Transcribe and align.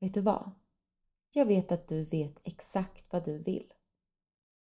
vet 0.00 0.14
du 0.14 0.20
vad? 0.20 0.50
Jag 1.34 1.46
vet 1.46 1.72
att 1.72 1.88
du 1.88 2.04
vet 2.04 2.46
exakt 2.46 3.12
vad 3.12 3.24
du 3.24 3.38
vill. 3.38 3.72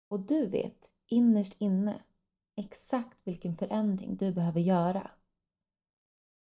Och 0.09 0.19
du 0.19 0.47
vet 0.47 0.91
innerst 1.07 1.61
inne 1.61 2.03
exakt 2.55 3.27
vilken 3.27 3.55
förändring 3.55 4.17
du 4.17 4.33
behöver 4.33 4.59
göra. 4.59 5.11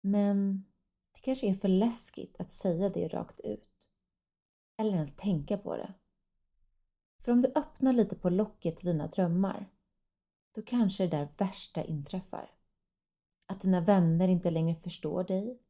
Men 0.01 0.65
det 1.11 1.21
kanske 1.21 1.47
är 1.47 1.53
för 1.53 1.67
läskigt 1.67 2.35
att 2.39 2.51
säga 2.51 2.89
det 2.89 3.07
rakt 3.07 3.39
ut. 3.39 3.91
Eller 4.77 4.93
ens 4.93 5.15
tänka 5.15 5.57
på 5.57 5.77
det. 5.77 5.93
För 7.19 7.31
om 7.31 7.41
du 7.41 7.51
öppnar 7.55 7.93
lite 7.93 8.15
på 8.15 8.29
locket 8.29 8.77
till 8.77 8.87
dina 8.87 9.07
drömmar, 9.07 9.71
då 10.55 10.61
kanske 10.61 11.03
det 11.07 11.17
där 11.17 11.29
värsta 11.37 11.83
inträffar. 11.83 12.51
Att 13.47 13.59
dina 13.59 13.81
vänner 13.81 14.27
inte 14.27 14.51
längre 14.51 14.75
förstår 14.75 15.23
dig. 15.23 15.61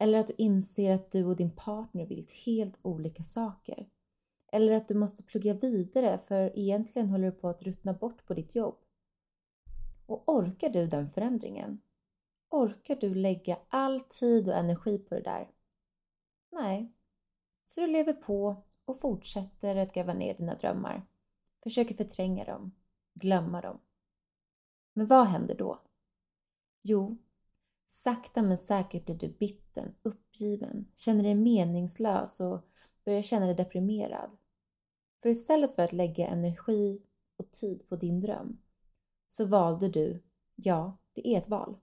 Eller 0.00 0.18
att 0.18 0.26
du 0.26 0.34
inser 0.38 0.94
att 0.94 1.10
du 1.10 1.24
och 1.24 1.36
din 1.36 1.50
partner 1.50 2.06
vill 2.06 2.26
helt 2.46 2.78
olika 2.82 3.22
saker. 3.22 3.88
Eller 4.52 4.72
att 4.72 4.88
du 4.88 4.94
måste 4.94 5.22
plugga 5.22 5.54
vidare 5.54 6.18
för 6.18 6.58
egentligen 6.58 7.08
håller 7.08 7.30
du 7.30 7.32
på 7.32 7.48
att 7.48 7.62
ruttna 7.62 7.94
bort 7.94 8.26
på 8.26 8.34
ditt 8.34 8.54
jobb. 8.54 8.78
Och 10.06 10.28
orkar 10.28 10.70
du 10.70 10.86
den 10.86 11.08
förändringen? 11.08 11.80
Orkar 12.50 12.96
du 12.96 13.14
lägga 13.14 13.58
all 13.68 14.00
tid 14.00 14.48
och 14.48 14.54
energi 14.54 14.98
på 14.98 15.14
det 15.14 15.22
där? 15.22 15.50
Nej. 16.52 16.92
Så 17.64 17.80
du 17.80 17.86
lever 17.86 18.12
på 18.12 18.64
och 18.84 19.00
fortsätter 19.00 19.76
att 19.76 19.94
gräva 19.94 20.14
ner 20.14 20.34
dina 20.34 20.54
drömmar. 20.54 21.06
Försöker 21.62 21.94
förtränga 21.94 22.44
dem, 22.44 22.74
glömma 23.14 23.60
dem. 23.60 23.80
Men 24.92 25.06
vad 25.06 25.26
händer 25.26 25.54
då? 25.54 25.82
Jo, 26.82 27.16
sakta 27.90 28.42
men 28.42 28.58
säkert 28.58 29.04
blir 29.04 29.16
du 29.16 29.28
bitten, 29.28 29.94
uppgiven, 30.02 30.88
känner 30.94 31.22
dig 31.22 31.34
meningslös 31.34 32.40
och 32.40 32.60
börjar 33.04 33.22
känna 33.22 33.46
dig 33.46 33.54
deprimerad. 33.54 34.36
För 35.22 35.28
istället 35.28 35.74
för 35.74 35.82
att 35.82 35.92
lägga 35.92 36.26
energi 36.26 37.02
och 37.38 37.50
tid 37.50 37.88
på 37.88 37.96
din 37.96 38.20
dröm 38.20 38.58
så 39.28 39.44
valde 39.44 39.88
du, 39.88 40.22
ja, 40.54 40.98
det 41.12 41.28
är 41.28 41.38
ett 41.38 41.48
val, 41.48 41.76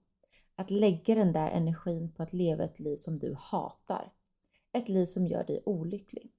att 0.55 0.71
lägga 0.71 1.15
den 1.15 1.33
där 1.33 1.49
energin 1.49 2.11
på 2.11 2.23
att 2.23 2.33
leva 2.33 2.63
ett 2.63 2.79
liv 2.79 2.95
som 2.95 3.15
du 3.15 3.35
hatar. 3.37 4.13
Ett 4.73 4.89
liv 4.89 5.05
som 5.05 5.27
gör 5.27 5.43
dig 5.43 5.63
olycklig. 5.65 6.31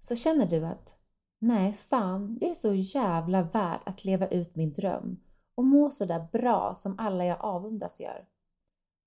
Så 0.00 0.16
känner 0.16 0.46
du 0.46 0.66
att 0.66 0.96
nej, 1.38 1.72
fan, 1.72 2.38
jag 2.40 2.50
är 2.50 2.54
så 2.54 2.74
jävla 2.74 3.42
värd 3.42 3.80
att 3.86 4.04
leva 4.04 4.26
ut 4.26 4.56
min 4.56 4.72
dröm 4.72 5.21
och 5.54 5.64
må 5.64 5.90
så 5.90 6.04
där 6.04 6.28
bra 6.32 6.74
som 6.74 6.94
alla 6.98 7.24
jag 7.24 7.40
avundas 7.40 8.00
gör. 8.00 8.26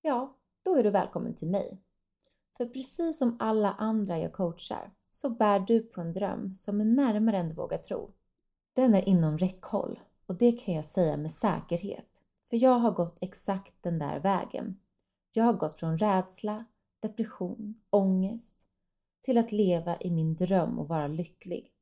Ja, 0.02 0.36
då 0.62 0.76
är 0.76 0.82
du 0.82 0.90
välkommen 0.90 1.34
till 1.34 1.48
mig. 1.48 1.82
För 2.56 2.66
precis 2.66 3.18
som 3.18 3.36
alla 3.38 3.72
andra 3.72 4.18
jag 4.18 4.32
coachar 4.32 4.92
så 5.10 5.30
bär 5.30 5.60
du 5.60 5.80
på 5.80 6.00
en 6.00 6.12
dröm 6.12 6.54
som 6.54 6.80
är 6.80 6.84
närmare 6.84 7.38
än 7.38 7.48
du 7.48 7.54
vågar 7.54 7.78
tro. 7.78 8.10
Den 8.72 8.94
är 8.94 9.08
inom 9.08 9.38
räckhåll 9.38 10.00
och 10.26 10.38
det 10.38 10.52
kan 10.52 10.74
jag 10.74 10.84
säga 10.84 11.16
med 11.16 11.30
säkerhet. 11.30 12.22
För 12.44 12.56
jag 12.56 12.78
har 12.78 12.90
gått 12.90 13.18
exakt 13.20 13.74
den 13.80 13.98
där 13.98 14.20
vägen. 14.20 14.80
Jag 15.32 15.44
har 15.44 15.52
gått 15.52 15.78
från 15.78 15.98
rädsla, 15.98 16.64
depression, 17.00 17.74
ångest 17.90 18.56
till 19.22 19.38
att 19.38 19.52
leva 19.52 19.96
i 20.00 20.10
min 20.10 20.34
dröm 20.34 20.78
och 20.78 20.88
vara 20.88 21.06
lycklig. 21.06 21.72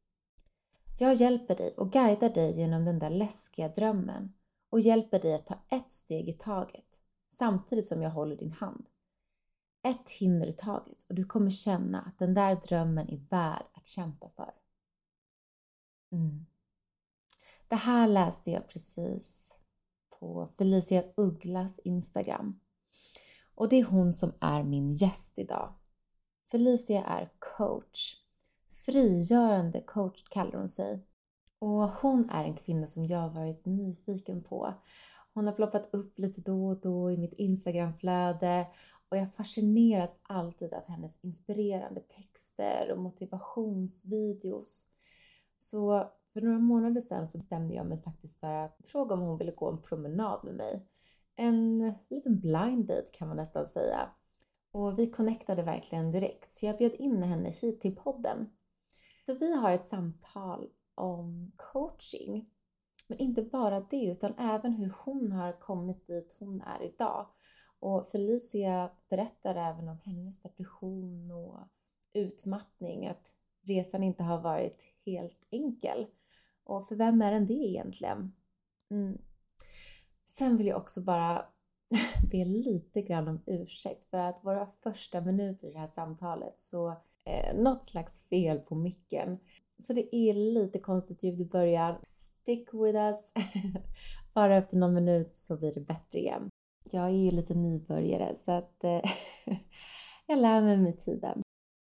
Jag 0.99 1.15
hjälper 1.15 1.57
dig 1.57 1.75
och 1.77 1.93
guidar 1.93 2.31
dig 2.31 2.59
genom 2.59 2.85
den 2.85 2.99
där 2.99 3.11
läskiga 3.11 3.69
drömmen 3.69 4.33
och 4.75 4.81
hjälper 4.81 5.19
dig 5.19 5.35
att 5.35 5.47
ta 5.47 5.59
ett 5.71 5.93
steg 5.93 6.29
i 6.29 6.33
taget 6.33 7.03
samtidigt 7.31 7.87
som 7.87 8.03
jag 8.03 8.11
håller 8.11 8.37
din 8.37 8.53
hand. 8.53 8.87
Ett 9.83 10.11
hinder 10.21 10.47
i 10.47 10.53
taget 10.53 11.03
och 11.09 11.15
du 11.15 11.25
kommer 11.25 11.51
känna 11.51 12.01
att 12.01 12.19
den 12.19 12.35
där 12.35 12.55
drömmen 12.55 13.09
är 13.09 13.29
värd 13.31 13.67
att 13.73 13.87
kämpa 13.87 14.29
för. 14.29 14.55
Mm. 16.13 16.47
Det 17.69 17.77
här 17.77 18.09
läste 18.09 18.51
jag 18.51 18.69
precis 18.69 19.59
på 20.21 20.47
Felicia 20.47 21.05
Ugglas 21.17 21.79
Instagram. 21.79 22.61
Och 23.55 23.69
det 23.69 23.77
är 23.77 23.85
hon 23.85 24.13
som 24.13 24.33
är 24.41 24.63
min 24.63 24.91
gäst 24.91 25.39
idag. 25.39 25.75
Felicia 26.51 27.05
är 27.05 27.33
coach. 27.39 28.17
Frigörande 28.69 29.81
coach 29.81 30.25
kallar 30.29 30.59
hon 30.59 30.69
sig. 30.69 31.07
Och 31.65 31.89
hon 31.91 32.31
är 32.31 32.45
en 32.45 32.55
kvinna 32.55 32.87
som 32.87 33.07
jag 33.07 33.19
har 33.19 33.31
varit 33.31 33.67
nyfiken 33.67 34.43
på. 34.43 34.75
Hon 35.35 35.47
har 35.47 35.55
ploppat 35.55 35.95
upp 35.95 36.19
lite 36.19 36.41
då 36.41 36.67
och 36.67 36.81
då 36.81 37.11
i 37.11 37.17
mitt 37.17 37.33
Instagramflöde 37.33 38.67
och 39.09 39.17
jag 39.17 39.35
fascineras 39.35 40.17
alltid 40.23 40.73
av 40.73 40.85
hennes 40.89 41.25
inspirerande 41.25 42.01
texter 42.01 42.93
och 42.93 42.99
motivationsvideos. 42.99 44.87
Så 45.59 46.11
för 46.33 46.41
några 46.41 46.59
månader 46.59 47.01
sedan 47.01 47.29
så 47.29 47.39
bestämde 47.39 47.75
jag 47.75 47.87
mig 47.87 48.03
faktiskt 48.03 48.41
för 48.41 48.53
att 48.53 48.77
fråga 48.85 49.15
om 49.15 49.21
hon 49.21 49.39
ville 49.39 49.53
gå 49.53 49.71
en 49.71 49.83
promenad 49.83 50.41
med 50.45 50.55
mig. 50.55 50.87
En 51.37 51.95
liten 52.11 52.41
blind 52.41 52.87
date 52.87 53.11
kan 53.13 53.29
man 53.29 53.37
nästan 53.37 53.67
säga. 53.67 54.11
Och 54.73 54.99
vi 54.99 55.11
connectade 55.11 55.63
verkligen 55.63 56.11
direkt 56.11 56.53
så 56.53 56.67
jag 56.67 56.77
bjöd 56.77 56.95
in 56.95 57.23
henne 57.23 57.51
hit 57.51 57.81
till 57.81 57.97
podden. 57.97 58.51
Så 59.27 59.35
vi 59.35 59.57
har 59.57 59.73
ett 59.73 59.85
samtal 59.85 60.69
om 60.95 61.53
coaching. 61.57 62.51
Men 63.07 63.19
inte 63.19 63.43
bara 63.43 63.81
det 63.81 64.05
utan 64.05 64.35
även 64.39 64.73
hur 64.73 64.93
hon 65.05 65.33
har 65.33 65.61
kommit 65.61 66.07
dit 66.07 66.37
hon 66.41 66.61
är 66.61 66.83
idag. 66.83 67.27
Och 67.81 68.07
Felicia 68.07 68.91
berättar 69.11 69.55
även 69.55 69.89
om 69.89 69.99
hennes 70.05 70.41
depression 70.41 71.31
och 71.31 71.59
utmattning, 72.13 73.07
att 73.07 73.37
resan 73.63 74.03
inte 74.03 74.23
har 74.23 74.41
varit 74.41 74.95
helt 75.07 75.49
enkel. 75.51 76.07
Och 76.65 76.89
för 76.89 76.97
vem 76.97 77.23
är 77.23 77.33
den 77.33 77.47
det 77.47 77.53
egentligen? 77.53 78.33
Mm. 78.91 79.19
Sen 80.25 80.57
vill 80.57 80.67
jag 80.67 80.77
också 80.77 81.01
bara 81.01 81.47
be 82.31 82.45
lite 82.45 83.03
grann 83.03 83.29
om 83.29 83.43
ursäkt 83.47 84.05
för 84.05 84.19
att 84.19 84.45
våra 84.45 84.67
första 84.67 85.21
minuter 85.21 85.69
i 85.69 85.73
det 85.73 85.79
här 85.79 85.87
samtalet 85.87 86.59
så 86.59 86.91
eh, 87.25 87.57
något 87.57 87.85
slags 87.85 88.29
fel 88.29 88.59
på 88.59 88.75
micken. 88.75 89.39
Så 89.79 89.93
det 89.93 90.17
är 90.17 90.35
lite 90.35 90.79
konstigt 90.79 91.25
ljud 91.25 91.41
i 91.41 91.45
början. 91.45 92.01
Stick 92.03 92.69
with 92.75 92.97
us! 92.97 93.33
Bara 94.35 94.57
efter 94.57 94.77
någon 94.77 94.95
minut 94.95 95.35
så 95.35 95.57
blir 95.57 95.75
det 95.75 95.81
bättre 95.81 96.19
igen. 96.19 96.51
Jag 96.91 97.05
är 97.05 97.25
ju 97.25 97.31
lite 97.31 97.55
nybörjare 97.55 98.35
så 98.35 98.53
att 98.53 98.85
eh, 98.85 99.01
jag 100.27 100.39
lär 100.39 100.63
mig 100.63 100.79
med 100.79 100.99
tiden. 100.99 101.43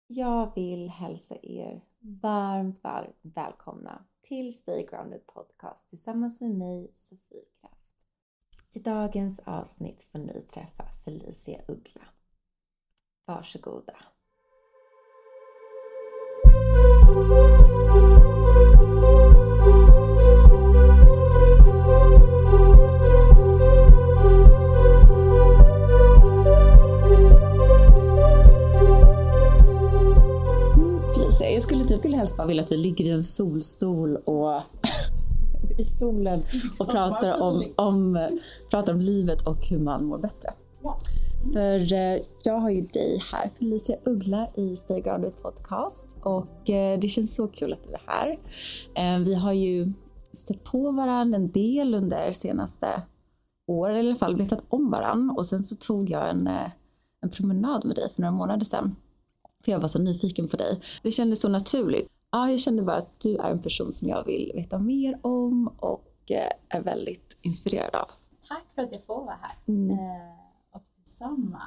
Jag 0.07 0.55
vill 0.55 0.89
hälsa 0.89 1.35
er 1.41 1.83
varmt, 2.21 2.83
varmt 2.83 3.19
välkomna 3.21 4.05
till 4.21 4.57
Stay 4.57 4.85
Grounded 4.85 5.27
Podcast 5.27 5.89
tillsammans 5.89 6.41
med 6.41 6.51
mig, 6.51 6.91
Sofie 6.93 7.45
Kraft. 7.61 8.07
I 8.73 8.79
dagens 8.79 9.39
avsnitt 9.39 10.03
får 10.03 10.19
ni 10.19 10.41
träffa 10.41 10.83
Felicia 11.05 11.61
Uggla. 11.67 12.01
Varsågoda! 13.25 13.95
Jag 31.63 31.67
skulle 31.67 31.99
typ 32.01 32.13
helst 32.13 32.37
bara 32.37 32.47
vilja 32.47 32.63
att 32.63 32.71
vi 32.71 32.77
ligger 32.77 33.05
i 33.05 33.09
en 33.09 33.23
solstol 33.23 34.15
och 34.17 34.61
i 35.77 35.85
solen 35.85 36.43
och 36.79 36.91
pratar 36.91 37.41
om, 37.41 37.63
om, 37.75 38.29
pratar 38.69 38.93
om 38.93 39.01
livet 39.01 39.47
och 39.47 39.67
hur 39.67 39.79
man 39.79 40.05
mår 40.05 40.17
bättre. 40.17 40.53
Ja. 40.81 40.97
För 41.53 41.93
eh, 41.93 42.19
jag 42.43 42.53
har 42.53 42.69
ju 42.69 42.81
dig 42.81 43.21
här, 43.31 43.49
Felicia 43.59 43.95
Uggla 44.05 44.47
i 44.55 44.75
Stay 44.75 45.01
Grounded 45.01 45.41
Podcast 45.41 46.17
och 46.21 46.69
eh, 46.69 46.99
det 46.99 47.07
känns 47.07 47.35
så 47.35 47.47
kul 47.47 47.73
att 47.73 47.83
du 47.83 47.93
är 47.93 48.01
här. 48.05 48.39
Eh, 48.95 49.23
vi 49.23 49.35
har 49.35 49.53
ju 49.53 49.93
stött 50.33 50.63
på 50.63 50.91
varandra 50.91 51.37
en 51.37 51.51
del 51.51 51.93
under 51.93 52.31
senaste 52.31 52.87
åren, 53.67 53.95
eller 53.95 54.09
i 54.09 54.11
alla 54.11 54.19
fall 54.19 54.37
vetat 54.37 54.63
om 54.69 54.91
varandra 54.91 55.35
och 55.35 55.45
sen 55.45 55.63
så 55.63 55.75
tog 55.75 56.09
jag 56.09 56.29
en, 56.29 56.49
en 57.21 57.29
promenad 57.29 57.85
med 57.85 57.95
dig 57.95 58.09
för 58.09 58.21
några 58.21 58.31
månader 58.31 58.65
sedan. 58.65 58.95
För 59.65 59.71
jag 59.71 59.79
var 59.79 59.87
så 59.87 59.99
nyfiken 59.99 60.47
på 60.47 60.57
dig. 60.57 60.81
Det 61.03 61.11
kändes 61.11 61.41
så 61.41 61.49
naturligt. 61.49 62.07
Ja, 62.31 62.49
jag 62.49 62.59
kände 62.59 62.81
bara 62.83 62.95
att 62.97 63.19
du 63.19 63.37
är 63.37 63.51
en 63.51 63.61
person 63.61 63.91
som 63.91 64.07
jag 64.07 64.25
vill 64.25 64.51
veta 64.55 64.79
mer 64.79 65.19
om 65.21 65.67
och 65.67 66.31
eh, 66.31 66.49
är 66.77 66.81
väldigt 66.81 67.37
inspirerad 67.41 67.95
av. 67.95 68.07
Tack 68.49 68.73
för 68.75 68.83
att 68.83 68.91
jag 68.91 69.05
får 69.05 69.25
vara 69.25 69.37
här. 69.41 69.55
Mm. 69.67 69.89
Eh, 69.89 69.97
och 70.75 70.83
detsamma. 70.97 71.61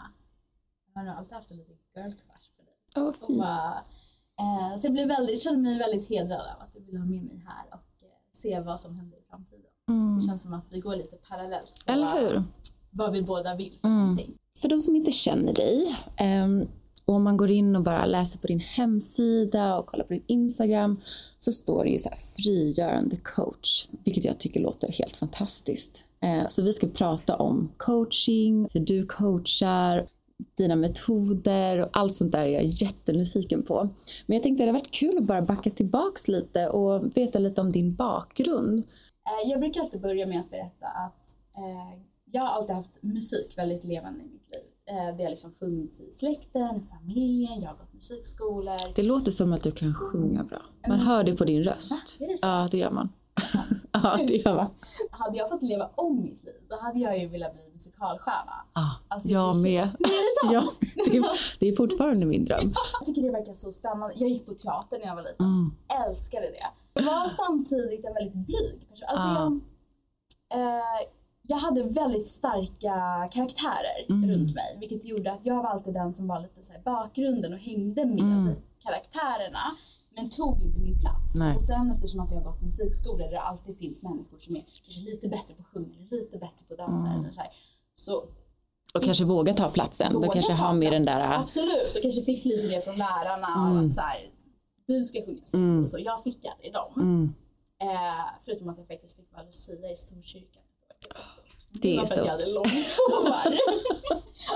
Jag 0.94 1.00
har 1.00 1.06
nog 1.06 1.16
alltid 1.16 1.32
haft 1.34 1.50
en 1.50 1.56
liten 1.56 1.74
girl 1.96 2.10
crush 2.10 2.50
på 2.56 2.62
dig. 2.62 2.74
Åh, 2.96 3.14
Och 3.28 3.36
bara, 3.36 3.74
eh, 4.40 4.78
så 4.78 4.86
jag 4.86 4.92
blev 4.92 5.08
väldigt, 5.08 5.42
känner 5.42 5.58
mig 5.58 5.78
väldigt 5.78 6.08
hedrad 6.10 6.40
av 6.56 6.62
att 6.62 6.72
du 6.72 6.80
vill 6.80 6.96
ha 6.96 7.04
med 7.04 7.22
mig 7.22 7.42
här 7.46 7.64
och 7.68 8.02
eh, 8.06 8.08
se 8.32 8.60
vad 8.60 8.80
som 8.80 8.96
händer 8.96 9.18
i 9.18 9.22
framtiden. 9.30 9.60
Mm. 9.88 10.16
Det 10.18 10.26
känns 10.26 10.42
som 10.42 10.54
att 10.54 10.64
vi 10.70 10.80
går 10.80 10.96
lite 10.96 11.16
parallellt 11.16 11.84
på 11.86 11.92
Eller 11.92 12.20
hur? 12.20 12.42
vad 12.90 13.12
vi 13.12 13.22
båda 13.22 13.56
vill 13.56 13.78
för 13.80 13.88
Mm. 13.88 14.00
någonting. 14.00 14.38
För 14.58 14.68
de 14.68 14.80
som 14.80 14.96
inte 14.96 15.10
känner 15.10 15.52
dig, 15.54 15.96
ehm, 16.16 16.68
och 17.06 17.14
om 17.14 17.22
man 17.22 17.36
går 17.36 17.50
in 17.50 17.76
och 17.76 17.82
bara 17.82 18.06
läser 18.06 18.38
på 18.38 18.46
din 18.46 18.60
hemsida 18.60 19.78
och 19.78 19.86
kollar 19.86 20.04
på 20.04 20.12
din 20.12 20.24
Instagram 20.26 21.00
så 21.38 21.52
står 21.52 21.84
det 21.84 21.90
ju 21.90 21.98
så 21.98 22.08
här 22.08 22.16
frigörande 22.16 23.16
coach, 23.16 23.88
vilket 24.04 24.24
jag 24.24 24.38
tycker 24.38 24.60
låter 24.60 24.92
helt 24.92 25.16
fantastiskt. 25.16 26.04
Eh, 26.20 26.48
så 26.48 26.62
vi 26.62 26.72
ska 26.72 26.86
prata 26.86 27.36
om 27.36 27.72
coaching, 27.76 28.68
hur 28.72 28.80
du 28.80 29.06
coachar, 29.06 30.08
dina 30.56 30.76
metoder 30.76 31.78
och 31.78 31.88
allt 31.92 32.14
sånt 32.14 32.32
där 32.32 32.44
är 32.44 32.50
jag 32.50 32.64
jättenyfiken 32.64 33.62
på. 33.62 33.88
Men 34.26 34.34
jag 34.34 34.42
tänkte 34.42 34.64
det 34.64 34.68
hade 34.68 34.78
varit 34.78 34.90
kul 34.90 35.18
att 35.18 35.24
bara 35.24 35.42
backa 35.42 35.70
tillbaks 35.70 36.28
lite 36.28 36.68
och 36.68 37.16
veta 37.16 37.38
lite 37.38 37.60
om 37.60 37.72
din 37.72 37.94
bakgrund. 37.94 38.78
Eh, 38.78 39.50
jag 39.50 39.60
brukar 39.60 39.80
alltid 39.80 40.00
börja 40.00 40.26
med 40.26 40.40
att 40.40 40.50
berätta 40.50 40.86
att 40.86 41.36
eh, 41.56 42.00
jag 42.32 42.42
har 42.42 42.48
alltid 42.48 42.76
haft 42.76 43.02
musik 43.02 43.58
väldigt 43.58 43.84
levande 43.84 44.20
i 44.20 44.26
mitt 44.26 44.48
liv. 44.52 44.75
Eh, 44.90 45.16
det 45.16 45.22
har 45.24 45.30
liksom 45.30 45.52
funnits 45.52 46.00
i 46.00 46.10
släkten, 46.10 46.82
familjen, 46.90 47.60
jag 47.60 47.68
har 47.68 47.76
gått 47.76 47.92
musikskolor. 47.94 48.94
Det 48.94 49.02
låter 49.02 49.30
som 49.32 49.52
att 49.52 49.62
du 49.62 49.70
kan 49.72 49.94
sjunga 49.94 50.44
bra. 50.44 50.62
Man 50.88 50.98
hör 51.00 51.24
det 51.24 51.32
på 51.36 51.44
din 51.44 51.62
röst. 51.64 52.20
Va? 52.20 52.26
Är 52.26 52.30
det 52.30 52.36
så? 52.38 52.46
Ja, 52.46 52.68
det 52.70 52.78
gör 52.78 52.90
man. 52.90 53.08
ja, 53.92 54.18
det 54.28 54.36
gör 54.36 54.54
man. 54.54 54.66
Hade 55.10 55.38
jag 55.38 55.48
fått 55.48 55.62
leva 55.62 55.90
om 55.94 56.22
mitt 56.22 56.44
liv, 56.44 56.54
då 56.70 56.76
hade 56.80 56.98
jag 56.98 57.18
ju 57.18 57.28
velat 57.28 57.52
bli 57.52 57.62
musikalstjärna. 57.72 58.52
Ah, 58.72 58.90
Alltså, 59.08 59.28
jag 59.28 59.54
så- 59.54 59.60
med. 59.62 59.88
Men 59.98 60.10
är 60.10 60.48
det 60.48 60.54
Ja, 60.54 60.60
sant? 60.60 60.80
det, 61.10 61.16
är, 61.16 61.24
det 61.60 61.68
är 61.68 61.76
fortfarande 61.76 62.26
min 62.26 62.44
dröm. 62.44 62.72
Jag 63.00 63.06
tycker 63.06 63.22
det 63.22 63.30
verkar 63.30 63.52
så 63.52 63.72
spännande. 63.72 64.14
Jag 64.16 64.28
gick 64.30 64.46
på 64.46 64.54
teater 64.54 64.98
när 64.98 65.06
jag 65.06 65.14
var 65.14 65.22
liten. 65.22 65.46
Mm. 65.46 65.74
Älskade 66.08 66.42
det. 66.46 66.66
Jag 66.94 67.04
var 67.04 67.28
samtidigt 67.28 68.04
en 68.04 68.14
väldigt 68.14 68.34
blyg 68.46 68.88
person. 68.90 69.08
Alltså 69.08 69.28
Ah. 69.28 69.34
jag, 69.34 69.60
eh, 70.60 70.82
jag 71.48 71.56
hade 71.56 71.82
väldigt 71.82 72.26
starka 72.26 73.28
karaktärer 73.32 74.06
Mm. 74.08 74.30
runt 74.30 74.54
mig. 74.54 74.76
Vilket 74.80 75.04
gjorde 75.04 75.32
att 75.32 75.40
jag 75.42 75.54
var 75.62 75.70
alltid 75.70 75.94
den 75.94 76.12
som 76.12 76.26
var 76.28 76.40
lite 76.40 76.62
så 76.62 76.72
i 76.74 76.78
bakgrunden 76.84 77.52
och 77.52 77.58
hängde 77.58 78.04
med 78.04 78.18
Mm. 78.20 78.54
karaktärerna. 78.84 79.58
Men 80.16 80.30
tog 80.30 80.60
inte 80.62 80.78
min 80.78 80.98
plats. 81.00 81.34
Nej. 81.34 81.54
Och 81.54 81.62
sen 81.62 81.90
eftersom 81.90 82.20
att 82.20 82.30
jag 82.30 82.38
har 82.38 82.44
gått 82.52 82.62
musikskolor 82.62 83.18
där 83.18 83.30
det 83.30 83.40
alltid 83.40 83.78
finns 83.78 84.02
människor 84.02 84.38
som 84.38 84.56
är 84.56 84.64
kanske 84.84 85.00
lite 85.10 85.28
bättre 85.28 85.54
på 85.54 85.62
att 85.62 85.68
sjunga 85.68 85.94
eller 85.94 86.10
lite 86.22 86.38
bättre 86.38 86.64
på 86.68 86.72
att 86.74 86.78
dansa. 86.78 87.06
Mm. 87.06 87.20
Eller 87.20 87.32
så, 87.32 87.40
här, 87.40 87.50
så 87.94 88.24
Och 88.94 89.02
kanske 89.02 89.24
våga 89.24 89.54
ta 89.54 89.68
platsen. 89.70 90.12
Våga 90.14 90.28
kanske 90.32 90.56
ta 90.56 90.64
har 90.64 90.74
med 90.74 90.92
den 90.92 91.04
där... 91.04 91.20
Absolut, 91.40 91.92
och 91.96 92.02
kanske 92.02 92.22
fick 92.22 92.44
lite 92.44 92.68
det 92.74 92.80
från 92.84 92.96
lärarna. 92.96 93.70
Mm. 93.70 93.88
Att 93.88 93.94
så 93.94 94.00
här, 94.00 94.18
du 94.86 95.02
ska 95.02 95.18
sjunga 95.26 95.42
så 95.44 95.56
Mm. 95.58 95.82
och 95.82 95.88
så. 95.88 95.98
Jag 95.98 96.22
fick 96.22 96.44
aldrig 96.44 96.72
dem. 96.72 96.92
Mm. 96.96 97.34
Eh, 97.82 98.24
förutom 98.44 98.68
att 98.68 98.78
jag 98.78 98.86
faktiskt 98.86 99.16
fick 99.16 99.32
vara 99.32 99.42
Lucia 99.42 99.90
i 99.92 99.96
Storkyrkan. 99.96 100.62
Det 101.00 101.14
var 101.14 101.22
stort. 101.22 101.44
Det 101.82 101.96
är 101.96 102.06
stort. 102.06 102.18
jag 102.18 102.26
hade 102.26 102.46
långt 102.46 102.66
hår. 103.08 103.28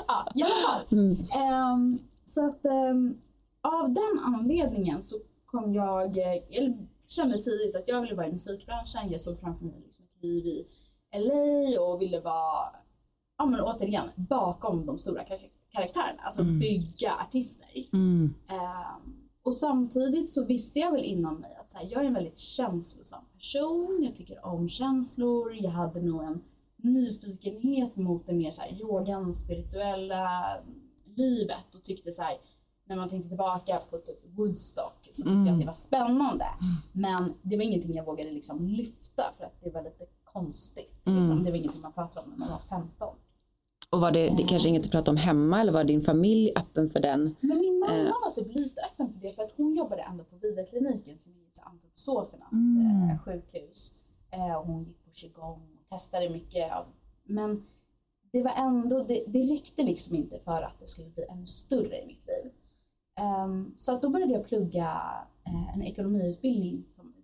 ja, 0.08 0.32
i 0.34 0.42
alla 0.42 0.54
fall. 0.68 0.82
Mm. 0.98 1.12
Ehm, 1.12 1.98
så 2.24 2.44
att 2.44 2.64
ehm, 2.64 3.14
av 3.62 3.92
den 3.92 4.18
anledningen 4.24 5.02
så 5.02 5.16
kom 5.44 5.74
jag, 5.74 6.18
eh, 6.18 6.58
eller 6.58 6.86
kände 7.08 7.38
tidigt 7.42 7.76
att 7.76 7.88
jag 7.88 8.00
ville 8.00 8.14
vara 8.14 8.26
i 8.26 8.30
musikbranschen. 8.30 9.10
Jag 9.10 9.20
såg 9.20 9.38
framför 9.40 9.64
mig 9.64 9.80
liksom 9.80 10.04
ett 10.04 10.22
liv 10.22 10.46
i 10.46 10.66
LA 11.14 11.80
och 11.82 12.02
ville 12.02 12.20
vara, 12.20 12.68
ja 13.38 13.46
men 13.46 13.60
återigen, 13.60 14.08
bakom 14.16 14.86
de 14.86 14.98
stora 14.98 15.20
kar- 15.24 15.50
karaktärerna. 15.72 16.22
Alltså 16.22 16.42
bygga 16.44 17.12
artister. 17.28 17.68
Mm. 17.92 18.34
Ehm, 18.48 19.16
och 19.42 19.54
samtidigt 19.56 20.30
så 20.30 20.44
visste 20.44 20.78
jag 20.78 20.92
väl 20.92 21.04
inom 21.04 21.34
mig 21.40 21.56
att 21.60 21.72
här, 21.72 21.88
jag 21.90 22.02
är 22.02 22.06
en 22.06 22.14
väldigt 22.14 22.38
känslosam 22.38 23.24
person. 23.40 24.00
Jag 24.02 24.14
tycker 24.14 24.46
om 24.46 24.68
känslor. 24.68 25.54
Jag 25.54 25.70
hade 25.70 26.00
nog 26.00 26.22
en 26.22 26.42
nyfikenhet 26.82 27.96
mot 27.96 28.26
det 28.26 28.32
mer 28.32 28.50
så 28.50 28.62
här, 28.62 28.80
yogan 28.80 29.28
och 29.28 29.36
spirituella 29.36 30.30
livet 31.16 31.74
och 31.74 31.82
tyckte 31.82 32.12
så 32.12 32.22
här, 32.22 32.34
när 32.88 32.96
man 32.96 33.08
tänkte 33.08 33.28
tillbaka 33.28 33.78
på 33.90 33.98
typ 33.98 34.18
Woodstock 34.36 35.08
så 35.12 35.22
tyckte 35.22 35.36
jag 35.36 35.48
att 35.48 35.60
det 35.60 35.66
var 35.66 35.72
spännande. 35.72 36.46
Men 36.92 37.34
det 37.42 37.56
var 37.56 37.64
ingenting 37.64 37.94
jag 37.94 38.04
vågade 38.04 38.30
liksom 38.30 38.66
lyfta 38.66 39.22
för 39.38 39.44
att 39.44 39.60
det 39.60 39.70
var 39.70 39.82
lite 39.82 40.04
konstigt. 40.24 40.94
Liksom. 41.04 41.44
Det 41.44 41.50
var 41.50 41.58
ingenting 41.58 41.80
man 41.80 41.92
pratade 41.92 42.26
om 42.26 42.30
när 42.30 42.38
man 42.38 42.50
var 42.50 42.58
15. 42.58 43.14
Och 43.90 44.00
var 44.00 44.10
det, 44.10 44.28
det 44.36 44.42
kanske 44.42 44.68
inget 44.68 44.84
du 44.84 44.90
pratade 44.90 45.10
om 45.10 45.16
hemma 45.16 45.60
eller 45.60 45.72
var 45.72 45.84
din 45.84 46.02
familj 46.02 46.52
öppen 46.56 46.90
för 46.90 47.00
den? 47.00 47.36
Min 47.40 47.59
mamma 47.80 48.14
var 48.24 48.30
typ 48.30 48.54
lite 48.54 48.80
öppen 48.82 49.12
för 49.12 49.20
det 49.20 49.30
för 49.36 49.42
att 49.42 49.56
hon 49.56 49.74
jobbade 49.74 50.02
ändå 50.02 50.24
på 50.24 50.36
Vidarkliniken 50.36 51.18
som 51.18 51.32
är 51.32 51.68
antroposofernas 51.70 52.52
Mm. 52.76 53.10
eh, 53.10 53.18
sjukhus. 53.18 53.94
Eh, 54.30 54.54
och 54.54 54.66
hon 54.66 54.82
gick 54.82 55.04
på 55.04 55.10
qigong 55.10 55.60
och 55.80 55.86
testade 55.88 56.30
mycket. 56.30 56.72
Av, 56.72 56.84
men 57.24 57.66
det 58.32 58.42
var 58.42 58.52
ändå, 58.56 59.02
det, 59.02 59.24
det 59.26 59.42
räckte 59.42 59.82
liksom 59.82 60.16
inte 60.16 60.38
för 60.38 60.62
att 60.62 60.80
det 60.80 60.86
skulle 60.86 61.08
bli 61.10 61.24
ännu 61.28 61.46
större 61.46 62.02
i 62.02 62.06
mitt 62.06 62.26
liv. 62.26 62.52
Ehm, 63.20 63.74
så 63.76 63.92
att 63.94 64.02
då 64.02 64.10
började 64.10 64.32
jag 64.32 64.46
plugga 64.46 65.00
eh, 65.46 65.74
en 65.74 65.82
ekonomiutbildning 65.82 66.84
som 66.90 67.14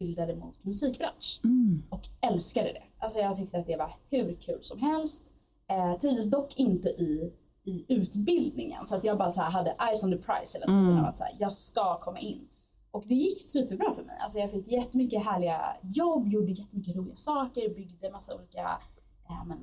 utbildade 0.00 0.36
mot 0.36 0.64
musikbransch 0.64 1.40
Mm. 1.44 1.82
och 1.90 2.06
älskade 2.20 2.72
det. 2.72 2.82
Alltså 2.98 3.18
jag 3.18 3.36
tyckte 3.36 3.58
att 3.58 3.66
det 3.66 3.76
var 3.76 3.94
hur 4.10 4.34
kul 4.34 4.58
som 4.62 4.78
helst. 4.78 5.34
Eh, 5.70 5.98
trivdes 5.98 6.30
dock 6.30 6.58
inte 6.58 6.88
i, 6.88 7.32
i 7.64 7.84
utbildningen 7.88 8.86
så 8.86 8.96
att 8.96 9.04
jag 9.04 9.18
bara 9.18 9.30
så 9.30 9.42
hade 9.42 9.70
eyes 9.70 10.04
on 10.04 10.10
the 10.10 10.16
prize 10.16 10.58
hela 10.58 10.66
tiden. 10.66 10.88
Mm. 10.88 11.04
Att 11.04 11.16
så 11.16 11.24
här, 11.24 11.32
jag 11.38 11.52
ska 11.52 11.98
komma 11.98 12.18
in. 12.18 12.48
Och 12.90 13.04
det 13.06 13.14
gick 13.14 13.40
superbra 13.42 13.90
för 13.90 14.02
mig. 14.02 14.16
Alltså 14.20 14.38
jag 14.38 14.50
fick 14.50 14.72
jättemycket 14.72 15.24
härliga 15.24 15.76
jobb, 15.82 16.28
gjorde 16.28 16.52
jättemycket 16.52 16.96
roliga 16.96 17.16
saker, 17.16 17.74
byggde 17.74 18.10
massa 18.10 18.34
olika 18.34 18.78
eh, 19.28 19.44
men, 19.46 19.58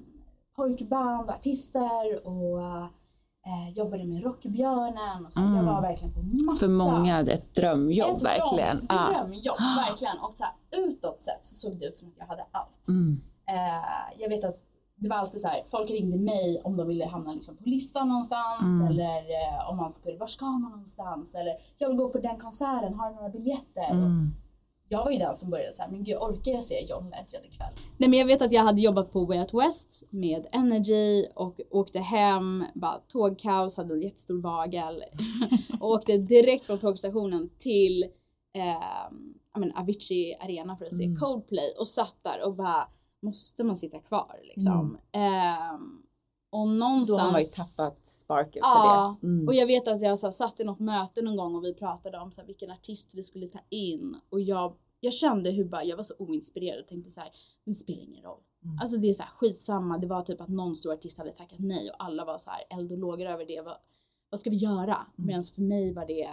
pojkband 0.56 1.30
och 1.30 1.36
artister 1.36 2.27
och 2.27 2.62
eh, 2.62 3.69
jobbade 3.75 4.06
med 4.06 4.24
Rockbjörnen. 4.24 5.25
Och 5.25 5.33
så. 5.33 5.39
här. 5.39 5.56
Jag 5.57 5.63
var 5.63 5.81
verkligen 5.81 6.13
på 6.13 6.21
massa 6.21 6.59
För 6.59 6.68
många 6.68 7.19
ett 7.19 7.56
drömjobb 7.56 8.15
ett 8.15 8.24
verkligen. 8.24 8.77
Dröm, 8.77 8.88
Ja. 8.89 9.13
drömjobb, 9.13 9.59
verkligen. 9.88 10.19
Och 10.21 10.31
så 10.33 10.44
här, 10.44 10.54
utåt 10.86 11.19
sett 11.21 11.45
så 11.45 11.56
såg 11.56 11.80
det 11.80 11.86
ut 11.86 11.97
som 11.97 12.09
att 12.09 12.15
jag 12.18 12.25
hade 12.25 12.45
allt. 12.51 12.88
Mm. 12.88 13.21
Eh, 13.50 14.21
jag 14.21 14.30
vet 14.30 14.44
att 14.44 14.63
det 15.01 15.09
var 15.09 15.15
alltid 15.15 15.42
så 15.42 15.48
här, 15.48 15.63
folk 15.68 15.89
ringde 15.89 16.18
mig 16.18 16.62
om 16.63 16.77
de 16.77 16.88
ville 16.88 17.06
hamna 17.06 17.33
liksom 17.33 17.57
på 17.57 17.63
listan 17.65 18.07
någonstans 18.09 18.62
Mm. 18.62 18.88
eller 18.88 19.18
eh, 19.18 19.69
om 19.71 19.77
man 19.77 19.92
skulle, 19.92 20.18
var 20.18 20.27
ska 20.27 20.45
man 20.45 20.62
någonstans? 20.71 21.36
Eller 21.36 21.53
jag 21.77 21.88
vill 21.88 21.98
gå 21.98 22.09
på 22.09 22.18
den 22.18 22.38
konserten, 22.38 22.94
har 22.94 23.09
du 23.09 23.15
några 23.15 23.30
biljetter? 23.30 23.92
Mm. 23.92 24.31
jag 24.89 25.03
var 25.03 25.12
ju 25.12 25.18
den 25.18 25.33
som 25.36 25.50
började 25.50 25.74
så 25.74 25.81
här, 25.81 25.89
men 25.92 26.03
gud 26.03 26.18
orkar 26.18 26.51
jag 26.51 26.63
se 26.63 26.86
John 26.89 27.03
Legend 27.09 27.45
ikväll? 27.45 27.74
Nej 27.98 28.09
men 28.09 28.19
jag 28.19 28.25
vet 28.25 28.42
att 28.42 28.51
jag 28.51 28.63
hade 28.63 28.81
jobbat 28.81 29.12
på 29.12 29.25
Way 29.25 29.39
Out 29.39 29.53
West 29.53 30.03
med 30.09 30.48
Energy 30.51 31.25
och 31.36 31.59
åkte 31.71 32.00
hem, 32.00 32.65
bara 32.75 32.97
tågkaos, 33.07 33.77
hade 33.77 33.94
en 33.94 34.01
jättestor 34.01 34.42
vagel 34.42 35.04
och 35.80 35.89
åkte 35.89 36.18
direkt 36.18 36.65
från 36.65 36.80
tågstationen 36.80 37.49
till 37.57 38.04
eh, 38.56 39.18
men 39.57 39.71
Avicii 39.76 40.35
Arena 40.40 40.76
för 40.78 40.85
att 40.85 40.94
se 40.94 41.04
Mm. 41.04 41.19
Coldplay 41.19 41.73
och 41.80 41.87
satt 41.87 42.16
där 42.23 42.45
och 42.47 42.56
bara 42.56 42.87
måste 43.21 43.63
man 43.63 43.78
sitta 43.78 43.99
kvar 43.99 44.40
liksom? 44.44 44.97
Ehm, 45.11 46.04
och 46.51 46.68
någonstans 46.68 47.09
Då 47.09 47.18
har 47.18 47.31
man 47.31 47.42
ju 47.42 47.47
tappat 47.47 48.06
sparken 48.06 48.61
Ja, 48.63 49.18
för 49.21 49.28
det. 49.28 49.33
Mm. 49.33 49.47
och 49.47 49.54
jag 49.54 49.68
vet 49.68 49.87
att 49.87 50.01
jag 50.01 50.19
så 50.19 50.28
här, 50.28 50.31
satt 50.31 50.59
i 50.59 50.63
något 50.63 50.80
möte 50.80 51.21
någon 51.21 51.37
gång 51.37 51.56
och 51.56 51.63
vi 51.63 51.73
pratade 51.73 52.19
om 52.19 52.31
så 52.31 52.42
här, 52.42 52.47
vilken 52.47 52.71
artist 52.71 53.16
vi 53.16 53.23
skulle 53.23 53.47
ta 53.47 53.59
in 53.69 54.16
och 54.30 54.42
jag, 54.42 54.75
jag 54.99 55.13
kände 55.13 55.51
hur 55.51 55.66
bara, 55.66 55.83
jag 55.83 55.97
var 55.97 56.04
så 56.04 56.13
oinspirerad 56.19 56.80
och 56.80 56.87
tänkte 56.87 57.09
så 57.09 57.21
här, 57.21 57.30
men 57.66 57.71
det 57.71 57.75
spelar 57.75 58.04
ingen 58.04 58.23
roll. 58.23 58.42
Mm. 58.63 58.80
Alltså 58.81 58.97
det 58.97 59.09
är 59.09 59.13
så 59.13 59.23
här 59.23 59.31
skitsamma, 59.31 59.97
det 59.97 60.07
var 60.07 60.21
typ 60.21 60.42
att 60.42 60.49
någon 60.49 60.75
stor 60.75 60.94
artist 60.94 61.18
hade 61.18 61.31
tackat 61.31 61.59
nej 61.59 61.90
och 61.90 62.04
alla 62.04 62.25
var 62.25 62.37
så 62.37 62.49
här 62.49 62.80
eld 62.80 62.92
och 62.92 62.97
lågor 62.97 63.25
över 63.25 63.45
det. 63.45 63.61
Vad, 63.61 63.78
vad 64.30 64.40
ska 64.40 64.49
vi 64.49 64.56
göra? 64.56 64.95
Mm. 64.95 65.28
Medan 65.28 65.44
för 65.44 65.61
mig 65.61 65.94
var 65.94 66.06
det, 66.06 66.30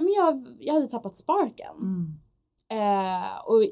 men 0.00 0.12
jag, 0.12 0.56
jag 0.60 0.74
hade 0.74 0.86
tappat 0.86 1.16
sparken. 1.16 1.76
Mm. 1.76 2.18
Eh, 2.70 3.38
och 3.44 3.62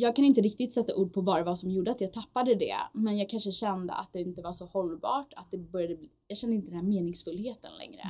jag 0.00 0.16
kan 0.16 0.24
inte 0.24 0.40
riktigt 0.40 0.74
sätta 0.74 0.96
ord 0.96 1.12
på 1.12 1.20
vad 1.20 1.36
det 1.38 1.44
var 1.44 1.56
som 1.56 1.70
gjorde 1.70 1.90
att 1.90 2.00
jag 2.00 2.12
tappade 2.12 2.54
det. 2.54 2.76
Men 2.92 3.18
jag 3.18 3.28
kanske 3.28 3.52
kände 3.52 3.92
att 3.92 4.12
det 4.12 4.20
inte 4.20 4.42
var 4.42 4.52
så 4.52 4.66
hållbart. 4.66 5.32
Att 5.36 5.50
det 5.50 5.58
började 5.58 5.96
bli, 5.96 6.10
jag 6.26 6.38
kände 6.38 6.56
inte 6.56 6.70
den 6.70 6.80
här 6.80 6.86
meningsfullheten 6.88 7.70
längre. 7.78 8.02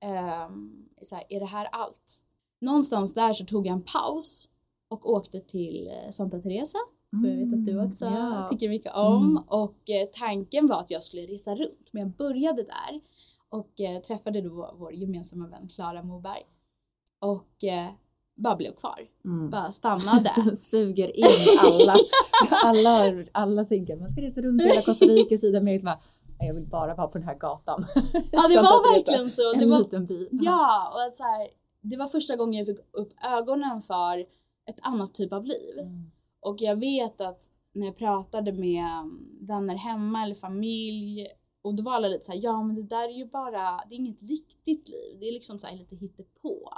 Ehm, 0.00 0.86
så 1.02 1.14
här, 1.14 1.24
är 1.28 1.40
det 1.40 1.46
här 1.46 1.68
allt? 1.72 2.24
Någonstans 2.60 3.14
där 3.14 3.32
så 3.32 3.44
tog 3.44 3.66
jag 3.66 3.72
en 3.72 3.82
paus 3.82 4.48
och 4.88 5.10
åkte 5.10 5.40
till 5.40 5.88
eh, 5.88 6.12
Santa 6.12 6.38
Teresa. 6.40 6.78
Som 7.10 7.28
jag 7.28 7.36
vet 7.36 7.54
att 7.54 7.64
du 7.64 7.72
Mm, 7.72 7.86
också 7.88 8.04
ja. 8.04 8.48
tycker 8.50 8.68
mycket 8.68 8.94
om. 8.94 9.24
Mm. 9.30 9.42
Och 9.46 9.90
eh, 9.90 10.06
tanken 10.12 10.66
var 10.66 10.80
att 10.80 10.90
jag 10.90 11.02
skulle 11.02 11.22
resa 11.22 11.54
runt. 11.54 11.90
Men 11.92 12.02
jag 12.02 12.10
började 12.10 12.62
där 12.62 13.00
och 13.48 13.80
eh, 13.80 14.00
träffade 14.00 14.40
då 14.40 14.74
vår 14.78 14.92
gemensamma 14.92 15.48
vän 15.48 15.68
Klara 15.68 16.02
Moberg. 16.02 16.42
Och 17.18 17.64
eh, 17.64 17.88
bara 18.36 18.56
blev 18.56 18.74
kvar. 18.74 19.00
Mm. 19.24 19.50
Bara 19.50 19.72
stannade. 19.72 20.56
Suger 20.56 21.16
in 21.18 21.24
alla. 21.60 21.94
alla, 22.50 23.24
alla 23.32 23.64
tänker 23.64 23.96
man 23.96 24.10
ska 24.10 24.20
resa 24.22 24.42
runt 24.42 24.62
i 24.62 24.64
hela 24.64 24.82
Costa 24.82 25.04
Rica, 25.06 25.38
Sydamerika. 25.38 25.84
Bara, 25.84 26.00
"Nej, 26.38 26.48
Jag 26.48 26.54
vill 26.54 26.66
bara 26.66 26.94
vara 26.94 27.08
på 27.08 27.18
den 27.18 27.26
här 27.28 27.38
gatan. 27.38 27.84
Ja, 28.32 28.48
det 28.48 28.56
var 28.62 28.92
verkligen 28.94 29.30
så. 29.30 29.52
Det 29.52 29.62
en 29.62 29.70
var, 29.70 29.78
liten 29.78 30.06
by. 30.06 30.28
ja, 30.30 30.92
och 30.94 31.02
att 31.02 31.16
så 31.16 31.22
här, 31.22 31.48
det 31.80 31.96
var 31.96 32.06
första 32.06 32.36
gången 32.36 32.54
jag 32.54 32.66
fick 32.66 32.78
upp 32.92 33.12
ögonen 33.38 33.82
för 33.82 34.18
ett 34.70 34.78
annat 34.82 35.14
typ 35.14 35.32
av 35.32 35.44
liv. 35.44 35.78
Mm. 35.78 36.10
Och 36.40 36.56
jag 36.58 36.76
vet 36.76 37.20
att 37.20 37.40
när 37.72 37.86
jag 37.86 37.96
pratade 37.96 38.52
med 38.52 38.84
um, 39.02 39.38
vänner 39.48 39.74
hemma 39.76 40.22
eller 40.22 40.34
familj 40.34 41.26
Och 41.62 41.74
då 41.74 41.82
var 41.82 41.92
alla 41.92 42.08
lite 42.08 42.24
så 42.24 42.32
här, 42.32 42.40
ja 42.42 42.62
men 42.62 42.76
det 42.76 42.82
där 42.82 43.08
är 43.08 43.12
ju 43.18 43.26
bara, 43.26 43.80
det 43.88 43.94
är 43.94 43.98
inget 43.98 44.22
riktigt 44.22 44.88
liv. 44.88 45.16
Det 45.20 45.28
är 45.28 45.32
liksom 45.32 45.58
så 45.58 45.66
här 45.66 45.76
lite 45.76 45.96
hittepå. 45.96 46.70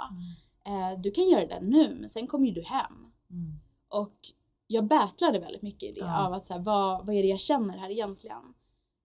Eh, 0.69 1.01
du 1.01 1.11
kan 1.11 1.29
göra 1.29 1.45
det 1.47 1.59
nu, 1.61 1.95
men 1.99 2.09
sen 2.09 2.27
kommer 2.27 2.47
ju 2.47 2.53
du 2.53 2.61
hem. 2.63 2.93
Mm. 3.31 3.59
Och 3.89 4.15
jag 4.67 4.87
battlade 4.87 5.39
väldigt 5.39 5.61
mycket 5.61 5.89
i 5.89 5.91
det 5.91 5.99
Ja. 5.99 6.27
av 6.27 6.33
att 6.33 6.45
så 6.45 6.53
här, 6.53 6.59
vad, 6.61 7.05
vad 7.05 7.15
är 7.15 7.21
det 7.21 7.27
jag 7.29 7.39
känner 7.39 7.77
här 7.77 7.89
egentligen? 7.91 8.53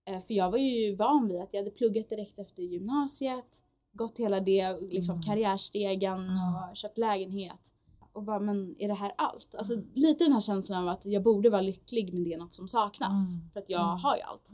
Eh, 0.09 0.21
för 0.21 0.35
jag 0.35 0.51
var 0.51 0.59
ju 0.59 0.95
van 0.95 1.29
vid 1.29 1.41
att 1.41 1.53
jag 1.55 1.61
hade 1.61 1.71
pluggat 1.71 2.09
direkt 2.09 2.39
efter 2.39 2.63
gymnasiet, 2.63 3.65
gått 3.93 4.19
hela 4.21 4.41
det, 4.41 4.81
liksom 4.81 5.15
Mm. 5.15 5.23
karriärstegen 5.23 6.19
Ja. 6.27 6.69
och 6.71 6.77
köpt 6.77 6.99
lägenhet. 6.99 7.75
Och 8.13 8.23
bara, 8.23 8.41
men 8.41 8.77
är 8.79 8.89
det 8.89 8.95
här 8.95 9.13
allt? 9.19 9.55
Alltså 9.55 9.75
lite 9.95 10.25
den 10.25 10.33
här 10.33 10.41
känslan 10.41 10.83
av 10.83 10.89
att 10.89 11.05
jag 11.07 11.23
borde 11.23 11.51
vara 11.51 11.61
lycklig 11.61 12.15
men 12.15 12.25
det 12.25 12.33
är 12.33 12.39
något 12.39 12.53
som 12.55 12.69
saknas. 12.69 13.37
Mm. 13.39 13.51
För 13.51 13.61
att 13.61 13.71
jag 13.71 13.85
Mm. 13.85 13.97
har 13.99 14.17
ju 14.17 14.23
allt. 14.23 14.51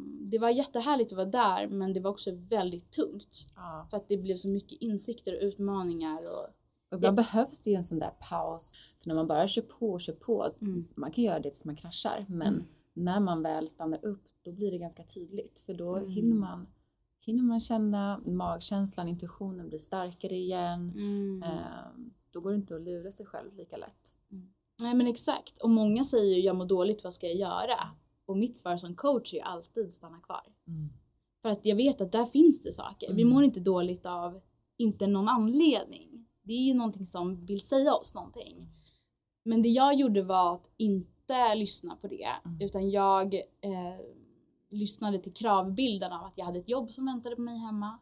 Mm. 0.00 0.24
Det 0.30 0.38
var 0.38 0.50
jättehärligt 0.50 1.12
att 1.12 1.16
vara 1.16 1.26
där 1.26 1.68
men 1.68 1.92
det 1.92 2.00
var 2.00 2.10
också 2.10 2.30
väldigt 2.34 2.90
tungt. 2.90 3.48
Ja. 3.56 3.86
För 3.90 3.96
att 3.96 4.08
det 4.08 4.16
blev 4.16 4.36
så 4.36 4.48
mycket 4.48 4.82
insikter 4.82 5.32
och 5.36 5.42
utmaningar. 5.42 6.18
Och, 6.22 6.44
Och 6.90 6.96
ibland 6.96 7.16
behövs 7.16 7.60
det 7.60 7.70
ju 7.70 7.76
en 7.76 7.84
sån 7.84 7.98
där 7.98 8.10
paus. 8.30 8.74
För 9.02 9.08
när 9.08 9.14
man 9.14 9.26
bara 9.26 9.48
kör 9.48 9.62
på 9.62 9.90
och 9.92 10.00
kör 10.00 10.12
på, 10.12 10.48
mm, 10.60 10.88
man 10.96 11.10
kan 11.12 11.24
göra 11.24 11.38
det 11.40 11.50
tills 11.50 11.64
man 11.64 11.76
kraschar. 11.76 12.26
Men 12.28 12.48
Mm. 12.54 12.62
när 12.94 13.20
man 13.20 13.42
väl 13.42 13.68
stannar 13.68 14.04
upp, 14.04 14.22
då 14.42 14.52
blir 14.52 14.70
det 14.70 14.78
ganska 14.78 15.02
tydligt. 15.04 15.60
För 15.66 15.74
då 15.74 15.96
Mm. 15.96 16.10
hinner, 16.10 16.36
man, 16.36 16.66
hinner 17.26 17.42
man 17.42 17.60
känna 17.60 18.18
magkänslan, 18.26 19.08
intuitionen 19.08 19.68
blir 19.68 19.78
starkare 19.78 20.34
igen. 20.34 20.92
mm. 20.96 21.42
Ehm, 21.42 22.10
då 22.30 22.40
går 22.40 22.50
det 22.50 22.56
inte 22.56 22.74
att 22.76 22.82
lura 22.82 23.10
sig 23.10 23.26
själv 23.26 23.54
lika 23.56 23.76
lätt. 23.76 24.14
Nej 24.80 24.94
men 24.94 25.06
exakt. 25.06 25.58
Och 25.62 25.70
många 25.70 26.04
säger 26.04 26.34
ju 26.36 26.40
jag 26.40 26.56
mår 26.56 26.64
dåligt, 26.66 27.04
vad 27.04 27.14
ska 27.14 27.26
jag 27.26 27.36
göra? 27.36 27.78
Och 28.28 28.36
mitt 28.36 28.56
svar 28.56 28.76
som 28.76 28.94
coach 28.94 29.34
är 29.34 29.42
alltid 29.42 29.92
stanna 29.92 30.18
kvar. 30.20 30.42
För 31.42 31.48
att 31.48 31.66
jag 31.66 31.76
vet 31.76 32.00
att 32.00 32.12
där 32.12 32.26
finns 32.26 32.62
det 32.62 32.72
saker. 32.72 33.12
Vi 33.14 33.22
Mm. 33.22 33.34
mår 33.34 33.44
inte 33.44 33.60
dåligt 33.60 34.06
av 34.06 34.40
inte 34.76 35.06
någon 35.06 35.28
anledning. 35.28 36.26
Det 36.42 36.52
är 36.52 36.62
ju 36.62 36.74
någonting 36.74 37.06
som 37.06 37.46
vill 37.46 37.60
säga 37.60 37.94
oss 37.94 38.14
någonting. 38.14 38.68
Men 39.44 39.62
det 39.62 39.68
jag 39.68 39.94
gjorde 39.94 40.22
var 40.22 40.54
att 40.54 40.70
inte 40.76 41.54
lyssna 41.54 41.96
på 41.96 42.08
det. 42.08 42.28
Mm. 42.44 42.60
Utan 42.60 42.90
jag 42.90 43.34
eh, 43.34 43.40
lyssnade 44.70 45.18
till 45.18 45.32
kravbilden 45.34 46.12
av 46.12 46.24
att 46.24 46.38
jag 46.38 46.44
hade 46.44 46.58
ett 46.58 46.68
jobb 46.68 46.92
som 46.92 47.06
väntade 47.06 47.36
på 47.36 47.42
mig 47.42 47.58
hemma. 47.58 47.98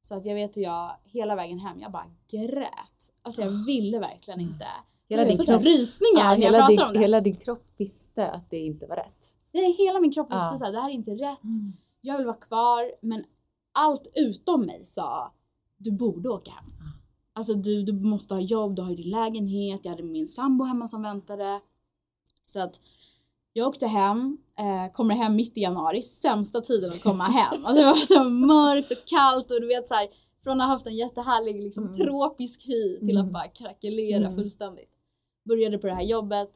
Så 0.00 0.14
att 0.16 0.24
jag 0.24 0.34
vet 0.34 0.56
hur 0.56 0.62
jag 0.62 0.96
hela 1.04 1.34
vägen 1.36 1.58
hem, 1.58 1.80
jag 1.80 1.92
bara 1.92 2.10
grät. 2.30 3.12
Alltså 3.22 3.42
jag 3.42 3.64
ville 3.66 3.98
verkligen 3.98 4.40
inte. 4.40 4.66
Hela 5.08 5.24
din 5.24 5.38
kropp- 5.38 5.62
rysningar 5.64 6.32
Ja, 6.32 6.36
när 6.36 6.42
jag 6.42 6.54
pratar 6.54 6.68
din, 6.68 6.82
om 6.82 6.92
det. 6.92 6.98
hela 6.98 7.20
din 7.20 7.34
kropp 7.34 7.64
visste 7.76 8.30
att 8.30 8.50
det 8.50 8.58
inte 8.58 8.86
var 8.86 8.96
rätt. 8.96 9.26
Nej, 9.52 9.72
hela 9.72 10.00
min 10.00 10.12
kropp 10.12 10.26
visste 10.32 10.48
Ja. 10.52 10.58
så 10.58 10.64
här, 10.64 10.72
det 10.72 10.80
här 10.80 10.90
är 10.90 10.94
inte 10.94 11.10
rätt. 11.10 11.38
Jag 12.00 12.16
vill 12.16 12.26
vara 12.26 12.36
kvar. 12.36 12.92
Men 13.02 13.24
allt 13.72 14.06
utom 14.14 14.60
mig 14.66 14.84
sa, 14.84 15.32
du 15.78 15.92
borde 15.92 16.28
åka 16.28 16.50
hem. 16.50 16.64
Alltså 17.32 17.54
du, 17.54 17.82
du 17.82 17.92
måste 17.92 18.34
ha 18.34 18.40
jobb, 18.40 18.76
du 18.76 18.82
har 18.82 18.90
ju 18.90 18.96
din 18.96 19.10
lägenhet, 19.10 19.80
jag 19.82 19.90
hade 19.90 20.02
min 20.02 20.28
sambo 20.28 20.64
hemma 20.64 20.88
som 20.88 21.02
väntade. 21.02 21.60
Så 22.44 22.60
att 22.62 22.80
jag 23.52 23.68
åkte 23.68 23.86
hem, 23.86 24.38
eh, 24.58 24.92
kommer 24.92 25.14
hem 25.14 25.36
mitt 25.36 25.58
i 25.58 25.60
januari, 25.60 26.02
sämsta 26.02 26.60
tiden 26.60 26.90
att 26.90 27.02
komma 27.02 27.24
hem. 27.24 27.64
Alltså 27.64 27.82
det 27.82 27.88
var 27.88 27.94
så 27.96 28.24
mörkt 28.24 28.90
och 28.90 29.04
kallt 29.06 29.50
och 29.50 29.60
du 29.60 29.66
vet 29.66 29.88
så 29.88 29.94
här, 29.94 30.08
från 30.44 30.60
att 30.60 30.66
ha 30.66 30.72
haft 30.72 30.86
en 30.86 30.96
jättehärlig 30.96 31.60
liksom, 31.62 31.84
Mm. 31.84 31.94
tropisk 31.96 32.66
hy 32.68 32.98
till 32.98 33.16
att 33.18 33.22
Mm. 33.22 33.32
bara 33.32 33.48
krackelera 33.48 34.22
Mm. 34.24 34.34
fullständigt. 34.34 34.90
Började 35.44 35.78
på 35.78 35.86
det 35.86 35.94
här 35.94 36.02
jobbet 36.02 36.50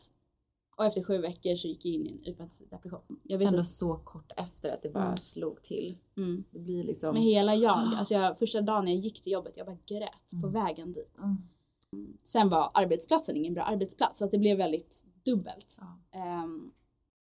och 0.79 0.85
efter 0.85 1.03
sju 1.03 1.19
veckor 1.19 1.57
så 1.57 1.69
gick 1.69 1.85
jag 1.87 1.95
in 1.95 2.07
i 2.07 2.11
en 2.25 2.33
utmattad 2.33 2.69
depression. 2.71 3.21
Jag 3.23 3.39
vet 3.39 3.49
Ändå 3.49 3.61
att, 3.61 3.67
så 3.67 3.97
kort 3.97 4.33
efter 4.37 4.71
att 4.73 4.83
det 4.83 4.91
bara 4.91 5.05
Mm. 5.05 5.17
slog 5.17 5.63
till. 5.63 5.99
mm, 6.17 6.45
Det 6.51 6.59
blir 6.59 6.85
liksom... 6.85 7.15
med 7.15 7.23
hela 7.23 7.55
jag, 7.55 7.79
alltså 7.97 8.15
jag, 8.15 8.39
första 8.39 8.61
dagen 8.61 8.89
jag 8.89 8.97
gick 8.97 9.23
till 9.23 9.33
jobbet, 9.33 9.53
jag 9.57 9.67
bara 9.67 9.79
grät 9.87 10.41
på 10.43 10.47
Mm. 10.49 10.53
vägen 10.65 10.93
dit. 10.93 11.21
Mm. 11.23 12.17
Sen 12.25 12.49
var 12.49 12.71
arbetsplatsen 12.75 13.37
ingen 13.37 13.55
bra 13.55 13.63
arbetsplats 13.63 14.19
så 14.19 14.25
att 14.25 14.31
det 14.31 14.39
blev 14.39 14.57
väldigt 14.59 15.07
dubbelt. 15.25 15.79
Ehm, 16.15 16.71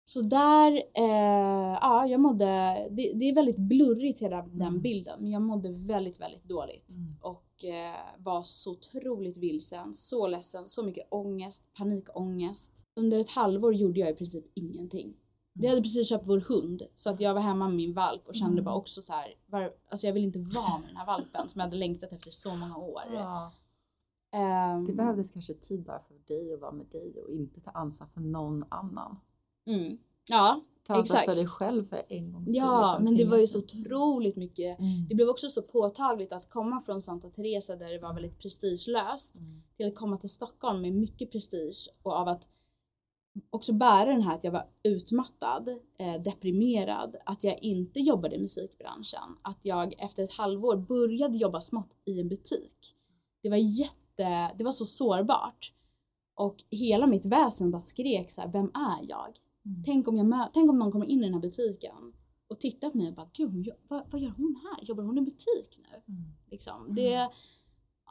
så 0.05 0.21
där, 0.21 0.73
eh, 0.95 1.79
ja 1.81 2.07
jag 2.07 2.21
mådde, 2.21 2.45
det, 2.91 3.13
det 3.15 3.25
är 3.29 3.35
väldigt 3.35 3.57
blurrigt 3.59 4.23
hela 4.23 4.43
den 4.43 4.61
Mm. 4.69 4.81
bilden 4.81 5.19
men 5.23 5.31
jag 5.31 5.43
mådde 5.43 5.69
väldigt, 5.73 6.21
väldigt 6.21 6.45
dåligt. 6.45 6.97
Mm. 6.99 7.17
Och 7.21 7.43
var 8.19 8.43
så 8.43 8.71
otroligt 8.71 9.37
vilsen, 9.37 9.95
så 9.95 10.27
ledsen, 10.27 10.69
så 10.69 10.83
mycket 10.83 11.07
ångest, 11.11 11.65
panikångest. 11.77 12.89
Under 12.97 13.19
ett 13.19 13.31
halvår 13.31 13.75
gjorde 13.75 14.01
jag 14.01 14.11
i 14.11 14.15
princip 14.15 14.45
ingenting. 14.55 15.17
Vi 15.53 15.69
hade 15.69 15.83
precis 15.83 16.09
köpt 16.09 16.27
vår 16.27 16.41
hund 16.41 16.83
så 16.95 17.11
att 17.11 17.21
jag 17.21 17.35
var 17.35 17.41
hemma 17.41 17.69
med 17.69 17.77
min 17.77 17.95
valp 17.95 18.29
och 18.29 18.35
kände 18.35 18.53
Mm. 18.53 18.65
bara 18.65 18.75
också 18.75 19.01
så 19.03 19.13
här, 19.13 19.35
var, 19.47 19.73
alltså 19.89 20.07
jag 20.07 20.15
vill 20.15 20.23
inte 20.25 20.39
vara 20.39 20.79
med 20.79 20.89
den 20.89 20.97
här 20.97 21.07
valpen 21.07 21.49
som 21.49 21.59
jag 21.59 21.67
hade 21.67 21.77
längtat 21.77 22.13
efter 22.13 22.31
så 22.31 22.57
många 22.57 22.77
år. 22.77 23.03
Ja. 23.13 23.53
Ehm, 24.33 24.85
Det 24.87 24.93
behövdes 24.93 25.31
kanske 25.31 25.55
tid 25.55 25.83
bara 25.85 26.01
för 26.09 26.15
dig 26.35 26.55
att 26.55 26.61
vara 26.61 26.73
med 26.73 26.87
dig 26.87 27.23
och 27.23 27.31
inte 27.35 27.61
ta 27.61 27.71
ansvar 27.71 28.07
för 28.15 28.21
någon 28.21 28.65
annan. 28.69 29.21
mm, 29.67 29.99
ja, 30.29 30.61
Ta 30.87 30.95
ansvar 30.95 31.17
Exakt. 31.17 31.25
för 31.25 31.35
dig 31.37 31.47
själv 31.47 31.89
för 31.89 32.03
en 32.09 32.33
gångs 32.33 32.45
skull. 32.45 32.57
ja, 32.57 32.91
liksom, 32.91 33.05
men 33.05 33.17
det 33.17 33.25
var 33.25 33.37
ju 33.39 33.47
så 33.47 33.59
otroligt 33.59 34.37
mycket. 34.37 34.79
Mm. 34.79 35.07
Det 35.09 35.15
blev 35.15 35.29
också 35.29 35.49
så 35.49 35.63
påtagligt 35.63 36.33
att 36.33 36.51
komma 36.51 36.81
från 36.81 37.01
Santa 37.01 37.29
Teresa 37.29 37.77
där 37.77 37.93
det 37.93 37.99
var 37.99 38.15
väldigt 38.15 38.39
prestigelöst 38.39 39.39
Mm. 39.39 39.63
till 39.77 39.87
att 39.87 39.95
komma 39.95 40.17
till 40.17 40.29
Stockholm 40.31 40.83
med 40.83 40.93
mycket 40.93 41.33
prestige 41.33 41.89
och 42.03 42.13
av 42.13 42.29
att 42.29 42.49
också 43.51 43.73
bära 43.73 44.11
den 44.11 44.23
här 44.23 44.35
att 44.35 44.45
jag 44.45 44.53
var 44.53 44.67
utmattad, 44.83 45.69
eh, 45.99 46.23
deprimerad, 46.23 47.17
att 47.27 47.45
jag 47.45 47.59
inte 47.63 48.01
jobbade 48.01 48.37
i 48.37 48.39
musikbranschen, 48.41 49.37
att 49.43 49.59
jag 49.63 49.95
efter 49.99 50.23
ett 50.23 50.33
halvår 50.33 50.77
började 50.77 51.39
jobba 51.39 51.61
smått 51.61 51.97
i 52.05 52.21
en 52.21 52.29
butik. 52.29 52.95
Det 53.43 53.49
var 53.49 53.57
jätte, 53.57 54.53
det 54.59 54.65
var 54.65 54.73
så 54.73 54.85
sårbart. 54.85 55.73
Och 56.35 56.57
hela 56.71 57.07
mitt 57.07 57.27
väsen 57.27 57.71
bara 57.71 57.83
skrek 57.83 58.31
så 58.31 58.41
här, 58.41 58.53
vem 58.53 58.65
är 58.75 59.09
jag? 59.09 59.37
Mm. 59.67 59.83
Tänk 59.85 60.09
om, 60.09 60.17
jag 60.17 60.51
tänk 60.55 60.71
om 60.71 60.77
någon 60.77 60.93
kommer 60.93 61.07
in 61.07 61.21
i 61.21 61.25
den 61.25 61.35
här 61.35 61.41
butiken 61.41 62.13
och 62.49 62.61
tittar 62.61 62.91
på 62.91 62.99
mig 62.99 63.09
och 63.09 63.15
bara, 63.15 63.31
gud, 63.33 63.69
vad, 63.89 64.03
vad 64.11 64.21
gör 64.21 64.33
hon 64.37 64.61
här? 64.63 64.85
Jobbar 64.85 65.05
hon 65.05 65.19
i 65.19 65.21
butik 65.21 65.79
nu? 65.79 66.15
Mm. 66.15 66.31
Liksom. 66.51 66.95
Det, 66.95 67.29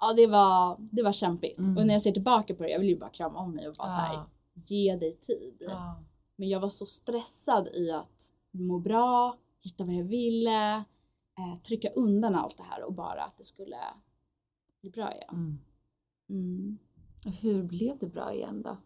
ja, 0.02 0.14
det, 0.16 0.28
var, 0.28 0.78
det 0.92 1.04
var 1.04 1.12
kämpigt. 1.12 1.58
Mm. 1.58 1.78
Och 1.78 1.88
när 1.88 1.94
jag 1.94 2.02
ser 2.02 2.12
tillbaka 2.12 2.56
på 2.56 2.64
det, 2.64 2.70
jag 2.70 2.80
vill 2.80 2.90
ju 2.90 3.00
bara 3.00 3.10
krama 3.10 3.40
om 3.40 3.52
mig 3.52 3.68
och 3.68 3.76
bara 3.78 3.90
så 3.90 3.96
här, 3.96 4.14
Ja. 4.14 4.30
ge 4.54 4.96
dig 4.96 5.14
tid. 5.20 5.56
Ja. 5.60 6.04
Men 6.36 6.50
jag 6.50 6.60
var 6.60 6.70
så 6.70 6.86
stressad 6.86 7.68
i 7.68 7.92
att 7.92 8.34
må 8.52 8.80
bra, 8.80 9.38
hitta 9.62 9.84
vad 9.84 9.96
jag 9.96 10.04
ville, 10.04 10.76
eh, 11.38 11.60
trycka 11.68 11.90
undan 11.90 12.36
allt 12.36 12.58
det 12.58 12.64
här 12.64 12.84
och 12.84 12.94
bara 12.94 13.24
att 13.24 13.38
det 13.38 13.44
skulle 13.44 13.78
bli 14.82 14.90
bra 14.90 15.14
igen. 15.14 15.30
Mm. 15.32 15.60
Mm. 16.30 16.78
Hur 17.42 17.64
blev 17.64 17.98
det 18.00 18.08
bra 18.08 18.34
igen 18.34 18.62
då? 18.62 18.78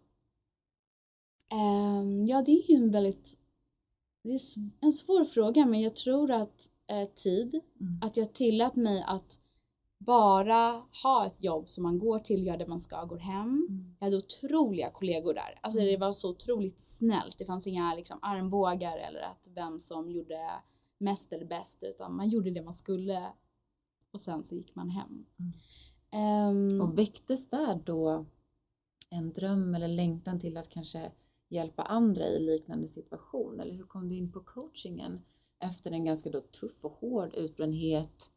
Ehm, 1.51 2.25
ja, 2.25 2.41
det 2.45 2.51
är 2.51 2.71
ju 2.71 2.75
en 2.77 2.91
väldigt 2.91 3.35
det 4.23 4.29
är 4.31 4.39
en 4.81 4.91
svår 4.93 5.23
fråga, 5.25 5.65
men 5.65 5.81
jag 5.81 5.95
tror 5.95 6.31
att 6.31 6.71
eh, 6.89 7.09
tid, 7.15 7.61
Mm. 7.81 7.99
att 8.01 8.17
jag 8.17 8.33
tillät 8.33 8.75
mig 8.75 9.03
att 9.07 9.39
bara 10.05 10.83
ha 11.03 11.25
ett 11.25 11.43
jobb 11.43 11.69
som 11.69 11.83
man 11.83 11.99
går 11.99 12.19
till, 12.19 12.45
gör 12.45 12.57
det 12.57 12.67
man 12.67 12.81
ska, 12.81 13.03
går 13.05 13.17
hem. 13.17 13.47
Mm. 13.69 13.95
Jag 13.99 14.05
hade 14.05 14.17
otroliga 14.17 14.91
kollegor 14.91 15.33
där. 15.33 15.59
Alltså 15.61 15.79
det 15.79 15.97
var 15.97 16.11
så 16.11 16.29
otroligt 16.29 16.79
snällt. 16.79 17.37
Det 17.37 17.45
fanns 17.45 17.67
inga 17.67 17.93
liksom, 17.95 18.19
armbågar 18.21 18.97
eller 18.97 19.19
att 19.21 19.47
vem 19.55 19.79
som 19.79 20.11
gjorde 20.11 20.39
mest 20.97 21.33
eller 21.33 21.45
bäst, 21.45 21.83
utan 21.83 22.15
man 22.15 22.29
gjorde 22.29 22.51
det 22.51 22.61
man 22.61 22.73
skulle 22.73 23.25
och 24.13 24.21
sen 24.21 24.43
så 24.43 24.55
gick 24.55 24.75
man 24.75 24.89
hem. 24.89 25.25
Mm. 25.39 25.51
Ehm, 26.11 26.81
Och 26.81 26.97
väcktes 26.97 27.49
där 27.49 27.81
då 27.85 28.25
en 29.09 29.33
dröm 29.33 29.75
eller 29.75 29.87
längtan 29.87 30.39
till 30.39 30.57
att 30.57 30.69
kanske 30.69 31.11
hjälpa 31.49 31.83
andra 31.83 32.27
i 32.27 32.39
liknande 32.39 32.87
situation? 32.87 33.59
Eller 33.59 33.73
hur 33.73 33.83
kom 33.83 34.09
du 34.09 34.15
in 34.15 34.31
på 34.31 34.39
coachingen 34.39 35.21
efter 35.63 35.91
en 35.91 36.05
ganska 36.05 36.29
då 36.29 36.41
tuff 36.41 36.85
och 36.85 36.91
hård 36.91 37.33
utbrändhet 37.33 38.31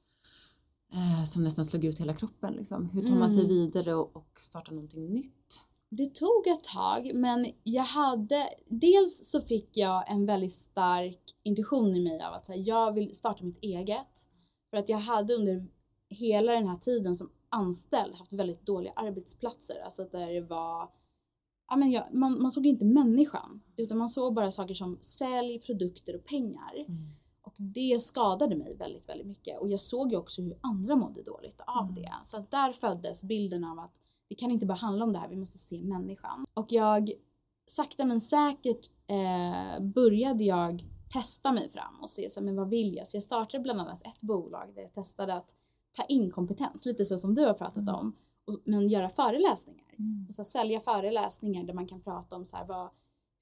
eh, 0.92 1.25
som 1.25 1.45
nästan 1.45 1.64
slog 1.64 1.85
ut 1.85 2.00
hela 2.00 2.12
kroppen? 2.12 2.54
Liksom? 2.54 2.88
Hur 2.88 3.02
tar 3.02 3.16
man 3.16 3.31
sig 3.31 3.45
Mm. 3.45 3.54
vidare 3.54 3.95
och, 3.95 4.16
och 4.16 4.40
startar 4.40 4.73
någonting 4.73 5.12
nytt? 5.12 5.61
Det 5.90 6.14
tog 6.14 6.47
ett 6.47 6.64
tag, 6.64 7.11
men 7.14 7.47
jag 7.62 7.83
hade... 7.83 8.49
Dels 8.69 9.31
så 9.31 9.40
fick 9.40 9.76
jag 9.76 10.11
en 10.11 10.26
väldigt 10.26 10.54
stark 10.54 11.21
intuition 11.42 11.97
i 11.97 12.04
mig 12.04 12.23
av 12.23 12.35
att 12.35 12.49
här, 12.49 12.69
jag 12.69 12.92
vill 12.92 13.16
starta 13.16 13.45
mitt 13.45 13.59
eget. 13.64 14.28
För 14.71 14.76
att 14.76 14.88
jag 14.88 14.99
hade 14.99 15.35
under 15.35 15.66
hela 16.09 16.52
den 16.52 16.66
här 16.66 16.76
tiden 16.76 17.16
som 17.16 17.31
anställd 17.49 18.14
haft 18.14 18.33
väldigt 18.33 18.66
dåliga 18.66 18.92
arbetsplatser. 18.97 19.81
Alltså 19.85 20.04
där 20.12 20.33
det 20.33 20.40
var... 20.40 20.88
Ja, 21.73 21.76
men 21.76 21.91
jag, 21.91 22.14
man, 22.14 22.43
man 22.43 22.50
såg 22.50 22.67
inte 22.67 22.85
människan, 22.85 23.62
utan 23.76 23.99
man 23.99 24.09
såg 24.09 24.35
bara 24.35 24.50
saker 24.52 24.75
som 24.75 24.99
sälj, 25.00 25.59
produkter 25.59 26.17
och 26.17 26.25
pengar. 26.25 26.87
Och 27.43 27.55
det 27.57 28.02
skadade 28.02 28.57
mig 28.57 28.76
väldigt, 28.76 29.09
väldigt 29.09 29.26
mycket. 29.26 29.61
Och 29.61 29.69
jag 29.69 29.81
såg 29.81 30.12
ju 30.12 30.19
också 30.19 30.43
hur 30.43 30.59
andra 30.61 30.97
mådde 30.97 31.23
dåligt 31.23 31.61
av 31.67 31.83
Mm. 31.83 31.95
det. 31.95 32.12
Så 32.25 32.47
där 32.50 32.73
föddes 32.73 33.25
bilden 33.25 33.64
av 33.64 33.79
att 33.79 34.00
det 34.29 34.35
kan 34.35 34.50
inte 34.50 34.67
bara 34.67 34.75
handla 34.79 35.05
om 35.05 35.12
det 35.12 35.19
här, 35.19 35.29
vi 35.29 35.37
måste 35.37 35.59
se 35.59 35.83
människan. 35.83 36.45
Och 36.55 36.73
jag, 36.73 37.12
sakta 37.67 38.05
men 38.05 38.21
säkert, 38.21 38.91
eh, 39.07 39.83
började 39.85 40.45
jag 40.45 40.85
testa 41.12 41.52
mig 41.52 41.71
fram 41.71 42.00
och 42.02 42.11
se 42.11 42.31
så 42.31 42.41
här, 42.41 42.45
men 42.47 42.57
vad 42.57 42.69
vill 42.69 42.95
jag? 42.97 43.09
Så 43.09 43.17
jag 43.17 43.25
startade 43.25 43.62
bland 43.62 43.81
annat 43.81 44.02
ett 44.07 44.21
bolag 44.21 44.73
där 44.75 44.83
jag 44.83 44.93
testade 44.93 45.35
att 45.35 45.55
ta 45.97 46.05
in 46.05 46.31
kompetens, 46.31 46.87
lite 46.87 47.05
så 47.05 47.19
som 47.19 47.35
du 47.35 47.47
har 47.47 47.55
pratat 47.55 47.76
Mm. 47.88 47.95
om, 47.95 48.17
och, 48.47 48.63
men 48.65 48.89
göra 48.89 49.11
föreläsningar. 49.11 49.95
Mm. 49.99 50.27
Och 50.29 50.35
så 50.35 50.43
här, 50.43 50.45
sälja 50.45 50.81
föreläsningar 50.81 51.65
där 51.65 51.75
man 51.75 51.87
kan 51.87 52.01
prata 52.01 52.37
om 52.37 52.47
så 52.47 52.57
här, 52.57 52.67
vad, 52.67 52.91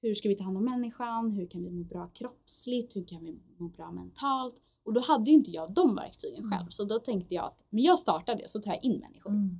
hur 0.01 0.13
ska 0.13 0.29
vi 0.29 0.35
ta 0.35 0.43
hand 0.43 0.57
om 0.57 0.65
människan, 0.65 1.31
hur 1.31 1.47
kan 1.47 1.63
vi 1.63 1.69
må 1.71 1.83
bra 1.83 2.07
kroppsligt, 2.07 2.95
hur 2.95 3.07
kan 3.07 3.23
vi 3.23 3.39
må 3.57 3.67
bra 3.67 3.91
mentalt? 3.91 4.55
Och 4.83 4.93
då 4.93 5.01
hade 5.01 5.29
ju 5.29 5.35
inte 5.35 5.51
jag 5.51 5.73
de 5.73 5.95
verktygen 5.95 6.51
själv, 6.51 6.69
så 6.69 6.83
då 6.83 6.99
tänkte 6.99 7.35
jag 7.35 7.45
att 7.45 7.65
men 7.69 7.83
jag 7.83 7.99
startar 7.99 8.35
det 8.35 8.49
så 8.49 8.59
tar 8.59 8.71
jag 8.71 8.83
in 8.83 8.99
människor. 8.99 9.31
Mm. 9.31 9.59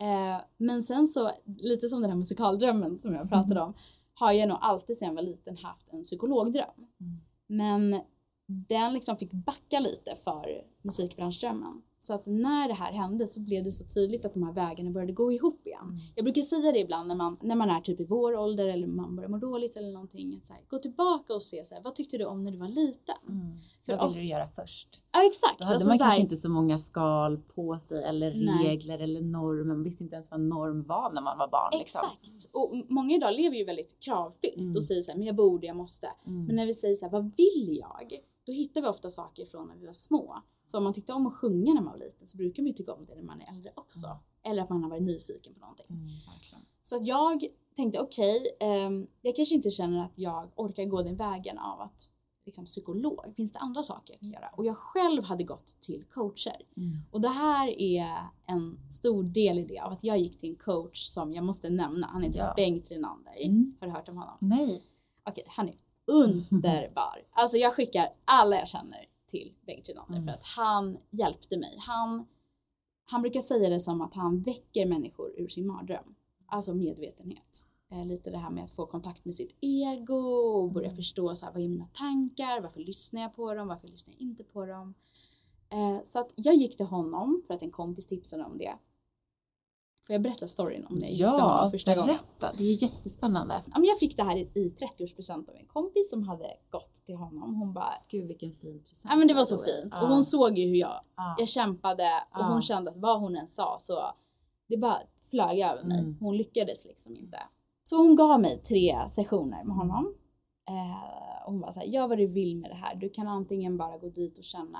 Eh, 0.00 0.40
men 0.56 0.82
sen 0.82 1.06
så, 1.06 1.30
lite 1.58 1.88
som 1.88 2.00
den 2.00 2.10
här 2.10 2.18
musikaldrömmen 2.18 2.98
som 2.98 3.14
jag 3.14 3.28
pratade 3.28 3.60
om, 3.60 3.74
har 4.14 4.32
jag 4.32 4.48
nog 4.48 4.58
alltid 4.60 4.96
sedan 4.96 5.08
jag 5.08 5.14
var 5.14 5.22
liten 5.22 5.56
haft 5.56 5.88
en 5.88 6.02
psykologdröm. 6.02 6.86
Mm. 7.00 7.20
Men 7.46 8.00
den 8.46 8.92
liksom 8.92 9.16
fick 9.16 9.32
backa 9.32 9.80
lite 9.80 10.16
för 10.16 10.62
musikbranschdrömmen. 10.82 11.82
Så 11.98 12.14
att 12.14 12.26
när 12.26 12.68
det 12.68 12.74
här 12.74 12.92
hände 12.92 13.26
så 13.26 13.40
blev 13.40 13.64
det 13.64 13.70
så 13.72 13.84
tydligt 13.84 14.24
att 14.24 14.34
de 14.34 14.42
här 14.42 14.52
vägarna 14.52 14.90
började 14.90 15.12
gå 15.12 15.32
ihop 15.32 15.66
igen. 15.66 15.80
Mm. 15.84 15.96
Jag 16.14 16.24
brukar 16.24 16.42
säga 16.42 16.72
det 16.72 16.78
ibland 16.78 17.08
när 17.08 17.14
man, 17.14 17.36
när 17.42 17.54
man 17.56 17.70
är 17.70 17.80
typ 17.80 18.00
i 18.00 18.04
vår 18.04 18.36
ålder 18.36 18.66
eller 18.66 18.86
man 18.86 19.16
börjar 19.16 19.28
må 19.28 19.38
dåligt 19.38 19.76
eller 19.76 19.92
någonting. 19.92 20.34
Att 20.40 20.46
så 20.46 20.52
här, 20.52 20.62
gå 20.68 20.78
tillbaka 20.78 21.34
och 21.34 21.42
se 21.42 21.64
så 21.64 21.74
här, 21.74 21.82
vad 21.82 21.94
tyckte 21.94 22.18
du 22.18 22.24
om 22.24 22.44
när 22.44 22.50
du 22.52 22.58
var 22.58 22.68
liten? 22.68 23.14
Mm. 23.28 23.56
För 23.86 23.96
Vad 23.96 24.06
of- 24.06 24.10
ville 24.14 24.20
du 24.22 24.26
göra 24.28 24.48
först? 24.48 25.02
Ja 25.12 25.26
exakt. 25.26 25.58
Då 25.58 25.64
hade 25.64 25.74
Alltså 25.74 25.88
man 25.88 25.98
så 25.98 26.04
här- 26.04 26.10
kanske 26.10 26.22
inte 26.22 26.36
så 26.36 26.48
många 26.48 26.78
skal 26.78 27.36
på 27.38 27.78
sig 27.78 28.04
eller 28.04 28.34
Nej. 28.34 28.66
regler 28.68 28.98
eller 28.98 29.20
normer. 29.20 29.64
Man 29.74 29.82
visste 29.82 30.04
inte 30.04 30.16
ens 30.16 30.30
vad 30.30 30.40
norm 30.40 30.82
var 30.82 31.12
när 31.12 31.22
man 31.22 31.38
var 31.38 31.48
barn. 31.48 31.78
Liksom. 31.78 32.08
Exakt. 32.22 32.54
Och 32.54 32.72
många 32.88 33.16
idag 33.16 33.34
lever 33.34 33.56
ju 33.56 33.64
väldigt 33.64 34.00
kravfyllt 34.00 34.56
Mm. 34.64 34.76
och 34.76 34.84
säger 34.84 35.02
så 35.02 35.10
här, 35.10 35.18
men 35.18 35.26
jag 35.26 35.36
borde, 35.36 35.66
jag 35.66 35.76
måste. 35.76 36.08
Mm. 36.26 36.44
Men 36.44 36.56
när 36.56 36.66
vi 36.66 36.74
säger 36.74 36.94
så 36.94 37.04
här, 37.06 37.12
vad 37.12 37.36
vill 37.36 37.78
jag? 37.80 38.20
Då 38.46 38.52
hittar 38.52 38.80
vi 38.82 38.86
ofta 38.88 39.10
saker 39.10 39.46
från 39.46 39.68
när 39.68 39.76
vi 39.76 39.86
var 39.86 39.92
små. 39.92 40.36
Så 40.66 40.78
om 40.78 40.84
man 40.84 40.92
tyckte 40.92 41.12
om 41.12 41.26
att 41.26 41.34
sjunga 41.34 41.74
när 41.74 41.80
man 41.80 41.92
var 41.92 41.98
liten 41.98 42.28
så 42.28 42.36
brukar 42.36 42.62
man 42.62 42.66
ju 42.66 42.72
tycka 42.72 42.92
om 42.92 43.02
det 43.06 43.14
när 43.14 43.22
man 43.22 43.40
är 43.40 43.48
äldre 43.50 43.72
också. 43.74 44.18
Eller 44.42 44.62
att 44.62 44.70
man 44.70 44.82
har 44.82 44.90
varit 44.90 45.02
nyfiken 45.02 45.54
på 45.54 45.60
någonting. 45.60 45.86
Mm. 45.88 46.08
Så 46.82 46.96
att 46.96 47.06
jag 47.06 47.46
tänkte 47.76 48.00
okej, 48.00 48.46
ehm, 48.60 49.06
jag 49.22 49.36
kanske 49.36 49.54
inte 49.54 49.70
känner 49.70 50.02
att 50.02 50.12
jag 50.14 50.50
orkar 50.56 50.84
gå 50.84 51.02
den 51.02 51.16
vägen 51.16 51.58
av 51.58 51.80
att 51.80 52.08
liksom, 52.46 52.64
psykolog. 52.64 53.32
Finns 53.36 53.52
det 53.52 53.58
andra 53.58 53.82
saker 53.82 54.12
jag 54.12 54.20
kan 54.20 54.30
göra? 54.30 54.48
Och 54.56 54.64
jag 54.64 54.76
själv 54.76 55.24
hade 55.24 55.44
gått 55.44 55.80
till 55.80 56.04
coacher. 56.04 56.62
Mm. 56.76 56.98
Och 57.10 57.20
det 57.20 57.28
här 57.28 57.68
är 57.68 58.06
en 58.46 58.78
stor 58.90 59.22
del 59.22 59.58
i 59.58 59.64
det 59.64 59.78
av 59.78 59.92
att 59.92 60.04
jag 60.04 60.18
gick 60.18 60.38
till 60.38 60.50
en 60.50 60.56
coach 60.56 61.06
som 61.06 61.32
jag 61.32 61.44
måste 61.44 61.70
nämna. 61.70 62.06
Han 62.06 62.22
heter 62.22 62.38
Ja. 62.38 62.52
Bengt 62.56 62.90
Renander. 62.90 63.44
Mm. 63.44 63.76
Har 63.80 63.86
du 63.86 63.92
hört 63.92 64.08
om 64.08 64.16
honom? 64.16 64.36
Nej. 64.40 64.82
Okej, 65.28 65.44
han 65.46 65.68
är 65.68 65.74
underbar. 66.06 67.22
Alltså 67.30 67.56
jag 67.56 67.74
skickar 67.74 68.08
alla 68.24 68.56
jag 68.56 68.68
känner 68.68 69.06
till 69.26 69.54
Bengt 69.66 69.88
Renander 69.88 70.12
Mm. 70.18 70.24
för 70.24 70.32
att 70.32 70.42
han 70.42 70.98
hjälpte 71.10 71.58
mig. 71.58 71.76
Han, 71.78 72.26
han 73.04 73.22
brukar 73.22 73.40
säga 73.40 73.68
det 73.70 73.80
som 73.80 74.00
att 74.00 74.14
han 74.14 74.40
väcker 74.42 74.86
människor 74.86 75.34
ur 75.40 75.48
sin 75.48 75.66
mardröm. 75.66 76.14
Alltså 76.46 76.74
medvetenhet. 76.74 77.66
Eh, 77.92 78.06
lite 78.06 78.30
det 78.30 78.38
här 78.38 78.50
med 78.50 78.64
att 78.64 78.70
få 78.70 78.86
kontakt 78.86 79.24
med 79.24 79.34
sitt 79.34 79.56
ego 79.60 80.16
och 80.16 80.72
börja 80.72 80.86
Mm. 80.88 80.96
förstå 80.96 81.34
så 81.34 81.46
här, 81.46 81.52
vad 81.52 81.62
är 81.62 81.68
mina 81.68 81.86
tankar, 81.86 82.60
varför 82.60 82.80
lyssnar 82.80 83.20
jag 83.22 83.32
på 83.34 83.54
dem, 83.54 83.68
varför 83.68 83.88
lyssnar 83.88 84.14
jag 84.14 84.20
inte 84.20 84.44
på 84.44 84.66
dem. 84.66 84.94
Eh, 85.68 86.02
så 86.04 86.18
att 86.18 86.32
jag 86.36 86.54
gick 86.54 86.76
till 86.76 86.86
honom 86.86 87.42
för 87.46 87.54
att 87.54 87.62
en 87.62 87.70
kompis 87.70 88.06
tipsade 88.06 88.44
om 88.44 88.58
det. 88.58 88.78
Får 90.06 90.14
jag 90.14 90.22
berätta 90.22 90.46
storyn 90.48 90.86
om 90.90 90.94
när 90.96 91.08
jag 91.08 91.32
Ja, 91.32 91.40
honom 91.56 91.70
första 91.70 91.94
gången? 91.94 92.06
berätta. 92.06 92.56
Det 92.58 92.64
är 92.64 92.82
jättespännande. 92.82 93.54
Ja, 93.66 93.72
men 93.78 93.84
jag 93.84 93.98
fick 93.98 94.16
det 94.16 94.22
här 94.22 94.36
i, 94.36 94.40
i 94.54 94.68
30-årspresent 94.68 95.50
av 95.50 95.56
en 95.56 95.66
kompis 95.66 96.10
som 96.10 96.22
hade 96.22 96.50
gått 96.70 96.94
till 96.94 97.16
honom. 97.16 97.54
Hon 97.54 97.72
bara, 97.74 97.94
Gud 98.08 98.26
vilken 98.28 98.52
fin 98.52 98.82
present. 98.84 99.10
ja 99.12 99.16
men 99.16 99.28
det 99.28 99.34
var 99.34 99.44
så 99.44 99.58
fint. 99.58 99.88
Ja. 99.92 100.02
Och 100.02 100.08
hon 100.08 100.22
såg 100.22 100.58
ju 100.58 100.68
hur 100.68 100.76
jag, 100.76 101.00
Ja. 101.16 101.34
jag 101.38 101.48
kämpade 101.48 102.04
och 102.30 102.40
Ja. 102.40 102.48
hon 102.52 102.62
kände 102.62 102.90
att 102.90 102.96
vad 102.96 103.20
hon 103.20 103.36
än 103.36 103.48
sa 103.48 103.76
så 103.80 103.98
det 104.68 104.76
bara 104.76 104.98
flög 105.30 105.58
över 105.60 105.82
mig. 105.84 105.98
Mm. 105.98 106.16
Hon 106.20 106.36
lyckades 106.36 106.84
liksom 106.86 107.16
inte. 107.16 107.38
Så 107.84 107.96
hon 107.96 108.16
gav 108.16 108.40
mig 108.40 108.58
tre 108.62 109.08
sessioner 109.08 109.64
med 109.64 109.76
honom. 109.76 110.14
Eh, 110.68 111.46
och 111.46 111.52
hon 111.52 111.60
var 111.60 111.72
så 111.72 111.80
här, 111.80 111.86
gör 111.86 112.08
vad 112.08 112.18
du 112.18 112.26
vill 112.26 112.56
med 112.56 112.70
det 112.70 112.74
här. 112.74 112.94
Du 112.94 113.08
kan 113.10 113.28
antingen 113.28 113.76
bara 113.76 113.98
gå 113.98 114.08
dit 114.08 114.38
och 114.38 114.44
känna 114.44 114.78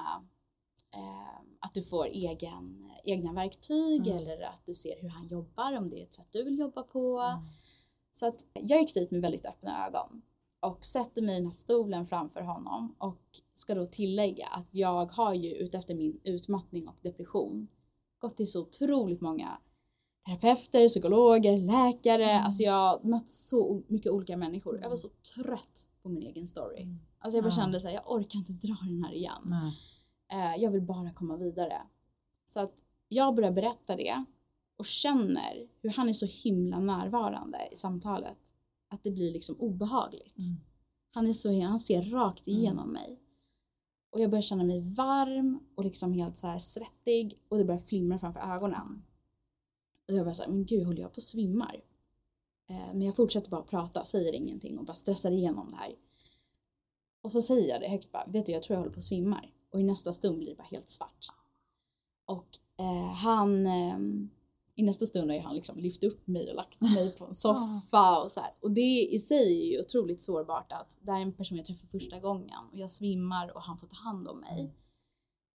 att 1.61 1.75
du 1.75 1.83
får 1.83 2.07
egen, 2.07 2.91
egna 3.05 3.33
verktyg 3.33 4.07
Mm. 4.07 4.17
eller 4.19 4.41
att 4.43 4.63
du 4.67 4.75
ser 4.75 5.03
hur 5.03 5.09
han 5.09 5.27
jobbar, 5.29 5.77
om 5.77 5.91
det 5.91 6.01
är 6.01 6.03
ett 6.05 6.15
sätt 6.15 6.29
du 6.31 6.43
vill 6.45 6.59
jobba 6.59 6.83
på. 6.83 7.21
Mm. 7.21 7.45
Så 8.11 8.29
att 8.29 8.45
jag 8.53 8.81
gick 8.81 8.95
dit 8.95 9.11
med 9.11 9.23
väldigt 9.23 9.47
öppna 9.47 9.87
ögon 9.87 10.23
och 10.61 10.87
sätter 10.87 11.23
mig 11.23 11.33
i 11.35 11.37
den 11.37 11.47
här 11.47 11.53
stolen 11.53 12.07
framför 12.07 12.41
honom 12.41 12.95
och 12.99 13.23
ska 13.55 13.75
då 13.75 13.87
tillägga 13.87 14.47
att 14.47 14.67
jag 14.71 15.13
har 15.13 15.35
ju 15.35 15.55
utefter 15.55 15.95
min 15.95 16.21
utmattning 16.25 16.89
och 16.89 16.97
depression 17.03 17.69
gått 18.19 18.37
till 18.37 18.51
så 18.51 18.61
otroligt 18.61 19.21
många 19.21 19.59
terapeuter, 20.27 20.89
psykologer, 20.89 21.57
läkare. 21.57 22.31
Mm. 22.31 22.45
Alltså 22.45 22.63
jag 22.63 22.73
har 22.73 23.01
mött 23.09 23.29
så 23.29 23.83
mycket 23.89 24.13
olika 24.13 24.37
människor. 24.37 24.81
Jag 24.83 24.89
var 24.89 24.97
så 24.97 25.09
trött 25.35 25.89
på 26.03 26.09
min 26.09 26.23
egen 26.23 26.47
story. 26.47 26.83
Mm. 26.83 26.99
Alltså 27.19 27.37
jag 27.37 27.45
bara 27.45 27.51
Ja. 27.57 27.57
kände 27.63 27.81
så 27.81 27.87
här, 27.87 27.95
jag 27.95 28.11
orkar 28.11 28.39
inte 28.39 28.53
dra 28.53 28.77
den 28.83 29.05
här 29.05 29.13
igen. 29.15 29.43
Nej. 29.45 29.73
Eh, 30.33 30.63
jag 30.63 30.71
vill 30.71 30.83
bara 30.83 31.11
komma 31.11 31.37
vidare. 31.37 31.83
Så 32.45 32.61
att 32.61 32.85
jag 33.09 33.35
börjar 33.35 33.53
berätta 33.53 33.97
det 33.97 34.25
och 34.77 34.87
känner 34.87 35.69
hur 35.83 35.91
han 35.91 36.09
är 36.09 36.13
så 36.13 36.27
himla 36.27 36.81
närvarande 36.81 37.69
i 37.73 37.77
samtalet 37.77 38.39
att 38.89 39.03
det 39.03 39.11
blir 39.11 39.33
liksom 39.33 39.61
obehagligt. 39.61 40.39
Mm. 40.39 40.61
Han, 41.11 41.27
är 41.27 41.33
så, 41.33 41.63
han 41.63 41.79
ser 41.79 42.03
rakt 42.03 42.49
igenom 42.49 42.93
mig. 42.93 43.21
Och 44.11 44.21
jag 44.21 44.31
börjar 44.31 44.43
känna 44.43 44.65
mig 44.65 44.81
varm 44.81 45.61
och 45.75 45.85
liksom 45.85 46.13
helt 46.13 46.37
så 46.37 46.59
svettig 46.59 47.39
och 47.49 47.59
det 47.59 47.65
börjar 47.65 47.81
flimra 47.81 48.19
framför 48.19 48.41
ögonen. 48.41 49.03
Och 50.09 50.15
jag 50.15 50.27
bara 50.27 50.35
så 50.35 50.43
här, 50.43 50.51
men 50.51 50.67
gud 50.67 50.87
håller 50.87 51.03
jag 51.03 51.13
på 51.13 51.19
att 51.19 51.23
svimmar? 51.23 51.83
Eh, 52.69 52.89
men 52.93 53.03
jag 53.03 53.17
fortsätter 53.17 53.51
bara 53.51 53.63
prata, 53.63 54.05
säger 54.05 54.33
ingenting 54.33 54.79
och 54.79 54.85
bara 54.85 54.95
stressar 54.95 55.31
igenom 55.31 55.71
det 55.71 55.77
här. 55.77 55.95
Och 57.23 57.33
så 57.33 57.41
säger 57.41 57.69
jag 57.69 57.81
det 57.81 57.89
högt 57.89 58.13
bara, 58.13 58.27
vet 58.27 58.47
du 58.47 58.53
jag 58.53 58.63
tror 58.63 58.75
jag 58.75 58.81
håller 58.81 58.93
på 58.93 58.99
att 58.99 59.05
svimmar. 59.05 59.56
Och 59.73 59.81
i 59.81 59.85
nästa 59.85 60.13
stund 60.13 60.39
blir 60.39 60.49
det 60.49 60.55
bara 60.57 60.69
helt 60.71 60.89
svart. 60.89 61.27
Och 62.27 62.47
eh, 62.79 63.13
han, 63.13 63.67
eh, 63.67 63.99
i 64.77 64.83
nästa 64.83 65.07
stund 65.07 65.31
har 65.31 65.39
han 65.39 65.55
liksom 65.57 65.79
lyft 65.79 66.05
upp 66.05 66.27
mig 66.27 66.49
och 66.51 66.57
lagt 66.57 66.81
mig 66.81 67.11
på 67.17 67.25
en 67.25 67.35
soffa 67.45 68.23
och 68.25 68.31
så 68.31 68.41
här. 68.41 68.51
Och 68.61 68.71
det 68.71 69.09
i 69.11 69.19
sig 69.19 69.63
är 69.63 69.73
ju 69.73 69.81
otroligt 69.81 70.23
sårbart 70.23 70.73
att 70.73 70.99
det 71.01 71.13
här 71.13 71.19
är 71.19 71.23
en 71.23 71.33
person 71.33 71.57
jag 71.59 71.67
träffar 71.67 71.89
första 71.89 72.19
gången 72.19 72.59
och 72.73 72.79
jag 72.79 72.91
svimmar 72.91 73.53
och 73.57 73.63
han 73.63 73.79
får 73.79 73.87
ta 73.87 73.97
hand 73.97 74.29
om 74.29 74.41
mig. 74.41 74.75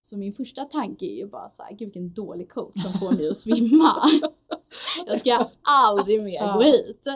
Så 0.04 0.16
min 0.16 0.32
första 0.32 0.64
tanke 0.64 1.04
är 1.06 1.16
ju 1.16 1.26
bara 1.26 1.48
så 1.48 1.62
här, 1.62 1.70
gud 1.70 1.78
vilken 1.78 2.12
dålig 2.14 2.50
coach 2.50 2.82
som 2.82 2.92
får 2.92 3.12
mig 3.12 3.28
att 3.28 3.36
svimma. 3.36 3.92
jag 5.06 5.18
ska 5.18 5.46
aldrig 5.62 6.22
mer 6.22 6.34
Ja. 6.34 6.54
gå 6.54 6.62
hit. 6.62 7.06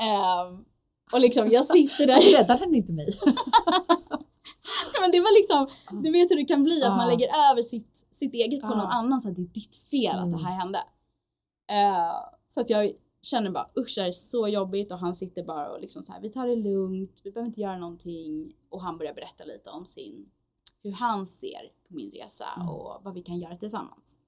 Ehm, 0.00 0.64
och 1.12 1.20
liksom 1.20 1.50
jag 1.50 1.64
sitter 1.64 2.06
där 2.06 2.20
Räddade 2.38 2.60
han 2.60 2.74
inte 2.74 2.92
mig? 2.92 3.08
men 5.00 5.10
det 5.10 5.20
var 5.20 5.38
liksom, 5.40 5.68
du 6.02 6.10
vet 6.12 6.30
hur 6.30 6.36
det 6.36 6.44
kan 6.44 6.64
bli 6.64 6.82
att 6.82 6.96
man 6.96 7.00
Ja. 7.00 7.06
lägger 7.06 7.28
över 7.52 7.62
sitt, 7.62 8.06
sitt 8.10 8.34
eget 8.34 8.60
på 8.60 8.68
någon 8.68 8.80
annan 8.80 9.20
så 9.20 9.28
att 9.28 9.36
det 9.36 9.42
är 9.42 9.46
ditt 9.46 9.76
fel 9.76 10.16
att 10.16 10.22
Mm. 10.26 10.32
det 10.32 10.44
här 10.44 10.58
hände. 10.60 10.78
Eh, 11.70 12.14
så 12.48 12.60
att 12.60 12.70
jag 12.70 12.92
känner 13.22 13.50
bara 13.50 13.70
usch 13.78 13.92
det 13.96 14.00
här 14.00 14.08
är 14.08 14.12
så 14.12 14.48
jobbigt 14.48 14.92
och 14.92 14.98
han 14.98 15.14
sitter 15.14 15.44
bara 15.44 15.70
och 15.72 15.80
liksom 15.80 16.02
så 16.02 16.12
här 16.12 16.20
vi 16.20 16.28
tar 16.30 16.46
det 16.46 16.56
lugnt, 16.56 17.20
vi 17.24 17.30
behöver 17.32 17.46
inte 17.48 17.60
göra 17.60 17.78
någonting 17.78 18.54
och 18.70 18.82
han 18.82 18.98
börjar 18.98 19.14
berätta 19.14 19.44
lite 19.44 19.70
om 19.70 19.86
sin, 19.86 20.30
hur 20.82 20.92
han 20.92 21.26
ser 21.26 21.70
på 21.88 21.94
min 21.94 22.10
resa 22.10 22.46
Mm. 22.56 22.68
och 22.68 23.00
vad 23.04 23.14
vi 23.14 23.22
kan 23.22 23.38
göra 23.38 23.56
tillsammans. 23.56 24.18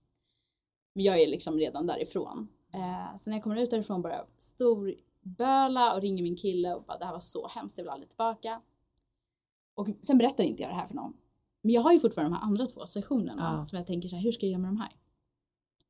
Men 0.95 1.05
jag 1.05 1.21
är 1.23 1.27
liksom 1.27 1.59
redan 1.59 1.87
därifrån. 1.87 2.49
Eh, 2.75 3.17
så 3.17 3.31
när 3.31 3.37
jag 3.37 3.43
kommer 3.45 3.57
ut 3.63 3.71
därifrån 3.71 4.03
börjar 4.03 4.17
jag 4.17 4.27
storböla 4.39 5.95
och 5.95 6.01
ringer 6.01 6.23
min 6.23 6.37
kille 6.37 6.75
och 6.75 6.83
bara 6.85 6.99
det 6.99 7.05
här 7.05 7.13
var 7.13 7.21
så 7.21 7.49
hemskt, 7.49 7.79
jag 7.79 7.85
vill 7.85 7.91
aldrig 7.91 8.09
tillbaka. 8.09 8.61
Och 9.75 9.89
sen 10.03 10.19
berättar 10.19 10.45
inte 10.45 10.63
jag 10.63 10.71
det 10.71 10.75
här 10.75 10.87
för 10.87 10.95
någon. 10.95 11.13
Men 11.63 11.73
jag 11.73 11.81
har 11.83 11.93
ju 11.93 12.01
fortfarande 12.01 12.35
de 12.35 12.37
här 12.39 12.47
andra 12.47 12.67
två 12.67 12.87
sessionerna 12.87 13.57
Ja. 13.59 13.65
som 13.65 13.77
jag 13.77 13.87
tänker 13.87 14.09
så 14.09 14.17
här, 14.17 14.23
hur 14.23 14.33
ska 14.33 14.47
jag 14.47 14.51
göra 14.51 14.61
med 14.61 14.69
de 14.71 14.77
här? 14.77 14.89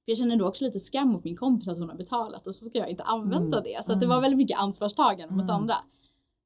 För 0.05 0.11
jag 0.11 0.19
känner 0.19 0.37
då 0.37 0.49
också 0.49 0.65
lite 0.65 0.81
skam 0.81 1.09
mot 1.09 1.25
min 1.25 1.37
kompis 1.37 1.69
att 1.69 1.79
hon 1.79 1.89
har 1.89 1.97
betalat 1.97 2.47
och 2.47 2.55
så 2.55 2.65
ska 2.65 2.79
jag 2.79 2.89
inte 2.91 3.03
använda 3.03 3.59
Mm, 3.59 3.63
det. 3.65 3.85
Så 3.85 3.93
det 3.93 3.97
mm. 4.05 4.09
var 4.09 4.21
väldigt 4.21 4.39
mycket 4.39 4.59
ansvarstagande 4.59 5.35
mot 5.35 5.43
Mm. 5.43 5.55
andra. 5.57 5.77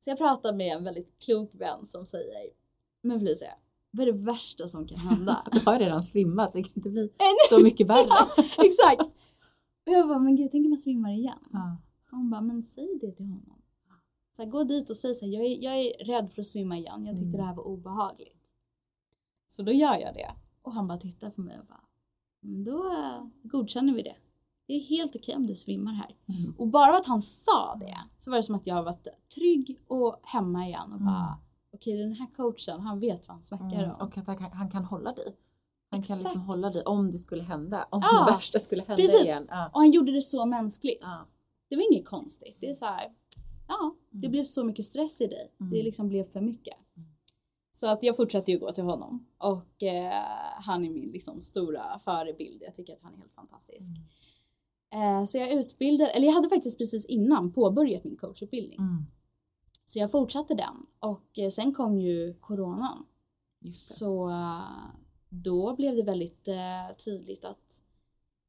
Så 0.01 0.11
jag 0.11 0.19
pratar 0.19 0.55
med 0.55 0.77
en 0.77 0.85
väldigt 0.85 1.17
klok 1.25 1.51
vän 1.55 1.87
som 1.87 2.07
säger, 2.07 2.35
men 3.03 3.19
Felicia, 3.21 3.51
vad 3.91 4.09
är 4.09 4.13
det 4.13 4.19
värsta 4.19 4.69
som 4.69 4.87
kan 4.87 4.99
hända? 4.99 5.43
Du 5.53 5.61
har 5.67 5.79
redan 5.79 6.03
svimmat 6.03 6.53
så 6.53 6.59
det 6.59 6.65
kan 6.65 6.73
inte 6.77 6.91
bli 6.91 7.11
så 7.51 7.65
mycket 7.65 7.87
värre. 7.87 8.27
Exakt! 8.65 9.03
Och 9.87 9.93
jag 9.93 10.09
bara, 10.09 10.19
men 10.19 10.37
gud, 10.37 10.51
tänk 10.53 10.65
om 10.67 10.71
jag 10.73 10.81
svimmar 10.81 11.13
igen? 11.13 11.39
Ja. 11.53 11.77
Hon 12.11 12.31
bara, 12.31 12.41
men 12.41 12.63
säg 12.63 12.99
det 13.01 13.13
till 13.13 13.27
honom. 13.27 13.58
Så 14.39 14.43
här, 14.45 14.51
gå 14.51 14.65
dit 14.65 14.91
och 14.91 14.97
säg 14.97 15.15
så 15.15 15.25
här, 15.25 15.33
jag 15.33 15.45
är, 15.45 15.63
jag 15.65 15.77
är 15.81 16.05
rädd 16.05 16.33
för 16.33 16.43
att 16.43 16.47
svimma 16.49 16.77
igen. 16.79 17.07
Jag 17.07 17.17
tyckte 17.17 17.37
Mm. 17.37 17.41
det 17.41 17.47
här 17.47 17.55
var 17.55 17.65
obehagligt. 17.67 18.45
Så 19.47 19.63
då 19.63 19.73
gör 19.73 19.95
jag 19.99 20.15
det. 20.15 20.31
Och 20.63 20.73
han 20.73 20.89
bara 20.89 20.99
tittar 20.99 21.31
på 21.31 21.41
mig 21.41 21.59
och 21.61 21.67
bara, 21.67 21.81
"Mm, 22.45 22.65
då 22.65 22.91
eh, 22.93 23.27
godkänner 23.43 23.95
vi 23.95 24.03
det. 24.03 24.17
Det 24.67 24.73
är 24.75 24.81
helt 24.81 25.17
okej 25.17 25.37
om 25.37 25.47
du 25.47 25.55
svimmar 25.55 25.93
här. 25.93 26.17
Mm. 26.29 26.55
Och 26.59 26.69
bara 26.69 26.97
att 26.97 27.07
han 27.07 27.23
sa 27.23 27.77
det 27.81 27.99
så 28.19 28.31
var 28.31 28.37
det 28.37 28.43
som 28.43 28.55
att 28.55 28.67
jag 28.67 28.83
var 28.83 28.95
trygg 29.35 29.81
och 29.87 30.21
hemma 30.23 30.67
igen 30.67 30.93
och 30.93 31.01
bara, 31.01 31.27
Mm. 31.27 31.39
okej 31.75 31.99
den 31.99 32.13
här 32.13 32.27
coachen, 32.37 32.81
han 32.81 33.01
vet 33.01 33.29
vad 33.29 33.35
han 33.37 33.45
snackar 33.45 33.79
Mm. 33.85 33.91
om. 33.91 34.07
Och 34.07 34.19
att 34.19 34.27
han 34.27 34.39
kan, 34.39 34.53
han 34.53 34.71
kan 34.71 34.85
hålla 34.85 35.13
dig. 35.13 35.37
Han 35.91 36.03
kan 36.03 36.17
liksom 36.19 36.31
Exakt. 36.33 36.47
hålla 36.47 36.71
dig 36.71 36.83
om 36.83 37.11
det 37.11 37.19
skulle 37.19 37.43
hända. 37.43 37.87
Om 37.91 38.01
Ja, 38.03 38.25
det 38.27 38.33
värsta 38.33 38.59
skulle 38.59 38.83
hända 38.83 38.97
precis. 39.03 39.23
igen. 39.25 39.47
Ja. 39.51 39.67
Och 39.73 39.81
han 39.81 39.91
gjorde 39.91 40.13
det 40.13 40.23
så 40.23 40.47
mänskligt. 40.47 40.99
Ja. 41.03 41.27
Det 41.71 41.77
var 41.77 41.93
inget 41.93 42.07
konstigt. 42.09 42.57
Det 42.61 42.71
är 42.71 42.75
så 42.75 42.85
här, 42.85 43.07
ja, 43.69 43.95
det 44.11 44.27
Mm. 44.27 44.31
blev 44.33 44.45
så 44.45 44.65
mycket 44.65 44.85
stress 44.85 45.21
i 45.21 45.27
dig. 45.27 45.53
Det 45.59 45.65
Mm. 45.65 45.85
liksom 45.85 46.09
blev 46.09 46.25
för 46.25 46.41
mycket. 46.41 46.77
Mm. 46.97 47.09
Så 47.73 47.93
att 47.93 48.03
jag 48.03 48.17
fortsatte 48.17 48.51
ju 48.53 48.59
gå 48.59 48.73
till 48.73 48.85
honom 48.85 49.27
och 49.39 49.83
eh, 49.83 50.13
han 50.61 50.85
är 50.85 50.91
min 50.91 51.11
liksom 51.13 51.41
stora 51.41 51.99
förebild. 51.99 52.63
Jag 52.67 52.75
tycker 52.75 52.93
att 52.93 53.03
han 53.03 53.15
är 53.15 53.19
helt 53.19 53.33
fantastisk. 53.35 53.93
Mm. 54.91 55.19
Eh, 55.21 55.25
så 55.25 55.39
jag 55.39 55.53
utbildade, 55.53 56.11
eller 56.11 56.27
jag 56.27 56.35
hade 56.35 56.49
faktiskt 56.49 56.79
precis 56.79 57.07
innan 57.07 57.53
påbörjat 57.53 58.05
min 58.05 58.17
coachutbildning. 58.17 58.79
Mm. 58.79 59.05
Så 59.85 59.99
jag 59.99 60.11
fortsatte 60.11 60.55
den 60.55 60.87
och 61.01 61.39
eh, 61.39 61.51
sen 61.51 61.75
kom 61.75 62.01
ju 62.01 62.35
coronan. 62.41 63.07
Så 63.73 64.29
eh, 64.29 64.63
då 65.29 65.77
blev 65.77 65.97
det 65.97 66.03
väldigt 66.03 66.49
eh, 66.49 66.97
tydligt 67.05 67.45
att 67.45 67.85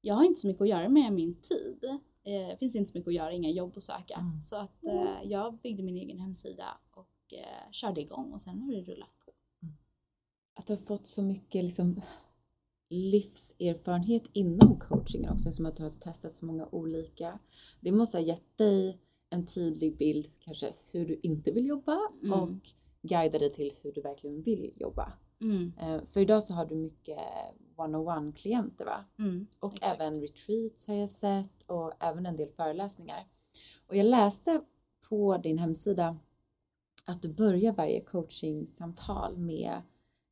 jag 0.02 0.16
har 0.16 0.24
inte 0.24 0.40
så 0.42 0.48
mycket 0.48 0.62
att 0.62 0.70
göra 0.70 0.90
med 0.90 1.14
min 1.14 1.36
tid. 1.42 2.00
Eh, 2.24 2.48
Det 2.48 2.58
finns 2.60 2.76
inte 2.76 2.92
så 2.92 2.98
mycket 2.98 3.08
att 3.08 3.14
göra, 3.16 3.34
inga 3.34 3.50
jobb 3.50 3.74
att 3.76 3.84
söka. 3.84 4.14
Mm. 4.14 4.42
Så 4.42 4.56
att 4.56 4.86
eh, 4.86 5.18
jag 5.24 5.58
byggde 5.60 5.84
min 5.84 5.98
egen 5.98 6.20
hemsida 6.20 6.78
och 6.92 7.34
eh, 7.34 7.72
körde 7.72 8.02
igång 8.02 8.34
och 8.34 8.42
sen 8.42 8.60
har 8.60 8.72
det 8.72 8.82
rullat 8.82 9.18
på. 9.26 9.32
Att 10.54 10.68
du 10.68 10.74
har 10.74 10.78
fått 10.78 11.08
så 11.08 11.22
mycket 11.22 11.64
liksom, 11.64 12.02
livserfarenhet 12.90 14.24
inom 14.34 14.80
coachingen 14.80 15.34
också, 15.34 15.52
som 15.52 15.66
att 15.66 15.76
du 15.76 15.84
har 15.84 15.90
testat 15.90 16.36
så 16.36 16.46
många 16.46 16.66
olika. 16.72 17.40
Det 17.82 17.92
måste 17.92 18.18
ha 18.18 18.24
gett 18.26 18.58
dig 18.58 19.00
en 19.30 19.46
tydlig 19.46 19.98
bild 19.98 20.28
kanske 20.40 20.74
hur 20.94 21.06
du 21.08 21.20
inte 21.24 21.52
vill 21.52 21.66
jobba 21.68 21.98
Mm. 22.24 22.40
och 22.44 22.50
guida 23.02 23.40
dig 23.40 23.52
till 23.52 23.74
hur 23.82 23.92
du 23.92 24.02
verkligen 24.02 24.42
vill 24.42 24.74
jobba. 24.76 25.14
Mm, 25.42 25.74
Eh, 25.80 26.02
För 26.08 26.20
idag 26.20 26.44
så 26.44 26.54
har 26.54 26.66
du 26.66 26.76
mycket 26.76 27.18
one-on-one 27.80 28.34
klienter 28.34 28.86
va? 28.86 29.06
mm, 29.20 29.48
Och 29.60 29.74
exakt. 29.76 30.02
även 30.02 30.22
retreats 30.22 30.88
har 30.88 30.96
jag 30.96 31.10
sett 31.10 31.64
och 31.68 31.94
även 32.00 32.26
en 32.26 32.36
del 32.38 32.50
föreläsningar. 32.50 33.28
Och 33.88 33.96
jag 33.96 34.06
läste 34.06 34.62
på 35.10 35.38
din 35.38 35.58
hemsida 35.58 36.18
att 37.06 37.22
du 37.22 37.34
börjar 37.34 37.74
varje 37.74 38.02
coachingsamtal 38.02 39.38
med 39.38 39.82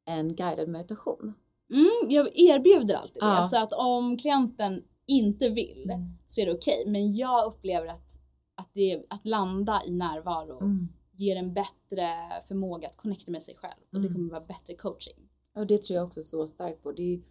en 0.06 0.36
guidad 0.36 0.68
meditation. 0.70 1.34
Mm, 1.74 2.10
jag 2.14 2.28
erbjuder 2.40 2.96
alltid 2.96 3.22
det. 3.22 3.26
Ja. 3.26 3.44
Så 3.48 3.64
att 3.64 3.74
om 3.74 4.18
klienten 4.18 4.84
inte 5.06 5.50
vill 5.50 5.92
så 6.26 6.42
är 6.42 6.46
det 6.46 6.54
okej. 6.54 6.84
Men 6.88 7.16
jag 7.16 7.46
upplever 7.48 7.88
att, 7.88 8.20
att, 8.56 8.74
det, 8.74 9.06
att 9.10 9.26
landa 9.26 9.82
i 9.86 9.92
närvaro 9.92 10.58
Mm. 10.62 10.88
ger 11.12 11.36
en 11.36 11.54
bättre 11.54 12.08
förmåga 12.48 12.88
att 12.88 12.98
connecta 12.98 13.32
med 13.32 13.44
sig 13.44 13.56
själv. 13.56 13.82
Och 13.94 14.00
det 14.02 14.08
Mm. 14.08 14.14
kommer 14.14 14.30
vara 14.32 14.46
bättre 14.46 14.76
coaching. 14.76 15.30
Och 15.56 15.68
det 15.68 15.78
tror 15.84 15.96
jag 15.98 16.06
också 16.06 16.24
så 16.24 16.48
starkt 16.48 16.84
på. 16.84 16.92
Det 16.92 17.14
är, 17.14 17.22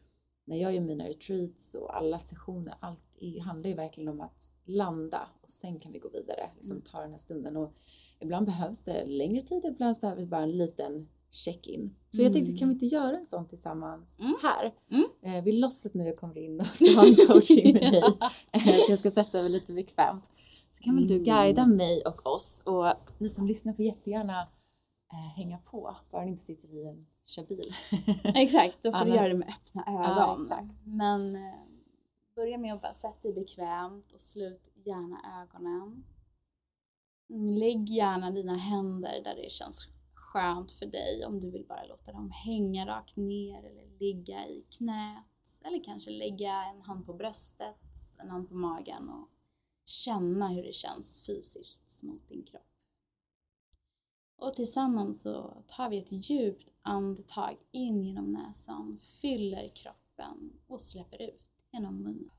när 0.49 0.57
jag 0.57 0.75
gör 0.75 0.81
mina 0.81 1.05
retreats 1.09 1.75
och 1.75 1.97
alla 1.97 2.19
sessioner, 2.19 2.75
allt 2.81 3.05
är, 3.21 3.41
handlar 3.41 3.71
ju 3.71 3.77
verkligen 3.77 4.09
om 4.09 4.21
att 4.21 4.51
landa 4.65 5.29
och 5.43 5.51
sen 5.51 5.81
kan 5.81 5.93
vi 5.93 5.99
gå 5.99 6.09
vidare, 6.09 6.51
liksom 6.57 6.81
ta 6.81 7.01
den 7.01 7.11
här 7.11 7.19
stunden. 7.19 7.57
Och 7.57 7.73
ibland 8.21 8.47
behövs 8.47 8.83
det 8.83 9.05
längre 9.07 9.43
tid, 9.43 9.65
ibland 9.65 9.97
behövs 10.01 10.19
det 10.19 10.27
bara 10.27 10.43
en 10.43 10.59
liten 10.59 11.09
check-in. 11.31 11.95
Så 12.09 12.23
jag 12.23 12.33
tänkte, 12.33 12.51
Mm. 12.51 12.59
kan 12.59 12.69
vi 12.69 12.75
inte 12.75 12.87
göra 12.87 13.17
en 13.19 13.25
sån 13.27 13.49
tillsammans 13.49 14.21
Mm. 14.21 14.35
här? 14.43 14.75
Mm. 15.23 15.37
Eh, 15.39 15.45
vi 15.45 15.53
låtsas 15.53 15.95
nu 15.95 16.05
jag 16.05 16.17
kommer 16.17 16.39
in 16.39 16.61
och 16.61 16.67
ska 16.67 17.01
ha 17.01 17.07
en 17.07 17.15
coaching 17.29 17.73
med 17.73 17.93
dig. 17.93 18.03
Eh, 18.53 18.65
så 18.87 18.93
jag 18.93 18.99
ska 18.99 19.11
sätta 19.11 19.43
mig 19.43 19.51
lite 19.51 19.73
bekvämt. 19.73 20.31
Så 20.71 20.85
kan 20.85 20.95
väl 20.97 21.09
du 21.09 21.15
Mm. 21.15 21.25
guida 21.25 21.67
mig 21.67 22.03
och 22.07 22.27
oss 22.27 22.63
och 22.67 22.87
ni 23.19 23.29
som 23.29 23.47
lyssnar 23.47 23.73
får 23.73 23.85
jättegärna 23.85 24.41
eh, 25.13 25.37
hänga 25.37 25.59
på, 25.59 25.97
bara 26.11 26.25
ni 26.25 26.31
inte 26.31 26.45
sitter 26.45 26.75
i 26.75 26.87
en 26.89 27.07
körbil. 27.27 27.75
Exakt, 28.25 28.83
då 28.83 28.93
får 28.93 29.05
du 29.05 29.15
göra 29.15 29.29
det 29.29 29.39
med 29.39 29.49
öppna 29.49 29.85
ögon. 29.87 30.47
Ja. 30.51 30.69
Men 30.85 31.35
eh, 31.35 31.67
börja 32.35 32.59
med 32.59 32.75
att 32.75 32.83
bara 32.83 32.95
sätta 32.95 33.23
dig 33.23 33.33
bekvämt 33.33 34.13
och 34.13 34.21
slut 34.21 34.71
gärna 34.75 35.43
ögonen. 35.43 36.05
Mm, 37.31 37.55
Lägg 37.55 37.89
gärna 37.89 38.31
dina 38.31 38.57
händer 38.57 39.25
där 39.25 39.35
det 39.35 39.51
känns 39.51 39.89
skönt 40.15 40.73
för 40.73 40.87
dig 40.87 41.25
om 41.27 41.41
du 41.41 41.51
vill 41.51 41.67
bara 41.69 41.85
låta 41.85 42.13
dem 42.13 42.31
hänga 42.31 42.87
rakt 42.87 43.17
ner 43.17 43.59
eller 43.59 43.99
ligga 43.99 44.47
i 44.47 44.65
knät. 44.71 45.63
Eller 45.65 45.85
kanske 45.85 46.11
lägga 46.11 46.65
en 46.65 46.83
hand 46.83 47.07
på 47.07 47.15
bröstet, 47.15 47.77
en 48.23 48.31
hand 48.31 48.49
på 48.49 48.55
magen 48.55 49.09
och 49.09 49.29
känna 49.85 50.49
hur 50.49 50.63
det 50.63 50.75
känns 50.75 51.27
fysiskt 51.27 52.03
mot 52.03 52.29
din 52.29 52.45
kropp. 52.45 52.76
Och 54.37 54.55
tillsammans 54.55 55.23
så 55.23 55.63
tar 55.67 55.91
vi 55.91 55.99
ett 55.99 56.13
djupt 56.31 56.73
andetag 56.83 57.57
in 57.73 58.03
genom 58.03 58.33
näsan, 58.33 58.99
fyller 59.23 59.69
kroppen 59.69 60.53
och 60.67 60.81
släpper 60.81 61.23
ut 61.23 61.51
genom 61.73 62.03
munnen. 62.03 62.31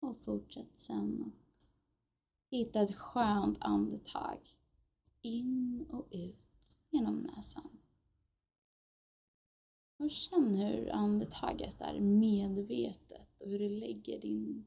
Och 0.00 0.20
fortsätt 0.20 0.80
sen 0.80 1.24
att 1.26 1.72
hitta 2.50 2.80
ett 2.80 2.94
skönt 2.94 3.58
andetag 3.60 4.38
in 5.22 5.86
och 5.90 6.08
ut 6.10 6.78
genom 6.90 7.16
näsan. 7.16 7.70
Och 9.98 10.10
känn 10.10 10.54
hur 10.54 10.90
andetaget 10.92 11.80
är 11.80 12.00
medvetet 12.00 13.40
och 13.40 13.50
hur 13.50 13.58
det 13.58 13.68
lägger 13.68 14.20
din, 14.20 14.66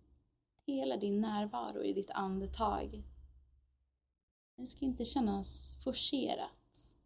hela 0.66 0.98
din 0.98 1.22
närvaro 1.22 1.84
i 1.84 1.94
ditt 1.94 2.12
andetag 2.12 3.04
det 4.60 4.68
ska 4.68 4.86
inte 4.86 5.06
kännas 5.06 5.78
forcerat. 5.84 6.98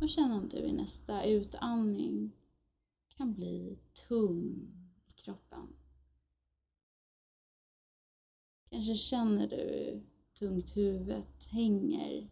Och 0.00 0.08
känn 0.08 0.32
om 0.32 0.48
du 0.48 0.56
i 0.56 0.72
nästa 0.72 1.24
utandning 1.24 2.32
kan 3.08 3.34
bli 3.34 3.78
tung 4.08 4.70
i 5.06 5.12
kroppen. 5.12 5.76
Kanske 8.70 8.94
känner 8.94 9.48
du 9.48 9.56
hur 9.56 10.02
tungt 10.34 10.76
huvudet 10.76 11.46
hänger. 11.46 12.30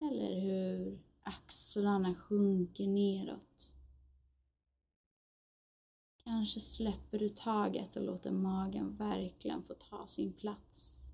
Eller 0.00 0.40
hur 0.40 1.02
axlarna 1.22 2.14
sjunker 2.14 2.86
neråt. 2.86 3.76
Kanske 6.24 6.60
släpper 6.60 7.18
du 7.18 7.28
taget 7.28 7.96
och 7.96 8.02
låter 8.02 8.30
magen 8.30 8.96
verkligen 8.96 9.62
få 9.62 9.74
ta 9.74 10.06
sin 10.06 10.32
plats. 10.32 11.08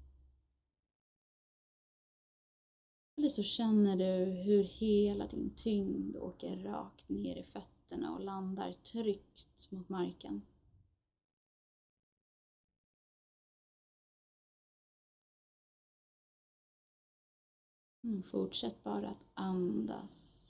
Eller 3.16 3.28
så 3.28 3.42
känner 3.42 3.96
du 3.96 4.32
hur 4.32 4.64
hela 4.64 5.26
din 5.26 5.54
tyngd 5.56 6.16
åker 6.16 6.56
rakt 6.56 7.08
ner 7.08 7.36
i 7.36 7.42
fötterna 7.42 8.14
och 8.14 8.24
landar 8.24 8.72
tryggt 8.72 9.70
mot 9.70 9.88
marken. 9.88 10.42
Mm, 18.04 18.22
Fortsätt 18.22 18.84
bara 18.84 19.08
att 19.08 19.24
andas. 19.34 20.47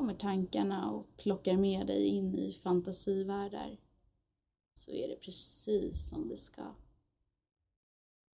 Kommer 0.00 0.14
tankarna 0.14 0.90
och 0.90 1.16
plockar 1.16 1.56
med 1.56 1.86
dig 1.86 2.06
in 2.06 2.34
i 2.34 2.52
fantasivärldar 2.52 3.80
så 4.74 4.92
är 4.92 5.08
det 5.08 5.16
precis 5.16 6.08
som 6.08 6.28
det 6.28 6.36
ska. 6.36 6.74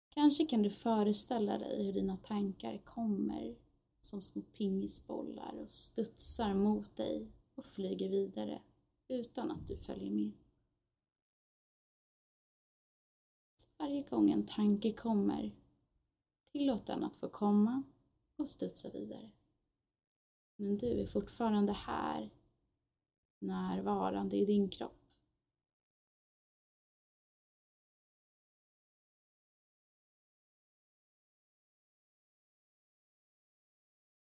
Kanske 0.08 0.46
kan 0.46 0.62
du 0.62 0.70
föreställa 0.70 1.58
dig 1.58 1.86
hur 1.86 1.92
dina 1.92 2.16
tankar 2.16 2.78
kommer 2.78 3.56
som 4.00 4.22
små 4.22 4.42
pingisbollar 4.42 5.54
och 5.58 5.70
studsar 5.70 6.54
mot 6.54 6.96
dig 6.96 7.32
och 7.54 7.66
flyger 7.66 8.08
vidare 8.08 8.62
utan 9.08 9.50
att 9.50 9.66
du 9.66 9.76
följer 9.76 10.10
med. 10.10 10.32
Så 13.56 13.68
varje 13.78 14.02
gång 14.02 14.30
en 14.30 14.46
tanke 14.46 14.92
kommer, 14.92 15.54
tillåt 16.52 16.86
den 16.86 17.04
att 17.04 17.16
få 17.16 17.28
komma 17.28 17.82
och 18.36 18.48
studsa 18.48 18.90
vidare. 18.90 19.30
Men 20.56 20.78
du 20.78 21.00
är 21.00 21.06
fortfarande 21.06 21.72
här, 21.72 22.30
närvarande 23.38 24.36
i 24.36 24.44
din 24.44 24.68
kropp. 24.68 25.06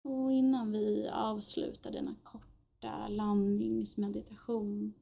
Och 0.03 0.33
innan 0.33 0.71
vi 0.71 1.09
avslutar 1.13 1.91
denna 1.91 2.15
korta 2.23 3.07
landningsmeditation, 3.07 4.93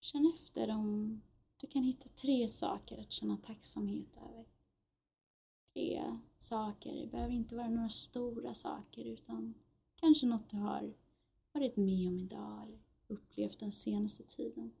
känn 0.00 0.32
efter 0.34 0.70
om 0.70 1.20
du 1.56 1.66
kan 1.66 1.82
hitta 1.82 2.08
tre 2.08 2.48
saker 2.48 3.00
att 3.00 3.12
känna 3.12 3.36
tacksamhet 3.36 4.16
över. 4.16 4.46
Tre 5.74 6.20
saker, 6.38 6.94
det 6.94 7.06
behöver 7.06 7.34
inte 7.34 7.56
vara 7.56 7.68
några 7.68 7.88
stora 7.88 8.54
saker 8.54 9.04
utan 9.04 9.54
kanske 10.06 10.26
något 10.26 10.50
du 10.50 10.56
har 10.56 10.94
varit 11.52 11.76
med 11.76 12.08
om 12.08 12.18
idag 12.18 12.62
eller 12.62 12.78
upplevt 13.06 13.60
den 13.60 13.72
senaste 13.72 14.22
tiden. 14.22 14.72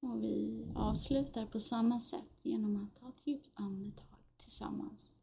Och 0.00 0.22
vi 0.22 0.66
avslutar 0.74 1.46
på 1.46 1.60
samma 1.60 2.00
sätt 2.00 2.38
genom 2.42 2.84
att 2.84 2.94
ta 2.94 3.08
ett 3.08 3.26
djupt 3.26 3.50
andetag 3.54 4.18
tillsammans. 4.36 5.20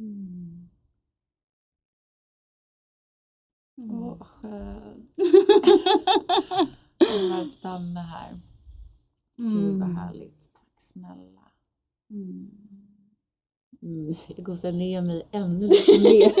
Mm. 0.00 0.68
Mm. 3.76 3.90
Åh, 3.90 4.18
vad 4.18 4.26
skönt. 4.26 5.10
Jag 7.30 7.48
stanna 7.48 8.00
här. 8.00 8.53
Gud 9.36 9.80
vad 9.80 9.88
härligt. 9.88 10.50
Tack 10.54 10.80
snälla. 10.80 11.50
Mm. 12.10 12.50
Mm. 13.82 14.14
Jag 14.36 14.44
går 14.44 14.54
sen 14.54 14.78
ner 14.78 15.02
mig 15.02 15.28
ännu 15.30 15.66
lite 15.68 16.00
mer 16.02 16.32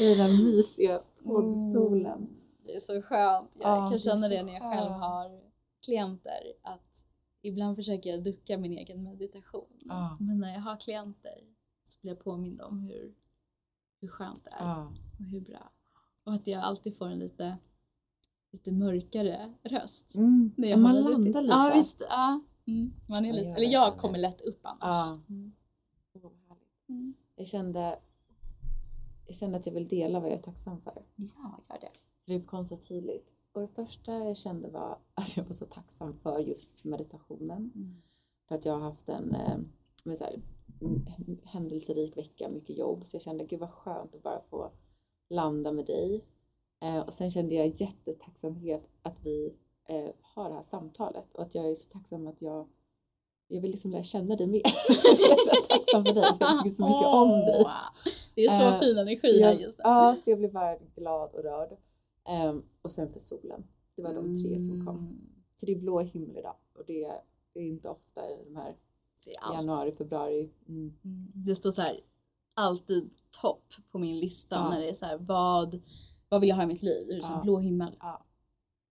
i 0.02 0.14
den 0.14 0.44
mysiga 0.44 1.02
poddstolen. 1.24 2.28
Det 2.66 2.74
är 2.74 2.80
så 2.80 3.02
skönt. 3.02 3.56
Jag 3.60 3.70
Ja, 3.70 3.76
kan 3.84 3.92
det 3.92 3.98
känna 3.98 4.16
så 4.16 4.28
det 4.28 4.42
när 4.42 4.52
jag 4.52 4.74
själv 4.74 4.90
har 4.92 5.40
klienter 5.84 6.42
att 6.62 7.06
ibland 7.42 7.76
försöker 7.76 8.10
jag 8.10 8.22
ducka 8.24 8.58
min 8.58 8.72
egen 8.72 9.02
meditation. 9.02 9.78
Ja. 9.84 10.16
Men 10.20 10.40
när 10.40 10.52
jag 10.54 10.60
har 10.60 10.76
klienter 10.80 11.38
så 11.84 11.98
blir 12.00 12.12
jag 12.12 12.24
påmind 12.24 12.60
om 12.60 12.78
hur, 12.80 13.14
hur 14.00 14.08
skönt 14.08 14.44
det 14.44 14.50
är 14.50 14.64
Ja. 14.64 14.92
och 15.18 15.24
hur 15.24 15.40
bra. 15.40 15.72
Och 16.24 16.32
att 16.34 16.46
jag 16.46 16.62
alltid 16.62 16.96
får 16.98 17.06
en 17.06 17.18
lite, 17.18 17.56
lite 18.52 18.72
mörkare 18.72 19.54
röst. 19.62 20.14
Mm. 20.14 20.52
När 20.56 20.68
jag 20.68 20.80
man 20.80 20.96
landar 20.96 21.42
lite. 21.42 21.54
Ja, 21.54 21.72
visst. 21.74 22.02
Ja. 22.08 22.40
Mm. 22.66 22.92
Man 23.08 23.24
är 23.24 23.32
lite, 23.32 23.48
eller 23.48 23.72
jag 23.72 23.98
kommer 23.98 24.18
lätt 24.18 24.40
upp 24.40 24.60
annars. 24.62 24.80
Ja. 24.80 25.20
Mm. 25.28 25.52
Mm. 26.88 27.14
Jag 27.36 27.46
kände, 27.46 27.98
jag 29.26 29.36
kände 29.36 29.58
att 29.58 29.66
jag 29.66 29.72
vill 29.72 29.88
dela 29.88 30.20
vad 30.20 30.30
jag 30.30 30.38
är 30.38 30.42
tacksam 30.42 30.80
för. 30.80 31.04
Ja, 31.16 31.60
gör 31.68 31.80
det. 31.80 31.90
Det 32.26 32.40
kom 32.40 32.64
så 32.64 32.76
tydligt. 32.76 33.34
Och 33.52 33.60
det 33.60 33.68
första 33.68 34.12
jag 34.12 34.36
kände 34.36 34.68
var 34.68 34.98
att 35.14 35.36
jag 35.36 35.44
var 35.44 35.52
så 35.52 35.66
tacksam 35.66 36.16
för 36.16 36.38
just 36.38 36.84
meditationen. 36.84 37.72
Mm. 37.74 38.02
För 38.48 38.54
att 38.54 38.64
jag 38.64 38.72
har 38.72 38.80
haft 38.80 39.08
en 39.08 39.34
eh, 39.34 40.14
så 40.16 40.24
här, 40.24 40.42
mm, 40.80 41.06
händelserik 41.44 42.16
vecka, 42.16 42.48
mycket 42.48 42.78
jobb. 42.78 43.04
Så 43.04 43.14
jag 43.14 43.22
kände 43.22 43.44
gud 43.44 43.60
vad 43.60 43.70
skönt 43.70 44.14
att 44.14 44.22
bara 44.22 44.40
få 44.50 44.72
landa 45.30 45.72
med 45.72 45.86
dig. 45.86 46.24
Eh, 46.82 47.00
och 47.00 47.14
sen 47.14 47.30
kände 47.30 47.54
jag 47.54 47.66
jättetacksamhet 47.80 48.82
att 49.02 49.16
vi 49.22 49.54
eh, 49.88 50.10
har 50.22 50.48
det 50.48 50.54
här 50.54 50.62
samtalet. 50.62 51.28
Och 51.32 51.42
att 51.42 51.54
jag 51.54 51.70
är 51.70 51.74
så 51.74 51.90
tacksam 51.90 52.26
att 52.26 52.42
jag 52.42 52.68
jag 53.48 53.60
vill 53.60 53.70
liksom 53.70 53.90
lära 53.90 54.02
känna 54.02 54.36
dig 54.36 54.46
mer. 54.46 54.62
jag 54.88 55.30
är 55.30 55.54
så 55.54 55.66
tacksam 55.68 56.04
för 56.04 56.12
dig, 56.14 56.24
för 56.24 56.36
jag 56.40 56.58
tycker 56.62 56.70
så 56.76 56.82
mycket 56.82 57.06
om 57.14 57.28
dig. 57.28 57.64
Det 58.34 58.44
är 58.44 58.58
så 58.58 58.62
Eh, 58.64 58.80
fin 58.80 58.98
energi 58.98 59.42
här 59.42 59.52
jag, 59.52 59.60
just 59.60 59.78
nu. 59.78 59.82
ja, 59.84 60.16
så 60.16 60.30
jag 60.30 60.38
blev 60.38 60.52
bara 60.52 60.76
glad 60.96 61.34
och 61.34 61.42
rörd. 61.42 61.76
Ehm, 62.28 62.62
och 62.82 62.90
sen 62.90 63.12
för 63.12 63.20
solen. 63.20 63.64
Det 63.96 64.02
var 64.02 64.14
de 64.14 64.42
tre 64.42 64.60
som 64.60 64.86
kom. 64.86 64.98
Mm. 64.98 65.18
Så 65.56 65.66
det 65.66 65.72
är 65.72 65.78
blå 65.78 66.00
himmel 66.00 66.36
idag 66.38 66.56
och 66.78 66.84
det 66.86 67.04
är 67.54 67.60
inte 67.60 67.88
ofta 67.88 68.30
i 68.30 68.44
de 68.44 68.56
här 68.56 68.76
januari, 69.52 69.92
februari. 69.92 70.50
Mm. 70.68 70.92
Mm. 71.04 71.32
Det 71.34 71.54
står 71.56 71.70
så 71.70 71.80
här, 71.80 72.00
alltid 72.54 73.10
topp 73.42 73.64
på 73.90 73.98
min 73.98 74.20
lista 74.20 74.56
Ja. 74.56 74.70
när 74.70 74.80
det 74.80 74.88
är 74.88 74.94
så 74.94 75.06
här, 75.06 75.16
vad, 75.18 75.80
vad 76.32 76.40
vill 76.40 76.48
jag 76.50 76.56
ha 76.56 76.62
i 76.62 76.66
mitt 76.66 76.82
liv? 76.82 77.06
Det 77.08 77.14
är 77.16 77.20
så 77.20 77.26
här, 77.28 77.34
Ja. 77.36 77.42
blå 77.42 77.58
himmel. 77.58 77.96
Ja. 78.00 78.24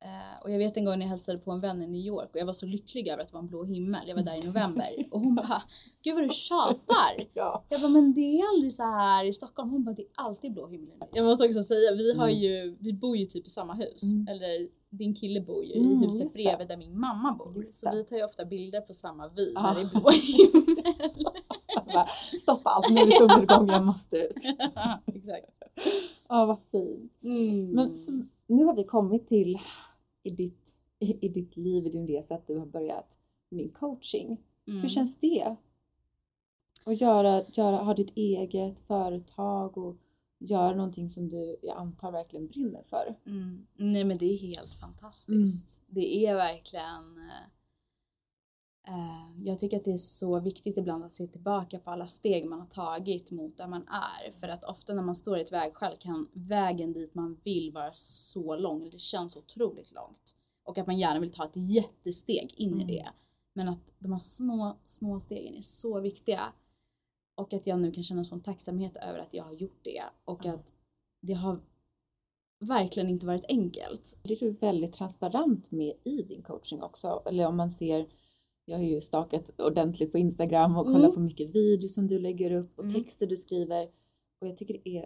Eh, 0.03 0.43
och 0.43 0.51
jag 0.51 0.57
vet 0.57 0.77
en 0.77 0.85
gång 0.85 0.93
när 0.99 1.05
jag 1.05 1.09
hälsade 1.09 1.37
på 1.37 1.51
en 1.51 1.59
vän 1.59 1.81
i 1.81 1.87
New 1.87 2.01
York 2.01 2.29
och 2.33 2.39
jag 2.39 2.45
var 2.45 2.53
så 2.53 2.65
lycklig 2.65 3.07
över 3.07 3.21
att 3.21 3.27
det 3.27 3.33
var 3.33 3.39
en 3.41 3.47
blå 3.47 3.63
himmel. 3.63 4.01
Jag 4.07 4.15
var 4.15 4.23
där 4.23 4.35
i 4.43 4.45
november 4.47 4.87
och 5.11 5.19
hon 5.19 5.35
bara, 5.35 5.61
gud 6.03 6.13
vad 6.15 6.23
du 6.23 6.29
tjatar. 6.29 7.27
Ja. 7.33 7.63
Jag 7.69 7.81
bara, 7.81 7.89
men 7.91 8.13
det 8.13 8.21
är 8.39 8.49
aldrig 8.55 8.73
så 8.73 8.83
här 8.83 9.25
i 9.25 9.33
Stockholm. 9.33 9.69
Hon 9.69 9.83
bara, 9.83 9.95
det 9.95 10.01
är 10.01 10.07
alltid 10.15 10.53
blå 10.53 10.67
himmel. 10.67 10.97
Jag 11.13 11.25
måste 11.25 11.47
också 11.47 11.63
säga, 11.63 11.91
vi 11.95 12.13
har 12.17 12.27
Mm. 12.27 12.39
ju, 12.39 12.77
vi 12.79 12.93
bor 12.93 13.17
ju 13.17 13.25
typ 13.25 13.45
i 13.45 13.49
samma 13.49 13.73
hus. 13.73 14.13
Mm. 14.13 14.27
Eller 14.27 14.67
din 14.89 15.15
kille 15.15 15.41
bor 15.41 15.63
ju 15.65 15.73
Mm, 15.79 15.91
i 16.03 16.05
huset 16.07 16.33
det. 16.37 16.43
bredvid 16.43 16.67
där 16.67 16.77
min 16.77 16.99
mamma 16.99 17.31
bor. 17.33 17.63
Så 17.63 17.89
det. 17.91 17.97
vi 17.97 18.03
tar 18.03 18.17
ju 18.17 18.23
ofta 18.23 18.45
bilder 18.45 18.81
på 18.81 18.93
samma 18.93 19.27
vy 19.27 19.51
Ja. 19.55 19.61
när 19.61 19.75
det 19.75 19.81
är 19.81 19.85
blå 19.99 20.09
himmel. 20.09 22.05
Stoppa 22.39 22.69
allt, 22.69 22.89
nu 22.89 23.01
är 23.01 23.05
det 23.05 23.11
solnedgång, 23.11 23.69
jag 23.69 23.85
måste 23.85 24.17
ut. 24.17 24.35
Exakt. 25.05 25.45
Ja, 26.29 26.45
vad 26.45 26.59
fint. 26.71 27.11
Mm. 27.23 27.71
Men 27.71 27.95
så, 27.95 28.11
nu 28.47 28.63
har 28.65 28.75
vi 28.75 28.83
kommit 28.83 29.27
till 29.27 29.59
i 30.23 30.29
ditt, 30.29 30.75
i, 30.99 31.25
i 31.25 31.29
ditt 31.29 31.57
liv, 31.57 31.85
i 31.85 31.89
din 31.89 32.07
resa, 32.07 32.35
att 32.35 32.47
du 32.47 32.57
har 32.57 32.65
börjat 32.65 33.17
med 33.49 33.59
din 33.59 33.71
coaching. 33.71 34.27
Mm. 34.67 34.81
Hur 34.81 34.89
känns 34.89 35.17
det? 35.17 35.55
Att 36.85 37.01
göra, 37.01 37.43
göra, 37.53 37.75
ha 37.75 37.93
ditt 37.93 38.17
eget 38.17 38.79
företag 38.79 39.77
och 39.77 39.97
göra 40.39 40.75
någonting 40.75 41.09
som 41.09 41.29
du, 41.29 41.57
jag 41.61 41.77
antar, 41.77 42.11
verkligen 42.11 42.47
brinner 42.47 42.83
för. 42.83 43.15
Mm. 43.27 43.67
Nej 43.75 44.03
men 44.03 44.17
det 44.17 44.25
är 44.25 44.37
helt 44.37 44.73
fantastiskt. 44.73 45.83
Det 45.87 46.25
är 46.25 46.35
verkligen 46.35 47.17
eh, 47.17 47.47
jag 49.43 49.59
tycker 49.59 49.77
att 49.77 49.85
det 49.85 49.91
är 49.93 49.97
så 49.97 50.39
viktigt 50.39 50.77
ibland 50.77 51.03
att 51.03 51.13
se 51.13 51.27
tillbaka 51.27 51.79
på 51.79 51.91
alla 51.91 52.07
steg 52.07 52.49
man 52.49 52.59
har 52.59 52.67
tagit 52.67 53.31
mot 53.31 53.57
där 53.57 53.67
man 53.67 53.87
är. 53.87 54.31
För 54.31 54.47
att 54.47 54.65
ofta 54.65 54.93
när 54.93 55.03
man 55.03 55.15
står 55.15 55.37
i 55.37 55.41
ett 55.41 55.51
vägskäl 55.51 55.97
kan 55.99 56.27
vägen 56.33 56.93
dit 56.93 57.15
man 57.15 57.39
vill 57.43 57.71
vara 57.71 57.89
så 57.93 58.55
lång, 58.55 58.81
eller 58.81 58.91
det 58.91 58.99
känns 58.99 59.37
otroligt 59.37 59.91
långt. 59.91 60.35
Och 60.63 60.77
att 60.77 60.87
man 60.87 60.99
gärna 60.99 61.19
vill 61.19 61.31
ta 61.31 61.45
ett 61.45 61.55
jättesteg 61.55 62.53
in 62.57 62.69
i 62.69 62.83
Mm. 62.83 62.87
det. 62.87 63.09
Men 63.53 63.69
att 63.69 63.93
de 63.99 64.11
här 64.11 64.19
små, 64.19 64.77
små 64.85 65.19
stegen 65.19 65.55
är 65.55 65.61
så 65.61 65.99
viktiga. 65.99 66.41
Och 67.35 67.53
att 67.53 67.67
jag 67.67 67.79
nu 67.79 67.91
kan 67.91 68.03
känna 68.03 68.23
sån 68.23 68.41
tacksamhet 68.41 68.97
över 68.97 69.19
att 69.19 69.33
jag 69.33 69.43
har 69.43 69.53
gjort 69.53 69.79
det. 69.83 70.03
Och 70.25 70.45
att 70.45 70.73
det 71.21 71.33
har 71.33 71.59
verkligen 72.59 73.09
inte 73.09 73.25
varit 73.25 73.45
enkelt. 73.49 74.17
Det 74.23 74.33
är 74.33 74.39
du 74.39 74.51
väldigt 74.51 74.93
transparent 74.93 75.71
med 75.71 75.93
i 76.03 76.21
din 76.21 76.41
coaching 76.41 76.81
också. 76.83 77.23
Eller 77.25 77.45
om 77.45 77.57
man 77.57 77.71
ser, 77.71 78.07
jag 78.65 78.77
har 78.77 78.83
ju 78.83 79.01
stakat 79.01 79.59
ordentligt 79.61 80.11
på 80.11 80.17
Instagram 80.17 80.77
och 80.77 80.85
kollat 80.85 81.01
Mm. 81.03 81.13
på 81.15 81.19
mycket 81.19 81.55
videos 81.55 81.93
som 81.93 82.07
du 82.07 82.19
lägger 82.19 82.51
upp 82.51 82.77
och 82.79 82.83
Mm. 82.83 82.95
texter 82.95 83.27
du 83.27 83.37
skriver. 83.37 83.83
Och 84.41 84.47
jag 84.47 84.57
tycker 84.57 84.73
det 84.83 84.89
är 84.97 85.05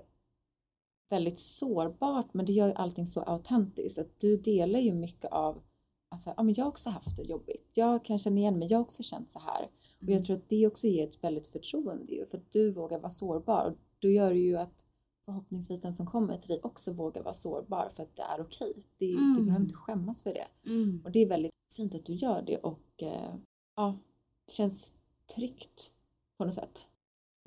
väldigt 1.09 1.39
sårbart 1.39 2.33
men 2.33 2.45
det 2.45 2.51
gör 2.53 2.67
ju 2.67 2.73
allting 2.73 3.07
så 3.07 3.21
autentiskt. 3.21 3.99
Att 3.99 4.19
du 4.19 4.37
delar 4.37 4.79
ju 4.79 4.93
mycket 4.93 5.31
av 5.31 5.61
att 6.09 6.21
så 6.21 6.29
här, 6.29 6.35
ja, 6.37 6.43
men 6.43 6.53
jag 6.53 6.65
har 6.65 6.69
också 6.69 6.89
haft 6.89 7.17
det 7.17 7.23
jobbigt. 7.23 7.71
Jag 7.73 8.05
kan 8.05 8.19
känna 8.19 8.37
igen 8.39 8.59
mig, 8.59 8.67
jag 8.71 8.77
har 8.77 8.83
också 8.83 9.03
känt 9.03 9.31
så 9.31 9.39
här. 9.39 9.63
Och 9.97 10.03
Mm. 10.03 10.13
jag 10.15 10.25
tror 10.25 10.35
att 10.37 10.49
det 10.49 10.67
också 10.67 10.87
ger 10.87 11.07
ett 11.07 11.23
väldigt 11.23 11.47
förtroende 11.47 12.13
ju, 12.13 12.25
för 12.25 12.37
att 12.37 12.51
du 12.51 12.71
vågar 12.71 12.99
vara 12.99 13.09
sårbar. 13.09 13.65
Och 13.65 13.77
då 13.99 14.09
gör 14.09 14.33
det 14.33 14.39
ju 14.39 14.57
att 14.57 14.84
förhoppningsvis 15.25 15.81
den 15.81 15.93
som 15.93 16.05
kommer 16.05 16.37
till 16.37 16.49
dig 16.49 16.59
också 16.63 16.93
vågar 16.93 17.23
vara 17.23 17.33
sårbar 17.33 17.89
för 17.95 18.03
att 18.03 18.15
det 18.15 18.21
är 18.21 18.41
okej. 18.41 18.73
Det, 18.97 19.05
Du 19.05 19.17
Mm. 19.17 19.45
behöver 19.45 19.63
inte 19.65 19.75
skämmas 19.75 20.23
för 20.23 20.33
det. 20.33 20.47
Mm. 20.71 21.01
Och 21.05 21.11
det 21.11 21.19
är 21.19 21.27
väldigt 21.29 21.51
fint 21.75 21.95
att 21.95 22.05
du 22.05 22.13
gör 22.13 22.41
det 22.41 22.57
och 22.57 23.03
eh, 23.03 23.35
ja, 23.75 23.99
det 24.45 24.53
känns 24.53 24.93
tryggt 25.35 25.91
på 26.37 26.45
något 26.45 26.53
sätt. 26.53 26.87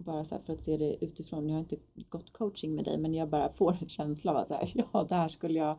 Bara 0.03 0.25
så 0.25 0.35
här 0.35 0.43
för 0.43 0.53
att 0.53 0.63
se 0.63 0.77
det 0.77 1.05
utifrån. 1.05 1.49
Jag 1.49 1.55
har 1.57 1.61
inte 1.61 1.77
gått 2.09 2.33
coaching 2.33 2.75
med 2.75 2.85
dig 2.85 2.99
men 2.99 3.15
jag 3.15 3.29
bara 3.29 3.53
får 3.53 3.79
en 3.81 3.89
känsla 3.89 4.31
av 4.33 4.37
att 4.37 4.49
så 4.49 4.55
här, 4.55 4.73
ja, 4.93 5.05
där 5.09 5.29
skulle 5.29 5.59
jag 5.59 5.79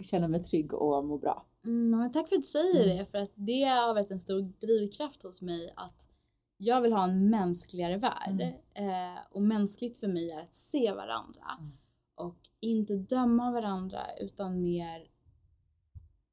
känna 0.00 0.28
mig 0.28 0.40
trygg 0.42 0.74
och 0.74 1.04
må 1.04 1.18
bra. 1.18 1.46
Mm, 1.64 2.12
tack 2.12 2.28
för 2.28 2.36
att 2.36 2.42
du 2.42 2.46
säger 2.46 2.84
Mm. 2.84 2.96
det, 2.96 3.04
för 3.04 3.18
att 3.18 3.32
det 3.34 3.62
har 3.62 3.94
varit 3.94 4.10
en 4.10 4.20
stor 4.20 4.40
drivkraft 4.42 5.22
hos 5.22 5.42
mig 5.42 5.72
att 5.76 6.08
jag 6.64 6.80
vill 6.80 6.92
ha 6.92 7.04
en 7.04 7.30
mänskligare 7.30 7.96
värld. 7.96 8.40
Eh, 8.74 9.20
och 9.30 9.42
mänskligt 9.42 9.98
för 9.98 10.08
mig 10.08 10.30
är 10.30 10.42
att 10.42 10.54
se 10.54 10.92
varandra 10.92 11.58
Mm. 11.58 11.72
och 12.14 12.38
inte 12.60 12.96
döma 12.96 13.50
varandra 13.52 14.00
utan 14.20 14.62
mer 14.62 15.08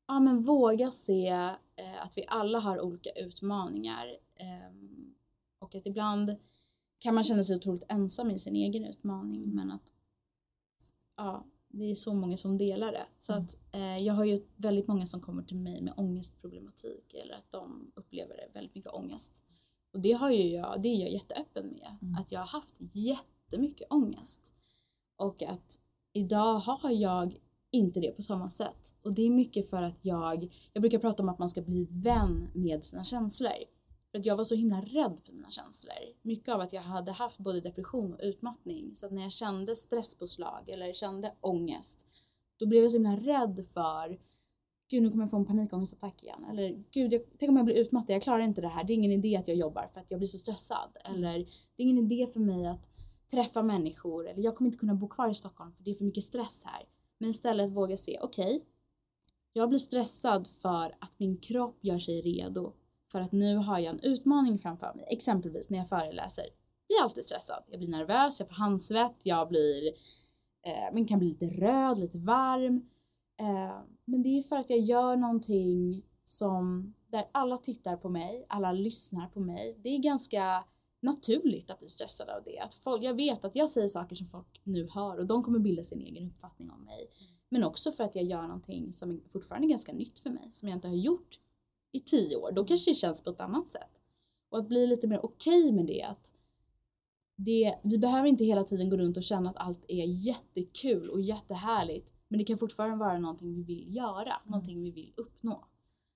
ja, 0.08 0.20
men 0.20 0.42
våga 0.42 0.92
se 0.92 1.28
eh, 1.28 2.04
att 2.04 2.18
vi 2.18 2.26
alla 2.28 2.60
har 2.60 2.82
olika 2.82 3.10
utmaningar 3.10 4.18
ehm, 4.36 5.14
och 5.60 5.76
att 5.76 5.86
ibland 5.88 6.36
kan 7.00 7.16
man 7.16 7.24
känna 7.24 7.44
sig 7.44 7.56
otroligt 7.56 7.92
ensam 7.92 8.32
i 8.32 8.40
sin 8.40 8.56
egen 8.56 8.86
utmaning 8.86 9.56
men 9.56 9.72
att 9.72 9.94
ja, 11.18 11.46
vi 11.68 11.92
är 11.92 11.96
så 11.96 12.14
många 12.14 12.38
som 12.38 12.58
delar 12.58 12.92
det. 12.92 13.06
Så 13.18 13.34
Mm. 13.34 13.44
att 13.46 13.56
eh, 13.72 13.98
jag 13.98 14.14
har 14.14 14.26
ju 14.26 14.40
väldigt 14.56 14.88
många 14.88 15.06
som 15.06 15.22
kommer 15.22 15.44
till 15.44 15.58
mig 15.58 15.82
med 15.82 15.94
ångestproblematik 15.98 17.14
eller 17.14 17.34
att 17.34 17.52
de 17.52 17.92
upplever 17.96 18.50
väldigt 18.54 18.76
mycket 18.76 18.92
ångest. 18.94 19.46
Och 19.94 20.02
det 20.02 20.12
har 20.12 20.32
ju 20.32 20.44
jag, 20.44 20.82
det 20.82 20.88
är 20.88 20.96
jag 20.96 21.12
jätteöppen 21.12 21.68
med. 21.68 21.98
Mm. 22.02 22.16
Att 22.16 22.32
jag 22.32 22.40
har 22.40 22.48
haft 22.48 22.78
jättemycket 22.80 23.88
ångest. 23.94 24.56
Och 25.16 25.44
att 25.44 25.80
idag 26.14 26.54
har 26.54 26.92
jag 26.92 27.40
inte 27.72 28.00
det 28.00 28.12
på 28.12 28.22
samma 28.22 28.50
sätt. 28.50 28.96
Och 29.02 29.14
det 29.14 29.22
är 29.22 29.30
mycket 29.30 29.70
för 29.70 29.84
att 29.84 30.06
jag, 30.06 30.56
jag 30.74 30.82
brukar 30.82 31.00
prata 31.00 31.24
om 31.24 31.30
att 31.30 31.40
man 31.40 31.50
ska 31.50 31.62
bli 31.62 31.88
vän 31.92 32.50
med 32.54 32.84
sina 32.84 33.04
känslor. 33.04 33.52
För 34.12 34.20
att 34.20 34.26
jag 34.26 34.36
var 34.36 34.44
så 34.44 34.56
himla 34.56 34.82
rädd 34.82 35.20
för 35.26 35.34
mina 35.34 35.50
känslor. 35.50 35.94
Mycket 36.22 36.54
av 36.54 36.62
att 36.62 36.74
jag 36.74 36.82
hade 36.82 37.12
haft 37.12 37.40
både 37.40 37.62
depression 37.62 38.14
och 38.14 38.20
utmattning. 38.24 38.96
Så 38.96 39.06
att 39.06 39.12
när 39.12 39.22
jag 39.22 39.32
kände 39.32 39.76
stresspåslag 39.76 40.70
eller 40.70 40.94
kände 40.94 41.34
ångest, 41.42 42.08
då 42.58 42.66
blev 42.66 42.82
jag 42.82 42.92
så 42.92 42.98
himla 42.98 43.18
rädd 43.18 43.66
för 43.74 44.20
gud 44.90 45.04
nu 45.04 45.10
kommer 45.10 45.24
jag 45.24 45.32
få 45.32 45.38
en 45.38 45.46
panikångestattack 45.46 46.24
igen. 46.24 46.46
Eller 46.52 46.84
gud, 46.92 47.14
jag, 47.14 47.22
tänk 47.40 47.50
om 47.50 47.58
jag 47.58 47.66
blir 47.66 47.76
utmattad, 47.76 48.16
jag 48.16 48.22
klarar 48.22 48.40
inte 48.40 48.62
det 48.62 48.68
här. 48.68 48.84
Det 48.84 48.94
är 48.94 48.96
ingen 48.96 49.12
idé 49.12 49.38
att 49.38 49.48
jag 49.48 49.58
jobbar 49.58 49.88
för 49.94 50.00
att 50.00 50.12
jag 50.12 50.20
blir 50.20 50.28
så 50.28 50.38
stressad. 50.38 50.98
Eller 51.06 51.38
det 51.76 51.84
är 51.84 51.88
ingen 51.88 52.12
idé 52.12 52.28
för 52.34 52.40
mig 52.40 52.68
att 52.68 52.90
träffa 53.32 53.64
människor. 53.64 54.30
Eller 54.30 54.44
jag 54.44 54.56
kommer 54.56 54.68
inte 54.68 54.78
kunna 54.78 54.96
bo 54.96 55.08
kvar 55.08 55.30
i 55.30 55.34
Stockholm 55.34 55.74
för 55.74 55.84
det 55.84 55.92
är 55.92 55.96
för 55.96 56.06
mycket 56.06 56.24
stress 56.24 56.64
här. 56.66 56.84
Men 57.20 57.30
istället 57.30 57.72
våga 57.72 57.98
se, 57.98 58.20
okej, 58.22 58.56
okay, 58.56 58.66
jag 59.54 59.70
blir 59.70 59.80
stressad 59.80 60.48
för 60.48 60.96
att 61.00 61.20
min 61.20 61.38
kropp 61.38 61.78
gör 61.82 62.00
sig 62.00 62.22
redo 62.22 62.74
för 63.12 63.22
att 63.22 63.32
nu 63.32 63.56
har 63.56 63.80
jag 63.80 63.94
en 63.94 64.00
utmaning 64.00 64.60
framför 64.60 64.94
mig. 64.96 65.06
Exempelvis 65.10 65.70
när 65.70 65.78
jag 65.78 65.90
föreläser. 65.90 66.46
Jag 66.88 67.00
är 67.00 67.04
alltid 67.04 67.24
stressad. 67.24 67.64
Jag 67.68 67.80
blir 67.80 67.90
nervös, 67.90 68.40
jag 68.40 68.50
får 68.50 68.56
handsvett, 68.56 69.22
jag 69.24 69.50
blir, 69.50 69.88
eh, 70.66 70.94
men 70.94 71.06
kan 71.06 71.20
bli 71.20 71.28
lite 71.28 71.46
röd, 71.46 72.00
lite 72.00 72.18
varm. 72.18 72.90
Eh, 73.40 73.80
men 74.06 74.24
det 74.24 74.38
är 74.38 74.42
för 74.42 74.56
att 74.56 74.70
jag 74.70 74.80
gör 74.80 75.16
någonting 75.16 76.04
som, 76.24 76.94
där 77.08 77.26
alla 77.32 77.58
tittar 77.58 77.98
på 77.98 78.10
mig, 78.10 78.46
alla 78.50 78.72
lyssnar 78.72 79.28
på 79.28 79.40
mig. 79.40 79.80
Det 79.84 79.90
är 79.90 80.00
ganska 80.00 80.64
naturligt 81.02 81.72
att 81.72 81.80
bli 81.80 81.90
stressad 81.90 82.30
av 82.30 82.44
det. 82.44 82.60
Att 82.60 82.74
folk, 82.74 83.04
jag 83.04 83.14
vet 83.14 83.46
att 83.46 83.56
jag 83.56 83.70
säger 83.70 83.88
saker 83.88 84.16
som 84.16 84.28
folk 84.28 84.62
nu 84.64 84.88
hör 84.92 85.18
och 85.18 85.28
de 85.28 85.44
kommer 85.44 85.60
bilda 85.60 85.84
sin 85.84 86.02
egen 86.02 86.28
uppfattning 86.28 86.72
om 86.72 86.84
mig. 86.84 87.10
Men 87.50 87.64
också 87.64 87.92
för 87.92 88.04
att 88.04 88.16
jag 88.16 88.26
gör 88.26 88.42
någonting 88.42 88.94
som 88.94 89.22
fortfarande 89.30 89.68
är 89.68 89.70
ganska 89.70 89.94
nytt 89.94 90.20
för 90.20 90.30
mig, 90.30 90.50
som 90.52 90.70
jag 90.70 90.78
inte 90.78 90.88
har 90.88 90.96
gjort 90.96 91.40
i 91.92 92.00
tio 92.00 92.36
år. 92.36 92.52
Då 92.52 92.66
kanske 92.66 92.92
det 92.92 92.96
känns 92.96 93.24
på 93.24 93.30
ett 93.30 93.42
annat 93.42 93.70
sätt. 93.70 94.02
Och 94.50 94.60
att 94.60 94.68
bli 94.68 94.88
lite 94.88 95.08
mer 95.08 95.26
okej 95.26 95.64
okay 95.64 95.72
med 95.72 95.86
det. 95.86 96.04
Att 96.04 96.34
det. 97.36 97.76
Vi 97.84 97.98
behöver 97.98 98.28
inte 98.28 98.44
hela 98.44 98.64
tiden 98.64 98.90
gå 98.90 98.98
runt 98.98 99.18
och 99.18 99.24
känna 99.24 99.50
att 99.50 99.58
allt 99.58 99.86
är 99.88 100.06
jättekul 100.06 101.10
och 101.10 101.22
jättehärligt. 101.22 102.14
Men 102.30 102.38
det 102.38 102.44
kan 102.44 102.58
fortfarande 102.58 102.98
vara 102.98 103.20
någonting 103.20 103.56
vi 103.56 103.64
vill 103.64 103.96
göra, 103.96 104.22
mm. 104.22 104.42
någonting 104.46 104.82
vi 104.82 104.92
vill 104.92 105.14
uppnå. 105.18 105.66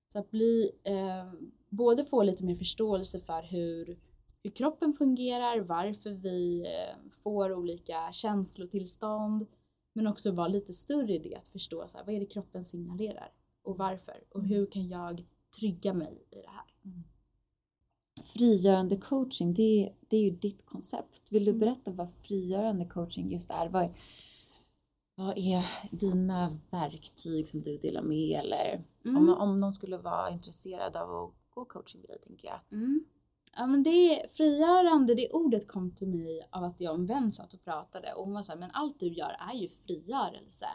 Så 0.07 0.19
att 0.19 0.31
bli, 0.31 0.71
eh, 0.83 1.33
både 1.69 2.03
få 2.03 2.23
lite 2.23 2.43
mer 2.43 2.55
förståelse 2.55 3.19
för 3.19 3.43
hur, 3.51 3.99
hur 4.43 4.51
kroppen 4.51 4.93
fungerar, 4.93 5.59
varför 5.59 6.11
vi 6.11 6.61
eh, 6.61 7.11
får 7.23 7.53
olika 7.53 8.11
känslotillstånd, 8.11 9.47
men 9.93 10.07
också 10.07 10.31
vara 10.31 10.47
lite 10.47 10.73
större 10.73 11.13
i 11.13 11.19
det, 11.19 11.35
att 11.35 11.47
förstå 11.47 11.87
så 11.87 11.97
här, 11.97 12.05
vad 12.05 12.15
är 12.15 12.19
det 12.19 12.25
kroppen 12.25 12.65
signalerar 12.65 13.31
och 13.63 13.77
varför 13.77 14.23
och 14.29 14.43
hur 14.43 14.65
kan 14.65 14.87
jag 14.87 15.25
trygga 15.59 15.93
mig 15.93 16.25
i 16.31 16.41
det 16.41 16.49
här. 16.49 16.91
Mm. 16.91 17.03
Frigörande 18.23 18.97
coaching, 18.97 19.53
det, 19.53 19.93
det 20.07 20.17
är 20.17 20.21
ju 20.21 20.31
ditt 20.31 20.65
koncept. 20.65 21.31
Vill 21.31 21.45
du 21.45 21.51
mm. 21.51 21.59
berätta 21.59 21.91
vad 21.91 22.13
frigörande 22.13 22.85
coaching 22.85 23.31
just 23.31 23.51
är? 23.51 23.69
Vad, 23.69 23.95
vad 25.15 25.37
är 25.37 25.65
dina 25.91 26.59
verktyg 26.71 27.47
som 27.47 27.61
du 27.61 27.77
delar 27.77 28.01
med 28.01 28.39
eller 28.39 28.85
mm. 29.05 29.17
om, 29.17 29.29
om 29.29 29.57
någon 29.57 29.73
skulle 29.73 29.97
vara 29.97 30.29
intresserad 30.29 30.95
av 30.95 31.15
att 31.15 31.33
gå 31.49 31.65
coaching 31.65 32.01
med 32.01 32.09
dig 32.09 32.19
tänker 32.19 32.47
jag. 32.47 32.59
Mm. 32.79 33.05
Ja 33.55 33.67
men 33.67 33.83
det 33.83 33.89
är 33.89 34.27
frigörande, 34.27 35.15
det 35.15 35.29
ordet 35.29 35.67
kom 35.67 35.91
till 35.91 36.07
mig 36.07 36.47
av 36.51 36.63
att 36.63 36.81
jag 36.81 36.93
och 36.93 36.99
en 36.99 37.05
vän 37.05 37.31
satt 37.31 37.53
och 37.53 37.63
pratade 37.63 38.13
och 38.13 38.25
hon 38.25 38.33
var 38.33 38.41
såhär, 38.41 38.59
men 38.59 38.71
allt 38.73 38.99
du 38.99 39.13
gör 39.13 39.37
är 39.51 39.55
ju 39.55 39.69
frigörelse. 39.69 40.67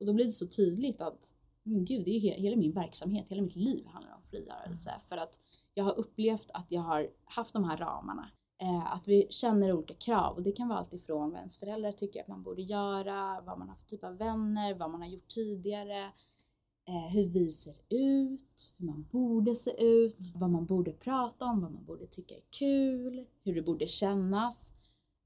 Och 0.00 0.06
då 0.06 0.12
blev 0.12 0.26
det 0.26 0.32
så 0.32 0.46
tydligt 0.46 1.00
att, 1.00 1.34
men 1.62 1.84
gud, 1.84 2.04
det 2.04 2.10
är 2.10 2.14
ju 2.14 2.20
hela, 2.20 2.42
hela 2.42 2.56
min 2.56 2.72
verksamhet, 2.72 3.28
hela 3.28 3.42
mitt 3.42 3.56
liv 3.56 3.86
handlar 3.86 4.14
om 4.14 4.22
frigörelse. 4.30 4.90
Mm. 4.90 5.00
För 5.08 5.16
att 5.16 5.40
jag 5.74 5.84
har 5.84 5.98
upplevt 5.98 6.50
att 6.54 6.66
jag 6.68 6.80
har 6.80 7.08
haft 7.24 7.52
de 7.52 7.64
här 7.64 7.76
ramarna. 7.76 8.30
Eh, 8.62 8.94
att 8.94 9.08
vi 9.08 9.26
känner 9.30 9.72
olika 9.72 9.94
krav 9.94 10.36
och 10.36 10.42
det 10.42 10.52
kan 10.52 10.68
vara 10.68 10.78
allt 10.78 10.94
ifrån 10.94 11.30
vad 11.30 11.38
ens 11.38 11.58
föräldrar 11.58 11.92
tycker 11.92 12.20
att 12.20 12.28
man 12.28 12.42
borde 12.42 12.62
göra, 12.62 13.40
vad 13.46 13.58
man 13.58 13.68
har 13.68 13.76
för 13.76 13.86
typ 13.86 14.04
av 14.04 14.16
vänner, 14.16 14.74
vad 14.74 14.90
man 14.90 15.00
har 15.00 15.08
gjort 15.08 15.28
tidigare, 15.28 16.04
eh, 16.88 17.14
hur 17.14 17.28
vi 17.28 17.50
ser 17.50 17.74
ut, 17.88 18.74
hur 18.78 18.86
man 18.86 19.06
borde 19.12 19.54
se 19.54 19.84
ut, 19.84 20.16
vad 20.34 20.50
man 20.50 20.66
borde 20.66 20.92
prata 20.92 21.44
om, 21.44 21.60
vad 21.60 21.72
man 21.72 21.84
borde 21.84 22.06
tycka 22.06 22.34
är 22.34 22.44
kul, 22.58 23.26
hur 23.44 23.54
det 23.54 23.62
borde 23.62 23.88
kännas. 23.88 24.72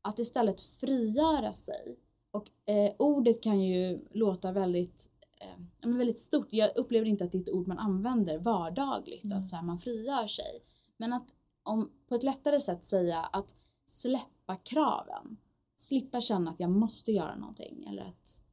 Att 0.02 0.18
istället 0.18 0.60
frigöra 0.60 1.52
sig. 1.52 1.98
Och 2.30 2.72
eh, 2.72 2.92
ordet 2.98 3.42
kan 3.42 3.60
ju 3.60 4.06
låta 4.10 4.52
väldigt, 4.52 5.10
eh, 5.40 5.90
väldigt 5.98 6.18
stort. 6.18 6.48
Jag 6.50 6.76
upplever 6.76 7.06
inte 7.06 7.24
att 7.24 7.32
det 7.32 7.38
är 7.38 7.42
ett 7.42 7.50
ord 7.50 7.68
man 7.68 7.78
använder 7.78 8.38
vardagligt, 8.38 9.24
mm. 9.24 9.38
att 9.38 9.48
så 9.48 9.56
här, 9.56 9.62
man 9.62 9.78
frigör 9.78 10.26
sig. 10.26 10.62
Men 10.96 11.12
att 11.12 11.35
om, 11.66 11.92
på 12.08 12.14
ett 12.14 12.22
lättare 12.22 12.60
sätt 12.60 12.84
säga 12.84 13.18
att 13.18 13.54
släppa 13.86 14.56
kraven. 14.56 15.36
Slippa 15.76 16.20
känna 16.20 16.50
att 16.50 16.60
jag 16.60 16.70
måste 16.70 17.12
göra 17.12 17.36
någonting 17.36 17.84
eller 17.84 18.02
att 18.02 18.46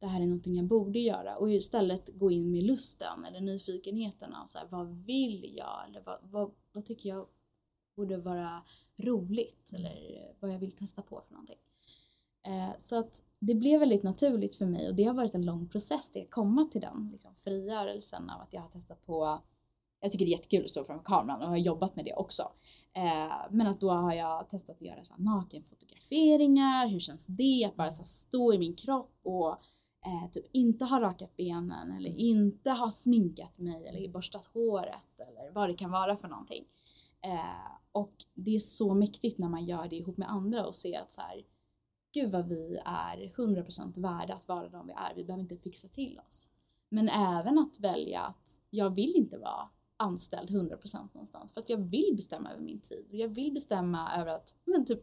det 0.00 0.06
här 0.06 0.20
är 0.20 0.26
någonting 0.26 0.56
jag 0.56 0.66
borde 0.66 0.98
göra 0.98 1.36
och 1.36 1.50
istället 1.50 2.10
gå 2.14 2.30
in 2.30 2.50
med 2.50 2.64
lusten 2.64 3.24
eller 3.24 3.40
nyfikenheten 3.40 4.34
och 4.42 4.50
så 4.50 4.58
här, 4.58 4.66
vad 4.70 4.88
vill 4.88 5.54
jag 5.56 5.88
eller 5.88 6.02
vad, 6.06 6.18
vad, 6.22 6.50
vad 6.72 6.84
tycker 6.84 7.08
jag 7.08 7.26
borde 7.96 8.16
vara 8.16 8.62
roligt 8.96 9.72
eller 9.74 10.18
vad 10.40 10.50
jag 10.50 10.58
vill 10.58 10.72
testa 10.72 11.02
på 11.02 11.20
för 11.20 11.32
någonting. 11.32 11.58
Eh, 12.46 12.78
så 12.78 12.98
att 12.98 13.22
det 13.40 13.54
blev 13.54 13.80
väldigt 13.80 14.02
naturligt 14.02 14.54
för 14.54 14.66
mig 14.66 14.88
och 14.88 14.94
det 14.94 15.04
har 15.04 15.14
varit 15.14 15.34
en 15.34 15.46
lång 15.46 15.68
process 15.68 16.10
till 16.10 16.22
att 16.22 16.30
komma 16.30 16.64
till 16.64 16.80
den 16.80 17.08
liksom, 17.12 17.34
frigörelsen 17.36 18.30
av 18.30 18.40
att 18.40 18.52
jag 18.52 18.60
har 18.60 18.68
testat 18.68 19.06
på 19.06 19.42
jag 20.00 20.12
tycker 20.12 20.24
det 20.24 20.30
är 20.30 20.36
jättekul 20.36 20.64
att 20.64 20.70
stå 20.70 20.84
framför 20.84 21.04
kameran 21.04 21.42
och 21.42 21.48
har 21.48 21.56
jobbat 21.56 21.96
med 21.96 22.04
det 22.04 22.14
också. 22.14 22.42
Eh, 22.92 23.34
men 23.50 23.66
att 23.66 23.80
då 23.80 23.90
har 23.90 24.12
jag 24.12 24.48
testat 24.48 24.76
att 24.76 24.82
göra 24.82 25.04
så 25.04 25.14
nakenfotograferingar, 25.16 26.88
hur 26.88 27.00
känns 27.00 27.26
det 27.26 27.64
att 27.66 27.76
bara 27.76 27.90
så 27.90 28.04
stå 28.04 28.52
i 28.52 28.58
min 28.58 28.76
kropp 28.76 29.20
och 29.22 29.50
eh, 30.06 30.30
typ 30.32 30.46
inte 30.52 30.84
ha 30.84 31.00
rakat 31.00 31.36
benen 31.36 31.96
eller 31.96 32.10
inte 32.10 32.70
ha 32.70 32.90
sminkat 32.90 33.58
mig 33.58 33.86
eller 33.86 34.08
borstat 34.08 34.44
håret 34.44 35.20
eller 35.28 35.52
vad 35.52 35.68
det 35.68 35.74
kan 35.74 35.90
vara 35.90 36.16
för 36.16 36.28
någonting. 36.28 36.64
Eh, 37.24 37.72
och 37.92 38.14
det 38.34 38.54
är 38.54 38.58
så 38.58 38.94
mäktigt 38.94 39.38
när 39.38 39.48
man 39.48 39.64
gör 39.64 39.88
det 39.88 39.96
ihop 39.96 40.16
med 40.16 40.30
andra 40.30 40.66
och 40.66 40.74
se 40.74 40.96
att 40.96 41.12
så 41.12 41.20
här, 41.20 41.44
gud 42.14 42.30
vad 42.30 42.48
vi 42.48 42.80
är 42.84 43.32
100% 43.36 44.00
värda 44.00 44.34
att 44.34 44.48
vara 44.48 44.68
de 44.68 44.86
vi 44.86 44.92
är. 44.92 45.14
Vi 45.16 45.24
behöver 45.24 45.42
inte 45.42 45.56
fixa 45.56 45.88
till 45.88 46.20
oss. 46.28 46.50
Men 46.88 47.08
även 47.08 47.58
att 47.58 47.80
välja 47.80 48.20
att 48.20 48.60
jag 48.70 48.94
vill 48.94 49.12
inte 49.16 49.38
vara 49.38 49.68
anställd 49.98 50.50
100% 50.50 51.08
någonstans 51.14 51.54
för 51.54 51.60
att 51.60 51.68
jag 51.68 51.78
vill 51.78 52.12
bestämma 52.16 52.52
över 52.52 52.62
min 52.62 52.80
tid 52.80 53.06
och 53.10 53.16
jag 53.16 53.28
vill 53.28 53.52
bestämma 53.52 54.12
över 54.16 54.32
att 54.32 54.56
men 54.64 54.84
typ 54.84 55.00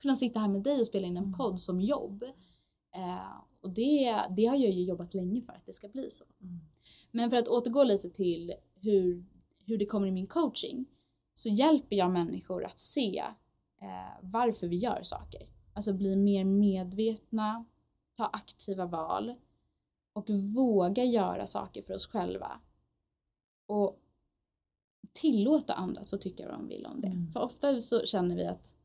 kunna 0.00 0.14
sitta 0.14 0.40
här 0.40 0.48
med 0.48 0.62
dig 0.62 0.80
och 0.80 0.86
spela 0.86 1.06
in 1.06 1.16
en 1.16 1.24
mm. 1.24 1.36
podd 1.36 1.60
som 1.60 1.80
jobb. 1.80 2.22
Eh, 2.94 3.42
och 3.60 3.70
det, 3.70 4.22
det 4.36 4.46
har 4.46 4.56
jag 4.56 4.70
ju 4.70 4.84
jobbat 4.84 5.14
länge 5.14 5.42
för 5.42 5.52
att 5.52 5.66
det 5.66 5.72
ska 5.72 5.88
bli 5.88 6.10
så. 6.10 6.24
Mm. 6.40 6.60
Men 7.10 7.30
för 7.30 7.36
att 7.36 7.48
återgå 7.48 7.84
lite 7.84 8.10
till 8.10 8.52
hur, 8.74 9.24
hur 9.64 9.78
det 9.78 9.86
kommer 9.86 10.06
i 10.06 10.12
min 10.12 10.26
coaching 10.26 10.86
så 11.34 11.48
hjälper 11.48 11.96
jag 11.96 12.10
människor 12.10 12.64
att 12.64 12.80
se 12.80 13.24
eh, 13.80 14.18
varför 14.22 14.68
vi 14.68 14.76
gör 14.76 15.02
saker. 15.02 15.48
Alltså 15.72 15.92
bli 15.92 16.16
mer 16.16 16.44
medvetna, 16.44 17.64
ta 18.16 18.24
aktiva 18.24 18.86
val 18.86 19.34
och 20.12 20.30
våga 20.30 21.04
göra 21.04 21.46
saker 21.46 21.82
för 21.82 21.94
oss 21.94 22.06
själva. 22.06 22.60
Och 23.66 24.00
tillåta 25.20 25.72
andra 25.72 26.00
att 26.00 26.10
få 26.10 26.16
tycka 26.16 26.48
vad 26.48 26.58
de 26.58 26.68
vill 26.68 26.86
om 26.86 27.00
det. 27.00 27.08
Mm. 27.08 27.30
För 27.30 27.40
ofta 27.40 27.80
så 27.80 28.04
känner 28.04 28.36
vi 28.36 28.46
att 28.46 28.76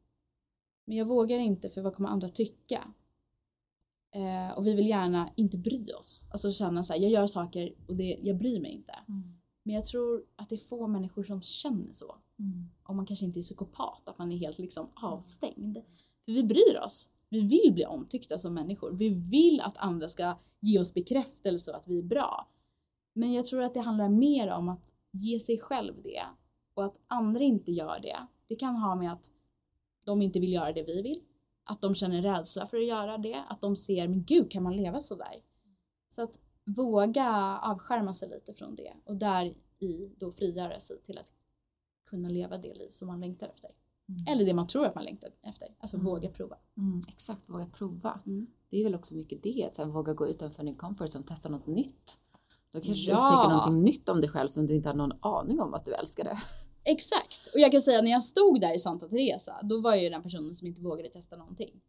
men 0.85 0.97
jag 0.97 1.05
vågar 1.05 1.39
inte 1.39 1.69
för 1.69 1.81
vad 1.81 1.95
kommer 1.95 2.09
andra 2.09 2.29
tycka? 2.29 2.93
Eh, 4.15 4.57
och 4.57 4.67
vi 4.67 4.73
vill 4.73 4.87
gärna 4.87 5.29
inte 5.35 5.57
bry 5.57 5.91
oss. 5.99 6.27
Alltså 6.31 6.51
känna 6.51 6.83
så 6.83 6.93
här, 6.93 6.99
jag 6.99 7.11
gör 7.11 7.27
saker 7.27 7.73
och 7.87 7.95
det, 7.95 8.17
jag 8.21 8.37
bryr 8.37 8.59
mig 8.59 8.71
inte. 8.71 8.93
Mm. 9.07 9.23
Men 9.63 9.75
jag 9.75 9.85
tror 9.85 10.23
att 10.35 10.49
det 10.49 10.55
är 10.55 10.57
få 10.57 10.87
människor 10.87 11.23
som 11.23 11.41
känner 11.41 11.93
så. 11.93 12.15
Mm. 12.39 12.69
Om 12.83 12.97
man 12.97 13.05
kanske 13.05 13.25
inte 13.25 13.39
är 13.39 13.41
psykopat, 13.41 14.09
att 14.09 14.17
man 14.17 14.31
är 14.31 14.37
helt 14.37 14.57
liksom 14.57 14.89
avstängd. 14.95 15.77
För 16.25 16.31
vi 16.31 16.43
bryr 16.43 16.79
oss. 16.85 17.09
Vi 17.29 17.39
vill 17.39 17.73
bli 17.73 17.85
omtyckta 17.85 18.39
som 18.39 18.53
människor. 18.53 18.91
Vi 18.91 19.09
vill 19.09 19.61
att 19.61 19.77
andra 19.77 20.09
ska 20.09 20.37
ge 20.59 20.79
oss 20.79 20.93
bekräftelse 20.93 21.71
och 21.71 21.77
att 21.77 21.87
vi 21.87 21.99
är 21.99 22.03
bra. 22.03 22.47
Men 23.13 23.33
jag 23.33 23.47
tror 23.47 23.61
att 23.61 23.73
det 23.73 23.79
handlar 23.79 24.09
mer 24.09 24.49
om 24.49 24.69
att 24.69 24.92
ge 25.13 25.39
sig 25.39 25.59
själv 25.59 25.93
det 26.03 26.23
och 26.73 26.85
att 26.85 26.99
andra 27.07 27.43
inte 27.43 27.71
gör 27.71 27.99
det. 27.99 28.27
Det 28.47 28.55
kan 28.55 28.75
ha 28.75 28.95
med 28.95 29.13
att 29.13 29.31
de 30.05 30.21
inte 30.21 30.39
vill 30.39 30.53
göra 30.53 30.73
det 30.73 30.83
vi 30.83 31.01
vill 31.01 31.21
att 31.63 31.81
de 31.81 31.95
känner 31.95 32.21
rädsla 32.21 32.65
för 32.65 32.77
att 32.77 32.85
göra 32.87 33.17
det, 33.17 33.43
att 33.49 33.61
de 33.61 33.75
ser, 33.75 34.07
men 34.07 34.23
gud 34.23 34.51
kan 34.51 34.63
man 34.63 34.75
leva 34.75 34.99
så 34.99 35.15
där? 35.15 35.43
Så 36.09 36.23
att 36.23 36.39
våga 36.63 37.59
avskärma 37.63 38.13
sig 38.13 38.29
lite 38.29 38.53
från 38.53 38.75
det 38.75 38.93
och 39.05 39.15
där 39.15 39.45
i 39.79 40.09
då 40.17 40.31
frigöra 40.31 40.79
sig 40.79 41.01
till 41.01 41.17
att 41.17 41.33
kunna 42.09 42.29
leva 42.29 42.57
det 42.57 42.73
liv 42.73 42.89
som 42.91 43.07
man 43.07 43.19
längtar 43.19 43.47
efter. 43.47 43.71
Mm. 44.09 44.23
Eller 44.27 44.45
det 44.45 44.53
man 44.53 44.67
tror 44.67 44.85
att 44.85 44.95
man 44.95 45.03
längtar 45.03 45.29
efter, 45.41 45.75
alltså 45.79 45.97
mm. 45.97 46.05
våga 46.05 46.29
prova. 46.29 46.57
Mm, 46.77 47.01
exakt, 47.07 47.49
våga 47.49 47.65
prova. 47.65 48.19
Mm. 48.25 48.47
Det 48.69 48.77
är 48.77 48.83
väl 48.83 48.95
också 48.95 49.15
mycket 49.15 49.43
det, 49.43 49.79
att 49.79 49.87
våga 49.87 50.13
gå 50.13 50.27
utanför 50.27 50.63
din 50.63 50.75
comfort 50.75 51.09
zone, 51.09 51.25
testa 51.25 51.49
något 51.49 51.67
nytt. 51.67 52.19
Då 52.73 52.79
kanske 52.81 53.11
ja. 53.11 53.15
du 53.17 53.35
upptäcker 53.35 53.49
någonting 53.49 53.83
nytt 53.83 54.09
om 54.09 54.21
dig 54.21 54.29
själv 54.29 54.47
som 54.47 54.67
du 54.67 54.75
inte 54.75 54.89
hade 54.89 54.97
någon 54.97 55.17
aning 55.21 55.59
om 55.61 55.73
att 55.73 55.85
du 55.85 55.93
älskade. 55.93 56.37
Exakt. 56.85 57.47
Och 57.53 57.59
jag 57.59 57.71
kan 57.71 57.81
säga 57.81 58.01
när 58.01 58.11
jag 58.11 58.23
stod 58.23 58.61
där 58.61 58.75
i 58.75 58.79
Santa 58.79 59.07
Teresa, 59.07 59.59
då 59.63 59.81
var 59.81 59.91
jag 59.93 60.03
ju 60.03 60.09
den 60.09 60.23
personen 60.23 60.55
som 60.55 60.67
inte 60.67 60.81
vågade 60.81 61.09
testa 61.09 61.35
någonting. 61.35 61.81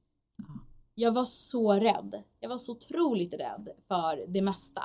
Jag 0.94 1.12
var 1.12 1.24
så 1.24 1.72
rädd. 1.72 2.22
Jag 2.40 2.48
var 2.48 2.58
så 2.58 2.72
otroligt 2.72 3.34
rädd 3.34 3.68
för 3.88 4.32
det 4.32 4.42
mesta. 4.42 4.82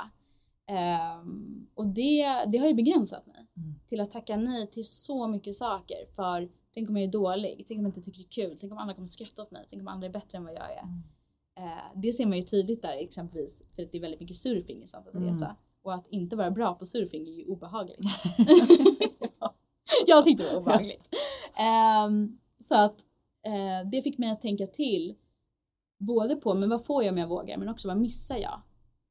Ehm, 0.70 1.68
och 1.76 1.88
det, 1.88 2.26
det 2.52 2.58
har 2.58 2.68
ju 2.68 2.74
begränsat 2.74 3.26
mig 3.28 3.36
Mm. 3.58 3.76
till 3.88 4.02
att 4.02 4.12
tacka 4.12 4.38
nej 4.38 4.68
till 4.72 4.86
så 4.88 5.28
mycket 5.28 5.56
saker. 5.56 5.98
För 6.16 6.50
tänk 6.74 6.90
om 6.90 6.98
jag 6.98 7.04
är 7.08 7.12
dålig, 7.12 7.64
tänk 7.68 7.78
om 7.78 7.84
jag 7.86 7.90
inte 7.90 8.02
tycker 8.02 8.20
det 8.20 8.26
är 8.42 8.48
kul, 8.48 8.58
tänk 8.60 8.72
om 8.72 8.78
andra 8.78 8.94
kommer 8.96 9.08
skratta 9.08 9.42
åt 9.42 9.52
mig, 9.52 9.66
tänk 9.70 9.82
om 9.82 9.88
andra 9.88 10.08
är 10.08 10.12
bättre 10.12 10.38
än 10.38 10.44
vad 10.44 10.54
jag 10.54 10.72
är. 10.74 10.84
Mm. 10.84 11.04
Eh, 11.58 11.84
det 12.02 12.14
ser 12.14 12.26
man 12.26 12.38
ju 12.38 12.44
tydligt 12.44 12.82
där 12.82 12.98
exempelvis 12.98 13.68
för 13.76 13.84
att 13.84 13.92
det 13.92 13.98
är 13.98 14.02
väldigt 14.02 14.20
mycket 14.20 14.38
surfing 14.38 14.84
i 14.84 14.88
Santa 14.88 15.10
Mm. 15.12 15.24
Teresa. 15.24 15.56
Och 15.90 15.96
att 15.96 16.08
inte 16.08 16.36
vara 16.36 16.52
bra 16.52 16.74
på 16.74 16.86
surfing 16.86 17.28
är 17.28 17.34
ju 17.34 17.46
obehagligt. 17.46 18.00
jag 20.08 20.24
tyckte 20.24 20.44
det 20.44 20.50
var 20.50 20.60
obehagligt. 20.60 21.10
Ehm, 21.56 22.38
så 22.60 22.76
att 22.76 23.02
eh, 23.46 23.90
det 23.92 24.02
fick 24.02 24.18
mig 24.18 24.32
att 24.32 24.42
tänka 24.42 24.68
till 24.68 25.16
både 26.00 26.36
på 26.36 26.54
men 26.54 26.70
vad 26.70 26.86
får 26.86 27.04
jag 27.04 27.12
om 27.12 27.18
jag 27.18 27.28
vågar 27.28 27.58
men 27.58 27.70
också 27.70 27.88
vad 27.88 27.98
missar 27.98 28.38
jag 28.38 28.62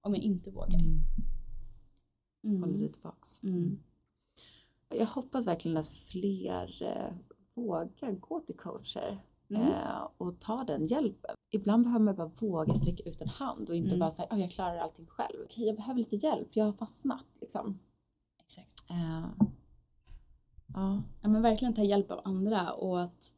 om 0.02 0.14
jag 0.14 0.22
inte 0.22 0.50
vågar. 0.50 0.78
Mm. 0.78 1.00
Mm. 2.44 2.62
Håller 2.62 2.78
dig 2.78 2.92
tillbaks. 2.92 3.42
Mm. 3.42 3.78
Jag 4.94 5.06
hoppas 5.06 5.46
verkligen 5.46 5.76
att 5.76 5.88
fler 5.88 6.82
eh, 6.82 7.12
vågar 7.54 8.12
gå 8.12 8.40
till 8.40 8.56
coacher 8.56 9.18
Mm. 9.51 9.62
eh, 9.72 10.09
och 10.18 10.40
ta 10.40 10.64
den 10.64 10.86
hjälpen. 10.86 11.34
Ibland 11.51 11.84
behöver 11.84 12.05
man 12.05 12.16
bara 12.16 12.28
våga 12.28 12.74
sträcka 12.74 13.03
ut 13.11 13.20
en 13.20 13.28
hand 13.28 13.68
och 13.68 13.76
inte 13.76 13.88
Mm. 13.88 13.99
bara 14.01 14.11
säga 14.11 14.28
att 14.30 14.40
jag 14.40 14.51
klarar 14.51 14.78
allting 14.78 15.07
själv. 15.07 15.36
Okej, 15.44 15.66
jag 15.66 15.76
behöver 15.76 15.99
lite 15.99 16.16
hjälp, 16.16 16.49
jag 16.57 16.64
har 16.64 16.72
fastnat 16.72 17.26
liksom. 17.40 17.78
Exakt. 18.46 18.90
Eh, 18.90 19.26
ja. 20.74 21.03
Ja 21.22 21.28
men 21.28 21.42
verkligen 21.42 21.74
ta 21.74 21.82
hjälp 21.82 22.11
av 22.12 22.20
andra 22.24 22.72
och 22.72 23.01
att 23.03 23.36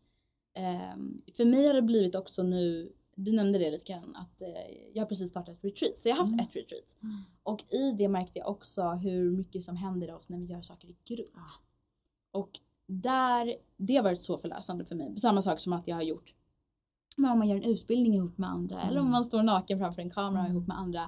ehm, 0.55 1.23
för 1.37 1.45
mig 1.45 1.67
har 1.67 1.75
det 1.75 1.83
blivit 1.83 2.15
också 2.15 2.43
nu, 2.43 2.93
du 3.17 3.33
nämnde 3.37 3.59
det 3.59 3.71
lite 3.71 3.85
grann, 3.93 4.17
att 4.17 4.43
eh, 4.43 4.49
jag 4.95 5.03
har 5.03 5.07
precis 5.09 5.29
startat 5.31 5.57
ett 5.57 5.65
retreat. 5.65 5.99
Så 5.99 6.09
jag 6.09 6.15
har 6.17 6.21
haft 6.23 6.33
Mm. 6.33 6.45
ett 6.47 6.57
retreat. 6.57 6.97
Och 7.43 7.65
i 7.75 7.93
det 7.99 8.09
märkte 8.09 8.39
jag 8.39 8.49
också 8.49 8.83
hur 8.91 9.31
mycket 9.31 9.63
som 9.63 9.77
händer 9.77 10.15
oss 10.15 10.29
när 10.29 10.39
vi 10.39 10.45
gör 10.45 10.61
saker 10.61 10.89
i 10.89 10.97
grupp. 11.05 11.29
Och 12.33 12.51
där, 12.91 13.55
det 13.76 13.97
har 13.97 14.03
varit 14.03 14.22
så 14.22 14.38
förlösande 14.38 14.84
för 14.84 14.95
mig. 14.95 15.16
Samma 15.16 15.43
sak 15.43 15.61
som 15.61 15.72
att 15.72 15.88
jag 15.88 15.97
har 15.97 16.03
gjort 16.03 16.34
men 17.20 17.30
om 17.30 17.38
man 17.38 17.49
gör 17.49 17.57
en 17.57 17.62
utbildning 17.62 18.14
ihop 18.14 18.38
med 18.38 18.51
andra 18.51 18.82
eller 18.82 19.01
om 19.01 19.11
man 19.11 19.24
står 19.24 19.43
naken 19.43 19.78
framför 19.78 20.03
en 20.03 20.11
kamera 20.11 20.49
ihop 20.49 20.66
med 20.66 20.78
andra. 20.78 21.03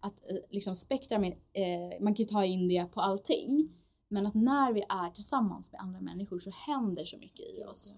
Att 0.00 0.30
eh, 0.30 0.36
liksom 0.50 0.74
spektra 0.74 1.18
med, 1.18 1.32
eh, 1.32 2.02
man 2.02 2.14
kan 2.14 2.22
ju 2.22 2.28
ta 2.28 2.44
in 2.44 2.68
det 2.68 2.84
på 2.92 3.00
allting. 3.00 3.72
Men 4.08 4.26
att 4.26 4.34
när 4.34 4.72
vi 4.72 4.80
är 4.80 5.10
tillsammans 5.10 5.72
med 5.72 5.80
andra 5.80 6.00
människor 6.00 6.38
så 6.38 6.50
händer 6.50 7.04
så 7.04 7.16
mycket 7.16 7.46
i 7.46 7.64
oss. 7.64 7.96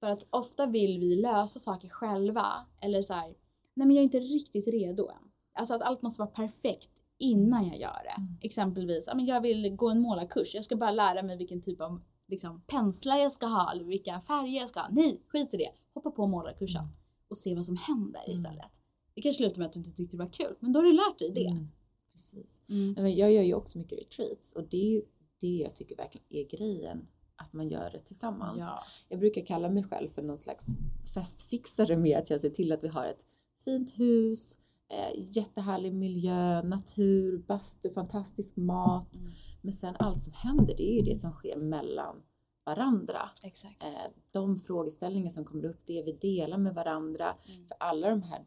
För 0.00 0.10
att 0.10 0.26
ofta 0.30 0.66
vill 0.66 1.00
vi 1.00 1.16
lösa 1.16 1.58
saker 1.58 1.88
själva 1.88 2.66
eller 2.80 3.02
så 3.02 3.14
här, 3.14 3.34
nej 3.74 3.86
men 3.86 3.90
jag 3.90 4.00
är 4.00 4.04
inte 4.04 4.20
riktigt 4.20 4.68
redo 4.68 5.08
än. 5.08 5.30
Alltså 5.54 5.74
att 5.74 5.82
allt 5.82 6.02
måste 6.02 6.22
vara 6.22 6.30
perfekt 6.30 6.90
innan 7.18 7.66
jag 7.66 7.78
gör 7.78 8.02
det. 8.04 8.14
Mm. 8.18 8.38
Exempelvis, 8.40 9.08
jag 9.16 9.40
vill 9.40 9.76
gå 9.76 9.90
en 9.90 10.00
målarkurs, 10.00 10.54
jag 10.54 10.64
ska 10.64 10.76
bara 10.76 10.90
lära 10.90 11.22
mig 11.22 11.38
vilken 11.38 11.62
typ 11.62 11.80
av 11.80 12.02
liksom, 12.32 12.62
penslar 12.66 13.16
jag 13.18 13.32
ska 13.32 13.46
ha 13.46 13.72
eller 13.72 13.84
vilka 13.84 14.20
färger 14.20 14.60
jag 14.60 14.68
ska 14.68 14.80
ha. 14.80 14.88
Nej, 14.92 15.22
skit 15.28 15.54
i 15.54 15.56
det. 15.56 15.70
Hoppa 15.94 16.10
på 16.10 16.26
målarkursen 16.26 16.84
och 17.28 17.36
se 17.36 17.54
vad 17.54 17.64
som 17.66 17.76
händer 17.76 18.20
Mm. 18.20 18.32
istället. 18.32 18.80
Det 19.14 19.22
kanske 19.22 19.42
slutar 19.42 19.58
med 19.58 19.66
att 19.66 19.72
du 19.72 19.78
inte 19.78 19.90
tyckte 19.90 20.16
det 20.16 20.22
var 20.22 20.32
kul, 20.32 20.56
men 20.60 20.72
då 20.72 20.78
har 20.80 20.84
du 20.84 20.92
lärt 20.92 21.18
dig 21.18 21.30
det. 21.30 21.46
Mm. 21.50 21.68
Precis. 22.12 22.62
Mm. 22.68 23.16
Jag 23.16 23.32
gör 23.32 23.42
ju 23.42 23.54
också 23.54 23.78
mycket 23.78 23.98
retreats 23.98 24.52
och 24.52 24.68
det 24.68 24.76
är 24.76 24.90
ju 24.90 25.02
det 25.40 25.56
jag 25.56 25.76
tycker 25.76 25.96
verkligen 25.96 26.26
är 26.30 26.56
grejen. 26.56 27.06
Att 27.36 27.52
man 27.52 27.68
gör 27.68 27.90
det 27.90 28.00
tillsammans. 28.04 28.58
Ja. 28.58 28.84
Jag 29.08 29.18
brukar 29.18 29.46
kalla 29.46 29.70
mig 29.70 29.84
själv 29.84 30.08
för 30.10 30.22
någon 30.22 30.38
slags 30.38 30.66
festfixare 31.14 31.96
med 31.96 32.18
att 32.18 32.30
jag 32.30 32.40
ser 32.40 32.50
till 32.50 32.72
att 32.72 32.84
vi 32.84 32.88
har 32.88 33.06
ett 33.06 33.26
fint 33.64 33.98
hus, 33.98 34.58
eh, 34.88 35.20
jättehärlig 35.36 35.94
miljö, 35.94 36.62
natur, 36.62 37.38
bastu, 37.38 37.90
fantastisk 37.90 38.56
mat. 38.56 39.16
Mm. 39.18 39.32
Men 39.62 39.72
sen 39.72 39.96
allt 39.98 40.22
som 40.22 40.32
händer, 40.32 40.74
det 40.76 40.90
är 40.90 40.94
ju 40.94 41.00
det 41.10 41.16
som 41.16 41.32
sker 41.32 41.56
mellan 41.56 42.22
varandra. 42.64 43.30
Exakt. 43.42 43.82
Eh, 43.82 43.88
de 44.30 44.56
frågeställningar 44.58 45.30
som 45.30 45.44
kommer 45.44 45.64
upp, 45.64 45.80
det 45.86 46.02
vi 46.02 46.12
delar 46.12 46.58
med 46.58 46.74
varandra. 46.74 47.36
Mm. 47.48 47.68
För 47.68 47.76
alla 47.80 48.10
de 48.10 48.22
här, 48.22 48.44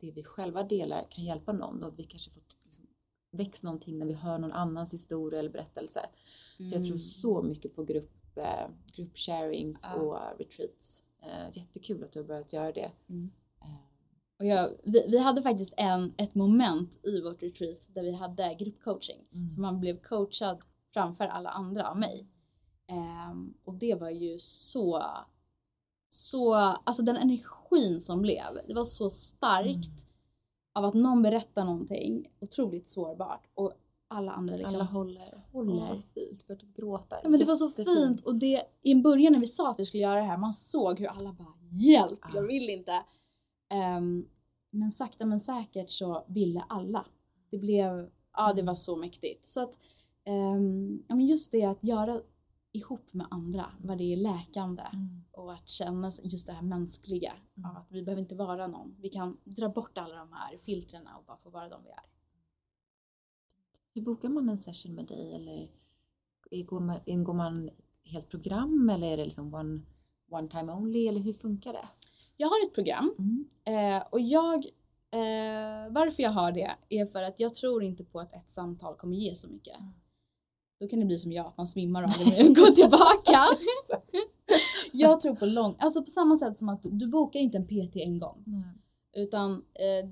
det 0.00 0.10
vi 0.10 0.24
själva 0.24 0.62
delar 0.62 1.06
kan 1.10 1.24
hjälpa 1.24 1.52
någon 1.52 1.82
och 1.84 1.98
vi 1.98 2.04
kanske 2.04 2.30
får 2.30 2.42
liksom, 2.64 2.86
väcks 3.30 3.62
någonting 3.62 3.98
när 3.98 4.06
vi 4.06 4.12
hör 4.14 4.38
någon 4.38 4.52
annans 4.52 4.94
historia 4.94 5.40
eller 5.40 5.50
berättelse. 5.50 6.00
Så 6.56 6.62
jag 6.62 6.70
tror 6.72 6.86
Mm. 6.86 6.98
så 6.98 7.42
mycket 7.42 7.74
på 7.76 7.84
grupp, 7.84 8.36
eh, 8.36 8.68
gruppsharings 8.92 9.88
Ja. 9.94 10.00
och 10.00 10.38
retreats. 10.38 11.04
Eh, 11.22 11.48
jättekul 11.58 12.04
att 12.04 12.12
du 12.12 12.18
har 12.18 12.26
börjat 12.26 12.52
göra 12.52 12.72
det. 12.72 12.90
Mm. 13.08 13.30
Och 14.38 14.46
jag, 14.46 14.68
vi, 14.84 15.06
vi 15.08 15.18
hade 15.18 15.42
faktiskt 15.42 15.74
en, 15.76 16.14
ett 16.16 16.34
moment 16.34 16.98
i 17.06 17.20
vårt 17.20 17.42
retreat 17.42 17.88
där 17.94 18.02
vi 18.02 18.12
hade 18.12 18.54
gruppcoaching. 18.58 19.28
Mm. 19.34 19.48
Så 19.48 19.60
man 19.60 19.80
blev 19.80 20.02
coachad 20.02 20.58
framför 20.94 21.24
alla 21.24 21.50
andra 21.50 21.90
av 21.90 21.98
mig. 21.98 22.26
Ehm, 22.88 23.54
och 23.64 23.74
det 23.74 23.94
var 23.94 24.10
ju 24.10 24.38
så, 24.38 25.02
så, 26.10 26.54
alltså 26.54 27.02
den 27.02 27.16
energin 27.16 28.00
som 28.00 28.22
blev, 28.22 28.58
det 28.68 28.74
var 28.74 28.84
så 28.84 29.10
starkt 29.10 30.06
av 30.74 30.84
att 30.84 30.94
någon 30.94 31.22
berättar 31.22 31.64
någonting 31.64 32.26
otroligt 32.40 32.88
sårbart 32.88 33.46
och 33.54 33.72
alla 34.08 34.32
andra 34.32 34.56
liksom 34.56 34.74
Alla 34.74 34.84
håller. 34.84 35.38
håller. 35.52 35.88
Vad 35.88 36.04
fint. 36.14 36.46
Började 36.46 36.66
gråta. 36.66 37.16
Ja, 37.22 37.28
men 37.28 37.40
det 37.40 37.46
var 37.46 37.56
så 37.56 37.66
Jättefint. 37.68 37.98
fint 37.98 38.20
och 38.20 38.34
det, 38.34 38.62
i 38.82 38.94
början 38.94 39.32
när 39.32 39.40
vi 39.40 39.46
sa 39.46 39.70
att 39.70 39.80
vi 39.80 39.86
skulle 39.86 40.02
göra 40.02 40.18
det 40.20 40.26
här, 40.26 40.36
man 40.38 40.52
såg 40.52 40.98
hur 41.00 41.06
alla 41.06 41.32
bara 41.32 41.54
hjälp, 41.70 42.18
Ja. 42.22 42.30
jag 42.34 42.42
vill 42.42 42.70
inte. 42.70 42.92
Ehm, 43.68 44.28
men 44.70 44.90
sakta 44.90 45.26
men 45.26 45.40
säkert 45.40 45.90
så 45.90 46.26
ville 46.28 46.60
alla. 46.60 47.06
Det 47.50 47.58
blev, 47.58 48.10
ja 48.36 48.52
det 48.52 48.62
var 48.62 48.74
så 48.74 48.96
mäktigt. 48.96 49.44
Så 49.44 49.62
att, 49.62 49.80
ja 51.08 51.14
men 51.14 51.26
just 51.26 51.52
det 51.52 51.64
att 51.64 51.84
göra 51.84 52.20
ihop 52.72 53.12
med 53.12 53.26
andra, 53.30 53.66
vad 53.80 53.98
det 53.98 54.12
är 54.12 54.16
läkande 54.16 54.82
Mm. 54.92 55.24
och 55.32 55.52
att 55.52 55.68
känna 55.68 56.12
just 56.22 56.46
det 56.46 56.52
här 56.52 56.62
mänskliga. 56.62 57.32
Mm. 57.56 57.70
Av 57.70 57.76
att 57.76 57.86
vi 57.90 58.02
behöver 58.02 58.22
inte 58.22 58.34
vara 58.34 58.66
någon. 58.66 58.96
Vi 59.00 59.08
kan 59.08 59.36
dra 59.44 59.68
bort 59.68 59.98
alla 59.98 60.14
de 60.16 60.32
här 60.32 60.56
filtrerna 60.56 61.16
och 61.16 61.24
bara 61.24 61.36
få 61.36 61.50
vara 61.50 61.68
de 61.68 61.82
vi 61.84 61.90
är. 61.90 62.04
Hur 63.94 64.02
bokar 64.02 64.28
man 64.28 64.48
en 64.48 64.58
session 64.58 64.94
med 64.94 65.06
dig? 65.06 65.34
Eller 65.34 65.68
ingår 66.50 66.80
man, 66.80 67.00
ingår 67.06 67.34
man 67.34 67.68
ett 67.68 67.74
helt 68.04 68.28
program 68.28 68.90
eller 68.90 69.06
är 69.12 69.16
det 69.16 69.24
liksom 69.24 69.54
one, 69.54 69.80
one 70.30 70.48
time 70.48 70.72
only? 70.72 71.08
Eller 71.08 71.20
hur 71.20 71.32
funkar 71.32 71.72
det? 71.72 71.88
Jag 72.36 72.48
har 72.48 72.66
ett 72.66 72.74
program 72.74 73.14
Mm. 73.18 73.46
Eh, 73.64 74.02
och 74.10 74.20
jag, 74.20 74.64
eh, 75.10 75.90
varför 75.90 76.22
jag 76.22 76.30
har 76.30 76.52
det 76.52 76.70
är 76.88 77.06
för 77.06 77.22
att 77.22 77.40
jag 77.40 77.54
tror 77.54 77.82
inte 77.82 78.04
på 78.04 78.20
att 78.20 78.32
ett 78.32 78.50
samtal 78.50 78.96
kommer 78.96 79.16
ge 79.16 79.34
så 79.34 79.48
mycket. 79.48 79.78
Mm. 79.78 79.92
Då 80.80 80.88
kan 80.88 81.00
det 81.00 81.06
bli 81.06 81.18
som 81.18 81.32
jag, 81.32 81.46
att 81.46 81.56
man 81.56 81.68
svimmar 81.68 82.02
och 82.04 82.10
aldrig 82.10 82.28
mer 82.28 82.54
går 82.54 82.70
tillbaka. 82.70 83.46
jag 84.92 85.20
tror 85.20 85.34
på 85.34 85.46
lång, 85.46 85.76
alltså 85.78 86.00
på 86.00 86.06
samma 86.06 86.36
sätt 86.36 86.58
som 86.58 86.68
att 86.68 86.82
du, 86.82 86.90
du 86.90 87.06
bokar 87.06 87.40
inte 87.40 87.58
en 87.58 87.66
PT 87.66 87.96
en 87.96 88.18
gång. 88.18 88.44
Utan 89.16 89.52
eh, 89.52 90.10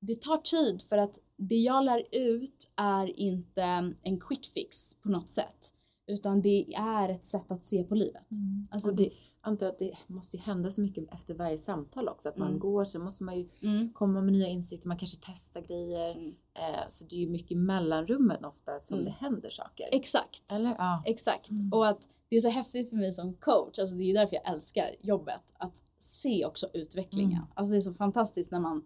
det 0.00 0.20
tar 0.20 0.36
tid 0.36 0.82
för 0.82 0.98
att 0.98 1.20
det 1.36 1.54
jag 1.54 1.84
lär 1.84 2.02
ut 2.12 2.70
är 2.76 3.20
inte 3.20 3.62
en 4.02 4.20
quick 4.20 4.46
fix 4.46 4.94
på 4.94 5.08
något 5.08 5.28
sätt. 5.28 5.74
Utan 6.06 6.42
det 6.42 6.74
är 6.74 7.08
ett 7.08 7.26
sätt 7.26 7.52
att 7.52 7.64
se 7.64 7.84
på 7.84 7.94
livet. 7.94 8.30
Mm. 8.30 8.68
Alltså 8.70 8.88
och 8.88 8.96
det, 8.96 9.02
det, 9.04 9.12
antar 9.46 9.66
att 9.66 9.78
det 9.78 9.92
måste 10.06 10.36
ju 10.36 10.42
hända 10.42 10.70
så 10.70 10.80
mycket 10.80 11.12
efter 11.14 11.34
varje 11.34 11.58
samtal 11.58 12.08
också. 12.08 12.28
Att 12.28 12.36
man 12.38 12.48
Mm. 12.48 12.60
går 12.60 12.84
så 12.84 12.98
måste 12.98 13.24
man 13.24 13.38
ju 13.38 13.48
mm, 13.62 13.92
komma 13.92 14.20
med 14.22 14.32
nya 14.32 14.46
insikter, 14.46 14.88
man 14.88 14.98
kanske 14.98 15.18
testar 15.22 15.60
grejer. 15.60 16.12
Mm. 16.12 16.34
Eh, 16.54 16.88
så 16.88 17.04
det 17.04 17.16
är 17.16 17.20
ju 17.20 17.28
mycket 17.28 17.52
i 17.52 17.54
mellanrummen 17.54 18.44
ofta 18.44 18.80
som 18.80 18.94
Mm. 18.98 19.04
det 19.04 19.10
händer 19.26 19.50
saker. 19.50 19.88
exakt. 19.92 20.52
Eller? 20.52 20.70
Ja. 20.78 21.02
Exakt. 21.06 21.50
Mm. 21.50 21.72
Och 21.72 21.86
att 21.86 22.08
det 22.28 22.36
är 22.36 22.40
så 22.40 22.48
häftigt 22.48 22.88
för 22.90 22.96
mig 22.96 23.12
som 23.12 23.34
coach, 23.34 23.78
alltså 23.78 23.94
det 23.96 24.02
är 24.10 24.14
därför 24.14 24.36
jag 24.36 24.48
älskar 24.54 24.90
jobbet, 25.00 25.42
att 25.58 25.84
se 25.98 26.44
också 26.46 26.66
utvecklingen. 26.74 27.32
Mm. 27.38 27.50
Alltså 27.54 27.72
det 27.72 27.78
är 27.78 27.80
så 27.80 27.92
fantastiskt 27.94 28.50
när 28.50 28.60
man 28.60 28.84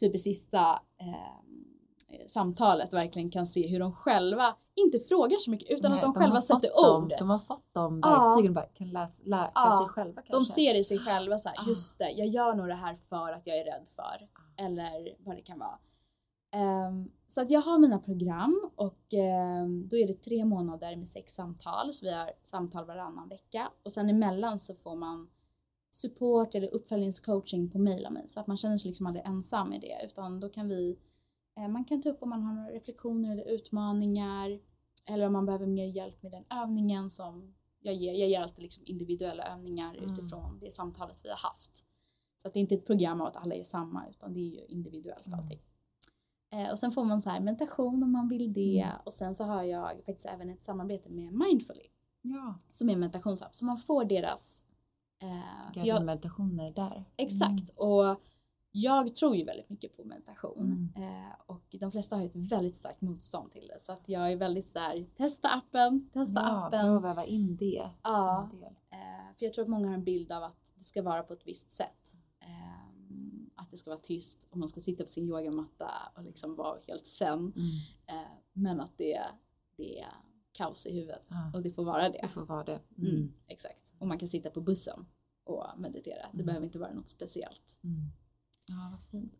typ 0.00 0.14
i 0.14 0.18
sista 0.18 0.58
eh, 1.00 1.38
samtalet 2.26 2.92
verkligen 2.92 3.30
kan 3.30 3.46
se 3.46 3.68
hur 3.68 3.80
de 3.80 3.92
själva 3.92 4.56
inte 4.78 4.98
frågar 4.98 5.38
så 5.38 5.50
mycket 5.50 5.70
utan 5.78 5.90
Nej, 5.90 5.98
att 5.98 6.02
de, 6.02 6.14
har 6.14 6.20
själva 6.22 6.40
sätter 6.40 6.68
dem- 6.92 7.02
ord. 7.04 7.12
De 7.18 7.30
har 7.30 7.38
fått 7.38 7.64
de 7.72 8.00
Ja. 8.04 8.10
verktygen 8.10 8.56
och 8.56 8.74
kan 8.74 8.90
läsa, 8.90 9.22
lära 9.24 9.50
Ja. 9.54 9.78
sig 9.84 9.88
själva 9.92 10.22
kanske. 10.22 10.36
De 10.36 10.44
ser 10.46 10.74
i 10.80 10.84
sig 10.84 10.98
själva 10.98 11.38
så 11.38 11.48
här, 11.48 11.56
Ah. 11.58 11.68
just 11.68 11.98
det, 11.98 12.10
jag 12.10 12.26
gör 12.28 12.54
nog 12.54 12.68
det 12.68 12.74
här 12.74 12.96
för 13.08 13.32
att 13.32 13.42
jag 13.46 13.56
är 13.56 13.64
rädd 13.64 13.88
för. 13.96 14.28
Eller 14.64 15.16
vad 15.26 15.36
det 15.36 15.42
kan 15.42 15.58
vara. 15.58 15.78
Ehm, 16.54 17.08
så 17.28 17.40
att 17.42 17.50
jag 17.50 17.60
har 17.60 17.78
mina 17.78 17.98
program 17.98 18.70
och 18.76 19.14
ehm, 19.14 19.88
då 19.88 19.96
är 19.96 20.06
det 20.06 20.22
tre 20.22 20.44
månader 20.44 20.96
med 20.96 21.08
sex 21.08 21.32
samtal. 21.34 21.92
Så 21.92 22.06
vi 22.06 22.12
har 22.14 22.30
samtal 22.44 22.84
varannan 22.86 23.28
vecka. 23.28 23.68
Och 23.84 23.92
sen 23.92 24.10
emellan 24.10 24.58
så 24.58 24.74
får 24.74 24.96
man 24.96 25.28
support 25.90 26.54
eller 26.54 26.74
uppföljningscoaching 26.74 27.70
på 27.70 27.78
mail 27.78 28.06
av 28.06 28.12
mig. 28.12 28.26
Så 28.28 28.40
att 28.40 28.46
man 28.46 28.56
känner 28.56 28.76
sig 28.78 28.88
liksom 28.88 29.06
aldrig 29.06 29.24
ensam 29.26 29.72
i 29.72 29.78
det. 29.78 30.06
Utan 30.06 30.40
då 30.40 30.48
kan 30.48 30.68
vi, 30.68 30.98
eh, 31.58 31.68
man 31.68 31.84
kan 31.84 32.02
ta 32.02 32.08
upp 32.08 32.22
om 32.22 32.28
man 32.30 32.42
har 32.42 32.54
några 32.54 32.70
reflektioner 32.70 33.32
eller 33.32 33.44
utmaningar. 33.44 34.58
Eller 35.08 35.26
om 35.26 35.32
man 35.32 35.46
behöver 35.46 35.66
mer 35.66 35.86
hjälp 35.86 36.22
med 36.22 36.32
den 36.32 36.44
övningen 36.62 37.10
som 37.10 37.54
jag 37.80 37.94
ger. 37.94 38.14
Jag 38.14 38.28
ger 38.28 38.40
alltid 38.40 38.62
liksom 38.62 38.82
individuella 38.86 39.42
övningar 39.42 39.94
Mm. 39.96 40.12
utifrån 40.12 40.58
det 40.60 40.70
samtalet 40.70 41.20
vi 41.24 41.28
har 41.28 41.36
haft. 41.48 41.86
Så 42.36 42.48
att 42.48 42.54
det 42.54 42.58
är 42.58 42.60
inte 42.60 42.74
ett 42.74 42.86
program 42.86 43.20
av 43.20 43.26
att 43.26 43.36
alla 43.36 43.54
är 43.54 43.64
samma 43.64 44.08
utan 44.08 44.32
det 44.34 44.40
är 44.40 44.50
ju 44.60 44.64
individuellt 44.66 45.26
Mm. 45.26 45.38
allting. 45.38 45.60
Eh, 46.52 46.70
och 46.70 46.78
sen 46.78 46.92
får 46.92 47.04
man 47.04 47.22
så 47.22 47.30
här 47.30 47.40
meditation 47.40 48.02
om 48.02 48.12
man 48.12 48.28
vill 48.28 48.52
det. 48.52 48.80
Mm. 48.80 48.94
Och 49.04 49.12
sen 49.12 49.34
så 49.34 49.44
har 49.44 49.62
jag 49.62 49.90
faktiskt 50.06 50.26
även 50.26 50.50
ett 50.50 50.64
samarbete 50.64 51.10
med 51.10 51.32
Mindfully 51.32 51.84
Ja. 52.22 52.54
som 52.70 52.88
är 52.88 52.92
en 52.92 53.00
meditationsapp. 53.00 53.54
Så 53.54 53.64
man 53.64 53.76
får 53.78 54.04
deras... 54.04 54.64
Eh, 55.22 56.04
meditationer 56.04 56.70
där. 56.70 57.04
exakt. 57.16 57.70
Och 57.76 58.20
jag 58.72 59.14
tror 59.14 59.36
ju 59.36 59.44
väldigt 59.44 59.70
mycket 59.70 59.96
på 59.96 60.04
meditation. 60.04 60.90
Mm. 60.96 61.08
Eh, 61.24 61.32
och 61.46 61.76
de 61.80 61.90
flesta 61.92 62.16
har 62.16 62.24
ett 62.24 62.34
väldigt 62.36 62.76
starkt 62.76 63.00
motstånd 63.00 63.50
till 63.52 63.66
det. 63.68 63.80
Så 63.80 63.92
att 63.92 64.02
jag 64.08 64.32
är 64.32 64.36
väldigt 64.36 64.74
där, 64.74 65.06
testa 65.16 65.48
appen, 65.48 66.10
testa 66.12 66.40
Ja, 66.40 66.66
appen. 66.66 66.90
att 66.90 67.04
väva 67.04 67.24
in 67.24 67.56
det. 67.56 67.90
Ja. 68.02 68.50
Eh, 68.90 69.36
för 69.38 69.44
jag 69.44 69.54
tror 69.54 69.62
att 69.64 69.70
många 69.70 69.86
har 69.86 69.94
en 69.94 70.04
bild 70.04 70.32
av 70.32 70.42
att 70.42 70.72
det 70.76 70.84
ska 70.84 71.02
vara 71.02 71.22
på 71.22 71.32
ett 71.32 71.46
visst 71.46 71.72
sätt. 71.72 72.18
Eh, 72.40 72.88
att 73.56 73.70
det 73.70 73.76
ska 73.76 73.90
vara 73.90 74.00
tyst 74.00 74.48
och 74.50 74.56
man 74.58 74.68
ska 74.68 74.80
sitta 74.80 75.04
på 75.04 75.08
sin 75.10 75.24
yogamatta 75.28 75.90
och 76.16 76.22
liksom 76.22 76.56
vara 76.56 76.78
helt 76.86 77.06
zen. 77.06 77.38
Mm. 77.38 77.54
Men 78.52 78.80
att 78.80 78.98
det, 78.98 79.20
det 79.76 80.00
är 80.00 80.08
kaos 80.52 80.86
i 80.86 80.94
huvudet 80.94 81.26
Ja. 81.30 81.50
och 81.54 81.62
det 81.62 81.70
får 81.70 81.84
vara 81.84 82.08
det. 82.08 82.18
Det 82.22 82.28
får 82.28 82.46
vara 82.46 82.64
det. 82.64 82.80
Mm, 82.98 83.32
exakt. 83.46 83.94
Och 83.98 84.06
man 84.06 84.18
kan 84.18 84.28
sitta 84.28 84.50
på 84.50 84.60
bussen 84.60 85.06
och 85.44 85.64
meditera. 85.76 86.22
Det 86.22 86.34
Mm. 86.34 86.46
behöver 86.46 86.66
inte 86.66 86.78
vara 86.78 86.92
något 86.94 87.08
speciellt. 87.08 87.80
Ja, 88.68 88.88
vad 88.90 89.00
fint. 89.10 89.38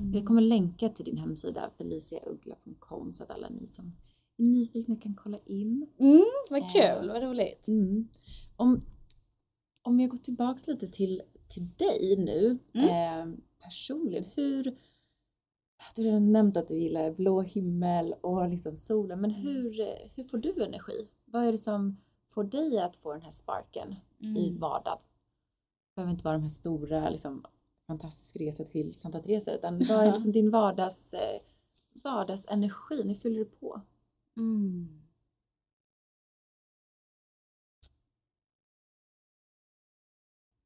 Mm. 0.00 0.12
Jag 0.14 0.26
kommer 0.26 0.42
länka 0.42 0.88
till 0.88 1.04
din 1.04 1.16
hemsida 1.18 1.70
feliciauggla.com 1.78 3.12
så 3.12 3.22
att 3.22 3.30
alla 3.30 3.48
ni 3.48 3.66
som 3.66 3.96
är 4.36 4.42
nyfikna 4.42 4.96
kan 4.96 5.14
kolla 5.14 5.38
in. 5.46 5.86
Mm, 5.98 6.24
vad 6.50 6.60
Eh. 6.60 6.68
kul, 6.72 7.08
vad 7.08 7.22
roligt. 7.22 7.68
Mm. 7.68 8.08
Om, 8.56 8.82
om 9.82 10.00
jag 10.00 10.10
går 10.10 10.18
tillbaks 10.18 10.66
lite 10.66 10.88
till, 10.88 11.22
till 11.48 11.68
dig 11.76 12.16
nu 12.18 12.58
Mm. 12.74 13.30
eh, 13.30 13.38
personligen. 13.64 14.24
Hur, 14.36 14.62
du 14.64 16.02
har 16.02 16.04
redan 16.04 16.32
nämnt 16.32 16.56
att 16.56 16.68
du 16.68 16.74
gillar 16.78 17.12
blå 17.12 17.42
himmel 17.42 18.14
och 18.20 18.48
liksom 18.48 18.76
solen, 18.76 19.20
men 19.20 19.30
Mm. 19.30 19.42
hur, 19.42 19.74
hur 20.16 20.24
får 20.24 20.38
du 20.38 20.64
energi? 20.64 21.06
Vad 21.24 21.44
är 21.44 21.52
det 21.52 21.58
som 21.58 21.96
får 22.28 22.44
dig 22.44 22.78
att 22.78 22.96
få 22.96 23.12
den 23.12 23.22
här 23.22 23.30
sparken 23.30 23.94
i 24.18 24.48
Mm. 24.48 24.60
vardagen? 24.60 24.98
Det 25.88 25.94
behöver 25.96 26.12
inte 26.12 26.24
vara 26.24 26.34
de 26.36 26.42
här 26.42 26.50
stora, 26.50 27.10
liksom, 27.10 27.44
fantastisk 27.90 28.36
resa 28.36 28.64
till 28.64 28.94
Santa 28.94 29.20
Teresa, 29.20 29.54
utan 29.54 29.72
vad 29.88 30.06
är 30.06 30.12
liksom 30.12 30.32
din 30.32 30.50
vardags, 30.50 31.14
eh, 31.14 31.40
vardagsenergi? 32.04 33.02
Hur 33.08 33.14
fyller 33.14 33.38
du 33.38 33.44
på? 33.44 33.80
Mm. 34.38 34.96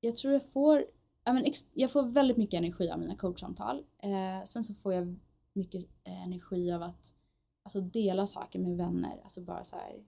Jag 0.01 0.17
tror 0.17 0.33
jag 0.33 0.53
får, 0.53 0.85
jag 1.75 1.91
får 1.91 2.03
väldigt 2.03 2.37
mycket 2.37 2.59
energi 2.59 2.91
av 2.91 2.99
mina 2.99 3.17
coachsamtal. 3.17 3.85
Eh, 4.03 4.45
sen 4.45 4.65
så 4.65 4.75
får 4.75 4.95
jag 4.95 5.17
mycket 5.53 5.85
eh, 6.05 6.25
energi 6.27 6.73
av 6.73 6.83
att 6.83 7.15
alltså, 7.63 7.81
dela 7.81 8.27
saker 8.27 8.59
med 8.59 8.77
vänner. 8.77 9.21
Alltså 9.23 9.41
bara 9.41 9.65
så 9.65 9.77
här 9.77 10.05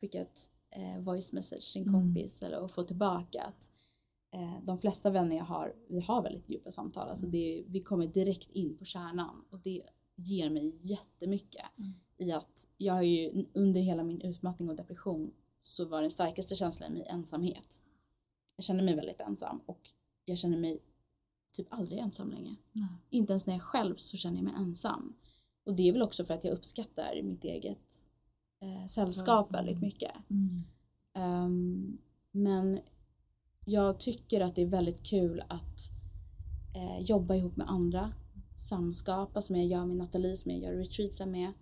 skicka 0.00 0.20
ett 0.20 0.50
voice 0.98 1.32
message 1.32 1.72
till 1.72 1.82
en 1.82 1.88
Mm. 1.88 2.00
kompis 2.00 2.42
eller 2.42 2.60
och 2.60 2.70
få 2.70 2.82
tillbaka 2.82 3.42
att 3.42 3.72
de 4.64 4.78
flesta 4.78 5.10
vänner 5.10 5.36
jag 5.36 5.44
har, 5.44 5.74
vi 5.88 6.00
har 6.00 6.22
väldigt 6.22 6.48
djupa 6.48 6.70
samtal. 6.70 7.08
Alltså 7.08 7.26
det, 7.26 7.64
vi 7.68 7.80
kommer 7.82 8.06
direkt 8.06 8.50
in 8.50 8.76
på 8.76 8.84
kärnan 8.84 9.44
och 9.50 9.58
det 9.60 9.82
ger 10.16 10.50
mig 10.50 10.76
jättemycket 10.80 11.64
Mm. 11.78 11.92
i 12.18 12.32
att 12.32 12.68
jag 12.76 12.94
har 12.94 13.02
ju 13.02 13.46
under 13.52 13.80
hela 13.80 14.02
min 14.02 14.20
utmattning 14.20 14.68
och 14.70 14.76
depression 14.76 15.30
så 15.62 15.84
var 15.84 16.02
den 16.02 16.10
starkaste 16.10 16.54
känslan 16.54 16.90
i 16.90 16.94
mig 16.94 17.06
ensamhet. 17.10 17.82
Jag 18.56 18.64
känner 18.64 18.82
mig 18.84 18.96
väldigt 18.96 19.20
ensam 19.20 19.60
och 19.66 19.90
jag 20.24 20.38
känner 20.38 20.56
mig 20.58 20.82
typ 21.52 21.66
aldrig 21.70 21.98
ensam 21.98 22.30
längre. 22.30 22.56
Nej. 22.72 22.88
Inte 23.10 23.32
ens 23.32 23.46
när 23.46 23.54
jag 23.54 23.62
själv 23.62 23.94
så 23.94 24.16
känner 24.16 24.36
jag 24.36 24.44
mig 24.44 24.54
ensam. 24.56 25.14
Och 25.64 25.74
det 25.74 25.88
är 25.88 25.92
väl 25.92 26.02
också 26.02 26.24
för 26.24 26.34
att 26.34 26.44
jag 26.44 26.52
uppskattar 26.52 27.22
mitt 27.22 27.44
eget 27.44 28.06
eh, 28.62 28.86
sällskap 28.86 29.50
Mm. 29.52 29.58
väldigt 29.64 29.82
mycket. 29.82 30.12
Mm. 30.30 30.62
Ehm, 31.14 31.98
men 32.30 32.78
jag 33.68 34.00
tycker 34.00 34.40
att 34.40 34.54
det 34.54 34.62
är 34.62 34.66
väldigt 34.66 35.02
kul 35.02 35.42
att 35.48 35.80
eh, 36.74 36.98
jobba 37.04 37.34
ihop 37.34 37.56
med 37.56 37.70
andra. 37.70 38.12
Samskapa 38.56 39.42
som 39.42 39.56
jag 39.56 39.66
gör 39.66 39.84
med 39.86 39.96
Nathalie, 39.96 40.36
som 40.36 40.50
jag 40.50 40.60
gör 40.60 40.72
retreatsa 40.72 41.26
med. 41.26 41.52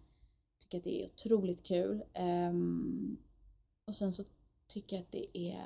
Tycker 0.61 0.79
att 0.79 0.85
det 0.85 1.03
är 1.03 1.05
otroligt 1.05 1.63
kul. 1.67 2.05
Ehm, 2.15 3.17
och 3.87 3.95
sen 3.95 4.13
så 4.13 4.25
tycker 4.69 4.97
jag 4.97 5.03
att 5.03 5.13
det 5.13 5.39
är 5.39 5.59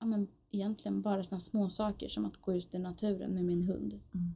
ja, 0.00 0.06
men 0.06 0.28
egentligen 0.50 1.02
bara 1.02 1.24
sådana 1.24 1.40
små 1.40 1.68
saker 1.70 2.08
som 2.08 2.24
att 2.24 2.36
gå 2.36 2.54
ut 2.54 2.74
i 2.74 2.78
naturen 2.78 3.30
med 3.34 3.44
min 3.44 3.62
hund. 3.62 4.00
Mm. 4.14 4.34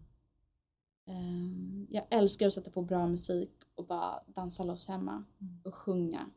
Ehm, 1.06 1.86
jag 1.90 2.06
älskar 2.10 2.46
att 2.46 2.52
sätta 2.52 2.70
på 2.70 2.82
bra 2.82 3.06
musik 3.06 3.50
och 3.74 3.86
bara 3.86 4.22
dansa 4.26 4.62
loss 4.64 4.88
hemma 4.88 5.24
Mm. 5.40 5.60
och 5.64 5.74
sjunga. 5.74 6.30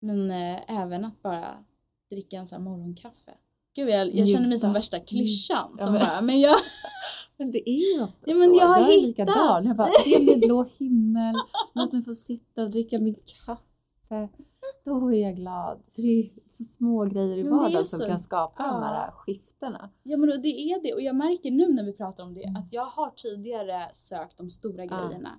Men 0.00 0.30
eh, 0.30 0.80
även 0.80 1.04
att 1.04 1.22
bara 1.22 1.64
dricka 2.10 2.36
en 2.36 2.48
sån 2.48 2.56
här 2.56 2.70
morgonkaffe. 2.70 3.34
Gud, 3.74 3.88
jag, 3.88 4.14
jag 4.14 4.28
känner 4.28 4.48
mig 4.48 4.58
som 4.58 4.72
värsta 4.72 5.00
klyschan. 5.00 5.66
Mm. 5.66 5.76
Ja, 5.78 5.84
som 5.84 5.92
men- 5.94 6.02
bara, 6.06 6.20
men 6.20 6.40
jag, 6.40 6.56
Men 7.36 7.50
det 7.50 7.70
är 7.70 7.96
ju 7.98 8.00
Ja, 8.26 8.34
men 8.36 8.48
så. 8.50 8.56
jag 8.56 8.66
har 8.66 8.80
är 8.80 8.84
hittat. 8.84 9.02
likadan. 9.02 9.66
Jag 9.66 9.76
bara, 9.76 9.88
ge 10.06 10.24
mig 10.26 10.40
blå 10.46 10.66
himmel, 10.78 11.34
låt 11.74 11.92
mig 11.92 12.02
få 12.04 12.14
sitta 12.14 12.62
och 12.62 12.70
dricka 12.70 12.98
min 12.98 13.14
kaffe. 13.46 14.28
Då 14.84 15.12
är 15.14 15.22
jag 15.22 15.36
glad. 15.36 15.78
Det 15.94 16.02
är 16.02 16.24
så 16.48 16.64
små 16.64 17.04
grejer 17.04 17.36
i 17.38 17.42
vardagen 17.42 17.86
som 17.86 18.06
kan 18.06 18.20
skapa 18.20 18.62
de 18.62 18.68
Ja. 18.82 18.86
här 18.88 19.10
skiftena. 19.10 19.90
ja 20.02 20.16
men 20.16 20.28
det 20.42 20.48
är 20.48 20.82
det 20.82 20.92
och 20.94 21.00
jag 21.02 21.16
märker 21.16 21.50
nu 21.50 21.68
när 21.72 21.84
vi 21.84 21.92
pratar 21.92 22.24
om 22.24 22.34
det 22.34 22.42
Mm. 22.44 22.56
att 22.62 22.72
jag 22.72 22.84
har 22.84 23.10
tidigare 23.16 23.80
sökt 23.92 24.38
de 24.38 24.50
stora 24.50 24.84
Ja. 24.84 25.06
grejerna. 25.06 25.38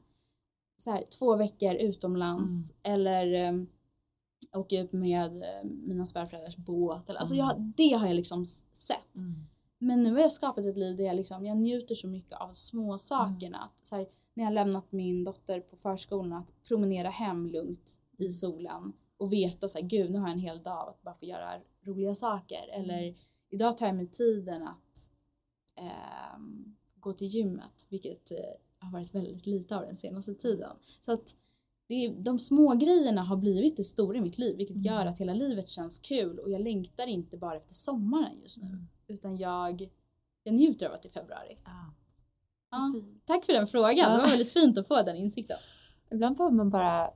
Så 0.78 0.92
här, 0.92 1.04
två 1.20 1.36
veckor 1.36 1.74
utomlands 1.76 2.74
Mm. 2.84 2.94
eller 3.02 3.50
um, 3.50 3.68
åka 4.56 4.80
ut 4.80 4.94
med 4.94 5.42
eh, 5.42 5.64
mina 5.64 6.06
svärföräldrars 6.06 6.58
båt. 6.58 7.10
Eller, 7.10 7.20
alltså 7.20 7.36
Mm. 7.36 7.46
jag, 7.48 7.60
det 7.78 7.94
har 7.98 8.08
jag 8.08 8.16
liksom 8.16 8.46
sett. 8.72 9.14
Men 9.80 10.04
nu 10.04 10.12
har 10.14 10.20
jag 10.20 10.32
skapat 10.32 10.66
ett 10.66 10.78
liv 10.78 10.98
där 10.98 11.04
jag, 11.04 11.16
liksom, 11.16 11.46
jag 11.46 11.58
njuter 11.58 11.96
så 11.96 12.08
mycket 12.08 12.38
av 12.42 12.54
små 12.54 12.98
sakerna. 12.98 13.58
Att, 13.58 13.88
så 13.88 13.96
här, 13.96 14.08
när 14.34 14.44
jag 14.44 14.50
har 14.50 14.54
lämnat 14.54 14.92
min 14.92 15.24
dotter 15.24 15.60
på 15.60 15.76
förskolan, 15.78 16.34
att 16.34 16.54
promenera 16.68 17.10
hem 17.10 17.48
lugnt 17.48 18.02
i 18.18 18.30
solen 18.30 18.94
och 19.18 19.34
veta 19.34 19.68
så 19.68 19.80
här, 19.80 19.86
gud 19.88 20.12
nu 20.12 20.20
har 20.20 20.28
jag 20.28 20.34
en 20.34 20.40
hel 20.40 20.64
dag 20.64 20.90
att 20.90 21.02
bara 21.02 21.16
få 21.16 21.26
göra 21.26 21.50
roliga 21.86 22.16
saker. 22.16 22.70
Eller 22.74 23.16
idag 23.50 23.78
tar 23.78 23.86
jag 23.86 23.96
mig 23.96 24.08
tiden 24.08 24.64
att 24.68 25.12
ehm, 25.76 26.76
gå 27.00 27.14
till 27.14 27.28
gymmet, 27.28 27.88
vilket 27.90 28.32
eh, 28.32 28.38
har 28.80 28.92
varit 28.92 29.16
väldigt 29.16 29.46
lite 29.46 29.76
av 29.78 29.82
den 29.82 29.96
senaste 29.96 30.34
tiden. 30.36 30.78
Så 31.02 31.12
att 31.14 31.36
det 31.88 32.08
de 32.08 32.40
små 32.40 32.74
grejerna 32.76 33.22
har 33.22 33.38
blivit 33.38 33.78
det 33.78 33.84
stora 33.84 34.18
i 34.18 34.22
mitt 34.22 34.38
liv, 34.38 34.58
vilket 34.58 34.76
Mm. 34.76 34.86
gör 34.86 35.06
att 35.06 35.20
hela 35.20 35.34
livet 35.34 35.70
känns 35.70 36.00
kul 36.00 36.40
och 36.40 36.52
jag 36.52 36.62
längtar 36.62 37.08
inte 37.08 37.38
bara 37.38 37.56
efter 37.58 37.74
sommaren 37.74 38.40
just 38.42 38.58
nu 38.62 38.68
Mm. 38.68 38.88
utan 39.08 39.38
jag, 39.38 39.90
jag 40.44 40.56
njuter 40.56 40.86
av 40.88 40.94
att 40.94 41.02
det 41.02 41.08
är 41.08 41.12
februari. 41.22 41.56
Ja. 41.66 41.94
Ja, 42.72 42.94
tack 43.26 43.46
för 43.46 43.54
den 43.54 43.68
frågan, 43.68 43.98
Ja. 43.98 44.10
det 44.10 44.22
var 44.22 44.30
väldigt 44.30 44.54
fint 44.54 44.78
att 44.78 44.88
få 44.88 45.02
den 45.04 45.16
insikten. 45.16 45.58
Ibland 46.12 46.38
behöver 46.38 46.56
man 46.56 46.70
bara 46.70 47.10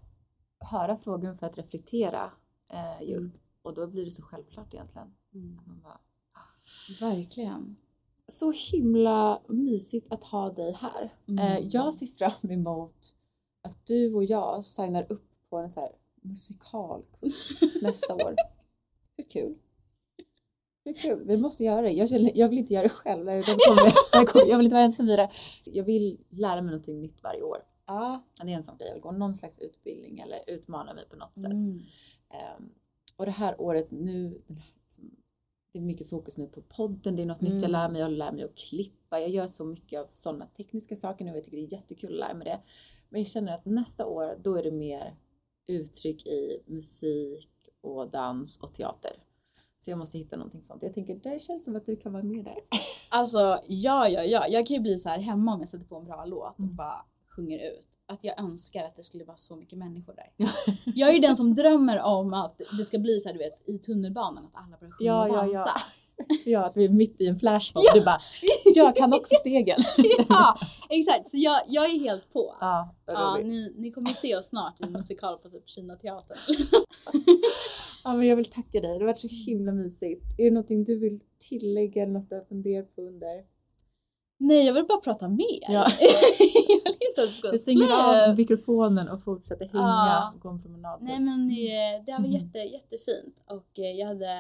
höra 0.60 0.98
frågan 0.98 1.38
för 1.38 1.46
att 1.46 1.58
reflektera. 1.58 2.32
Eh. 2.74 3.02
Mm. 3.02 3.32
Och 3.62 3.74
då 3.74 3.88
blir 3.88 4.06
det 4.06 4.12
så 4.12 4.24
självklart 4.24 4.74
egentligen. 4.74 5.08
Man 5.66 5.82
bara, 5.84 6.00
Verkligen. 7.02 7.76
så 8.28 8.52
himla 8.72 9.42
mysigt 9.50 10.12
att 10.12 10.24
ha 10.24 10.52
dig 10.54 10.74
här. 10.74 11.14
Mm. 11.28 11.40
Eh, 11.48 11.68
jag 11.72 11.94
ser 11.94 12.06
fram 12.06 12.52
emot 12.52 13.16
att 13.68 13.86
du 13.88 14.14
och 14.14 14.24
jag 14.24 14.64
signar 14.64 15.06
upp 15.10 15.32
på 15.50 15.58
en 15.58 15.70
så 15.70 15.80
här 15.80 15.92
musikalkurs 16.22 17.62
nästa 17.82 18.16
år. 18.16 18.36
Hur 19.18 19.24
kul? 19.30 19.56
Hur 20.86 20.94
kul? 20.94 21.24
Vi 21.28 21.38
måste 21.38 21.64
göra 21.64 21.82
det. 21.82 21.92
Jag, 21.92 22.10
känner, 22.10 22.32
jag 22.36 22.50
vill 22.50 22.58
inte 22.60 22.74
göra 22.74 22.84
det 22.84 22.90
själv. 22.90 23.28
Jag, 23.30 23.46
kommer, 23.46 23.94
jag, 24.12 24.28
kommer, 24.28 24.46
jag 24.50 24.58
vill 24.58 24.66
inte 24.66 24.74
vara 24.76 24.84
ensam 24.86 25.10
i 25.10 25.16
det. 25.16 25.30
Jag 25.66 25.84
vill 25.84 26.20
lära 26.30 26.62
mig 26.62 26.72
någonting 26.72 27.02
nytt 27.02 27.24
varje 27.24 27.42
år. 27.42 27.58
Ja. 27.86 28.24
Det 28.44 28.52
är 28.52 28.56
en 28.56 28.64
sån 28.64 28.78
grej. 28.78 28.88
Jag 28.88 28.94
vill 28.94 29.02
gå 29.04 29.12
någon 29.12 29.36
slags 29.36 29.58
utbildning 29.60 30.20
eller 30.20 30.44
utmana 30.48 30.94
mig 30.94 31.10
på 31.10 31.16
något 31.16 31.40
sätt. 31.40 31.52
Mm. 31.52 31.80
Ehm, 32.30 32.70
och 33.16 33.26
det 33.26 33.32
här 33.32 33.62
året 33.62 33.92
nu, 33.92 34.42
liksom, 34.48 35.12
det 35.72 35.80
är 35.80 35.84
mycket 35.84 36.10
fokus 36.10 36.38
nu 36.38 36.48
på 36.48 36.62
podden, 36.62 37.16
det 37.16 37.22
är 37.22 37.26
något 37.26 37.42
nytt 37.42 37.54
jag 37.54 37.60
Mm. 37.64 37.72
lär 37.72 37.90
mig, 37.90 38.02
jag 38.02 38.12
lär 38.12 38.32
mig 38.32 38.44
att 38.44 38.56
klippa, 38.58 39.20
jag 39.20 39.30
gör 39.30 39.48
så 39.48 39.66
mycket 39.66 40.00
av 40.00 40.06
sådana 40.08 40.46
tekniska 40.46 40.96
saker 40.96 41.26
nu 41.26 41.32
och 41.32 41.38
jag 41.38 41.44
tycker 41.46 41.58
det 41.58 41.64
är 41.64 41.74
jättekul 41.74 42.14
att 42.14 42.20
lära 42.20 42.34
mig 42.34 42.46
det. 42.46 42.60
Men 43.10 43.22
jag 43.22 43.28
känner 43.28 43.54
att 43.56 43.66
nästa 43.66 44.06
år, 44.06 44.40
då 44.44 44.56
är 44.56 44.64
det 44.64 44.72
mer 44.72 45.16
uttryck 45.68 46.28
i 46.28 46.64
musik 46.66 47.50
och 47.82 48.10
dans 48.12 48.58
och 48.60 48.74
teater. 48.74 49.12
Så 49.80 49.90
jag 49.92 50.00
måste 50.00 50.18
hitta 50.18 50.36
någonting 50.36 50.64
sånt. 50.64 50.84
Jag 50.84 50.94
tänker, 50.94 51.16
det 51.16 51.42
känns 51.42 51.66
som 51.66 51.76
att 51.76 51.86
du 51.86 51.96
kan 51.96 52.14
vara 52.14 52.24
med 52.24 52.46
där. 52.46 52.58
Alltså, 53.10 53.60
ja, 53.68 54.08
ja, 54.08 54.24
ja. 54.24 54.48
Jag 54.50 54.68
kan 54.68 54.76
ju 54.76 54.82
bli 54.82 54.98
så 54.98 55.10
här 55.10 55.20
hemma 55.20 55.54
om 55.54 55.60
jag 55.60 55.70
sätter 55.70 55.86
på 55.86 55.96
en 55.96 56.06
bra 56.06 56.26
låt 56.26 56.54
och 56.58 56.60
Mm. 56.64 56.76
bara 56.76 57.06
sjunger 57.36 57.58
ut. 57.58 57.88
Att 58.06 58.24
jag 58.24 58.40
önskar 58.40 58.84
att 58.84 58.96
det 58.96 59.04
skulle 59.04 59.24
vara 59.26 59.38
så 59.38 59.56
mycket 59.56 59.78
människor 59.80 60.14
där. 60.16 60.32
Jag 60.96 61.10
är 61.10 61.14
ju 61.14 61.20
den 61.20 61.36
som 61.36 61.56
drömmer 61.56 62.02
om 62.02 62.34
att 62.34 62.58
det 62.78 62.86
ska 62.86 63.00
bli 63.00 63.20
så 63.20 63.28
här, 63.30 63.34
du 63.34 63.40
vet, 63.40 63.70
i 63.70 63.80
tunnelbanan 63.80 64.46
att 64.46 64.58
alla 64.68 64.78
börjar 64.78 64.92
sjunga 64.94 65.08
Ja, 65.10 65.24
och 65.24 65.36
dansa. 65.36 65.54
ja. 65.54 65.66
Ja, 65.66 65.82
att 66.66 66.78
vi 66.78 66.86
är 66.86 66.90
mitt 66.90 67.22
i 67.22 67.28
en 67.28 67.40
flashmob. 67.40 67.84
Du 67.94 68.02
bara, 68.02 68.20
jag 68.76 68.96
kan 68.96 69.14
också 69.14 69.36
stegen. 69.40 69.78
ja, 70.30 70.58
exakt. 70.90 71.28
Så 71.28 71.38
jag, 71.38 71.62
jag 71.68 71.86
är 71.86 72.00
helt 72.00 72.34
på. 72.34 72.56
Ja, 72.60 72.96
Ja, 73.06 73.40
ni, 73.44 73.74
ni 73.78 73.92
kommer 73.92 74.10
se 74.14 74.36
oss 74.36 74.46
snart 74.46 74.80
i 74.82 74.84
en 74.84 74.92
musikal 74.92 75.38
på 75.38 75.50
typ 75.50 75.70
Kina 75.70 75.96
teatern. 75.96 76.38
Ja, 78.04 78.14
men 78.14 78.28
jag 78.28 78.36
vill 78.36 78.46
tacka 78.46 78.82
dig. 78.82 78.82
Det 78.82 78.88
har 79.00 79.06
varit 79.06 79.20
så 79.20 79.28
himla 79.48 79.72
mysigt. 79.72 80.24
Är 80.38 80.44
det 80.44 80.52
någonting 80.52 80.84
du 80.84 81.00
vill 81.00 81.20
tillägga 81.50 82.04
eller 82.04 82.14
något 82.14 82.30
du 82.30 82.36
har 82.36 82.44
funderat 82.46 82.96
på 82.96 83.02
under? 83.02 83.44
Nej, 84.40 84.66
jag 84.66 84.74
vill 84.74 84.86
bara 84.86 84.98
prata 85.00 85.28
mer. 85.28 85.60
Ja. 85.68 85.92
jag 86.00 86.08
vill 86.94 87.08
inte 87.10 87.22
att 87.22 87.28
det 87.28 87.34
ska 87.34 87.52
Vi 87.52 87.58
stänger 87.58 88.30
av 88.30 88.36
mikrofonen 88.38 89.10
och 89.10 89.24
fortsätter 89.24 89.66
hänga 89.66 89.84
Ja. 89.84 90.32
och 90.36 90.42
gå 90.42 90.50
en 90.50 90.62
promenad. 90.62 90.98
Nej 91.02 91.20
men 91.20 91.52
eh, 91.52 92.06
det 92.06 92.12
var 92.12 92.20
Mhm. 92.20 92.32
jätte, 92.32 92.58
jättefint 92.58 93.44
och 93.48 93.80
eh, 93.80 93.92
jag 94.00 94.08
hade, 94.08 94.32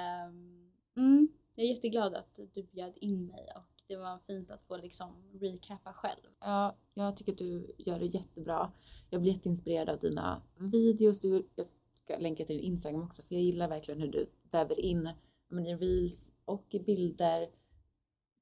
mm, 0.98 1.28
jag 1.58 1.66
är 1.66 1.70
jätteglad 1.70 2.14
att 2.16 2.40
du 2.54 2.64
bjöd 2.64 2.94
in 2.96 3.26
mig 3.28 3.48
och 3.56 3.64
det 3.88 3.96
var 3.96 4.20
fint 4.28 4.52
att 4.52 4.62
få 4.62 4.78
liksom 4.78 5.24
recappa 5.42 5.94
själv. 5.94 6.22
Ja, 6.40 6.76
jag 6.94 7.18
tycker 7.18 7.32
att 7.32 7.38
du 7.38 7.76
gör 7.78 8.00
det 8.00 8.06
jättebra. 8.06 8.72
Jag 9.10 9.22
blir 9.22 9.32
jätteinspirerad 9.34 9.90
av 9.90 10.00
dina 10.00 10.42
videos. 10.58 11.20
Du, 11.20 11.48
jag 11.56 11.66
ska 11.66 12.18
länka 12.18 12.46
till 12.46 12.56
din 12.58 12.66
Instagram 12.66 13.04
också 13.04 13.24
för 13.24 13.36
jag 13.36 13.44
gillar 13.44 13.68
verkligen 13.70 14.02
hur 14.02 14.12
du 14.12 14.30
väver 14.52 14.80
in 14.80 15.10
men, 15.48 15.66
i 15.66 15.76
reels 15.76 16.32
och 16.46 16.66
i 16.70 16.80
bilder. 16.80 17.50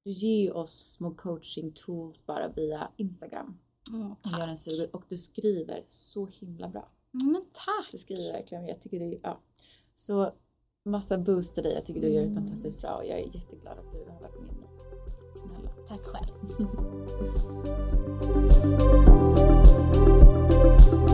Du 0.04 0.10
ger 0.10 0.56
oss 0.56 0.92
små 0.92 1.14
coaching 1.14 1.72
tools 1.72 2.26
bara 2.26 2.48
via 2.48 2.90
Instagram. 2.96 3.58
Mm, 3.92 4.14
Du 4.22 4.30
gör 4.30 4.48
en 4.48 4.58
suger 4.58 4.96
och 4.96 5.04
du 5.08 5.16
skriver 5.16 5.84
så 5.86 6.26
himla 6.26 6.68
bra. 6.68 6.90
Mm, 7.14 7.32
Men 7.32 7.42
tack! 7.52 7.92
Du 7.92 7.98
skriver 7.98 8.32
verkligen, 8.32 8.66
jag 8.66 8.80
tycker 8.80 8.98
det 8.98 9.04
är, 9.14 9.20
ja. 9.22 9.40
Så 9.94 10.32
massa 10.86 11.18
boost 11.18 11.54
till 11.54 11.62
dig. 11.62 11.74
Jag 11.74 11.84
tycker 11.84 12.00
du 12.00 12.08
gör 12.08 12.20
det 12.20 12.26
mm. 12.26 12.34
fantastiskt 12.34 12.80
bra 12.80 12.90
och 12.90 13.04
jag 13.04 13.18
är 13.18 13.36
jätteglad 13.36 13.78
att 13.78 13.92
du 13.92 13.98
har 13.98 14.20
varit 14.20 14.40
med 14.40 14.56
mig. 14.56 14.68
Snälla. 15.34 15.70
Tack 15.88 16.04
själv. 16.04 16.32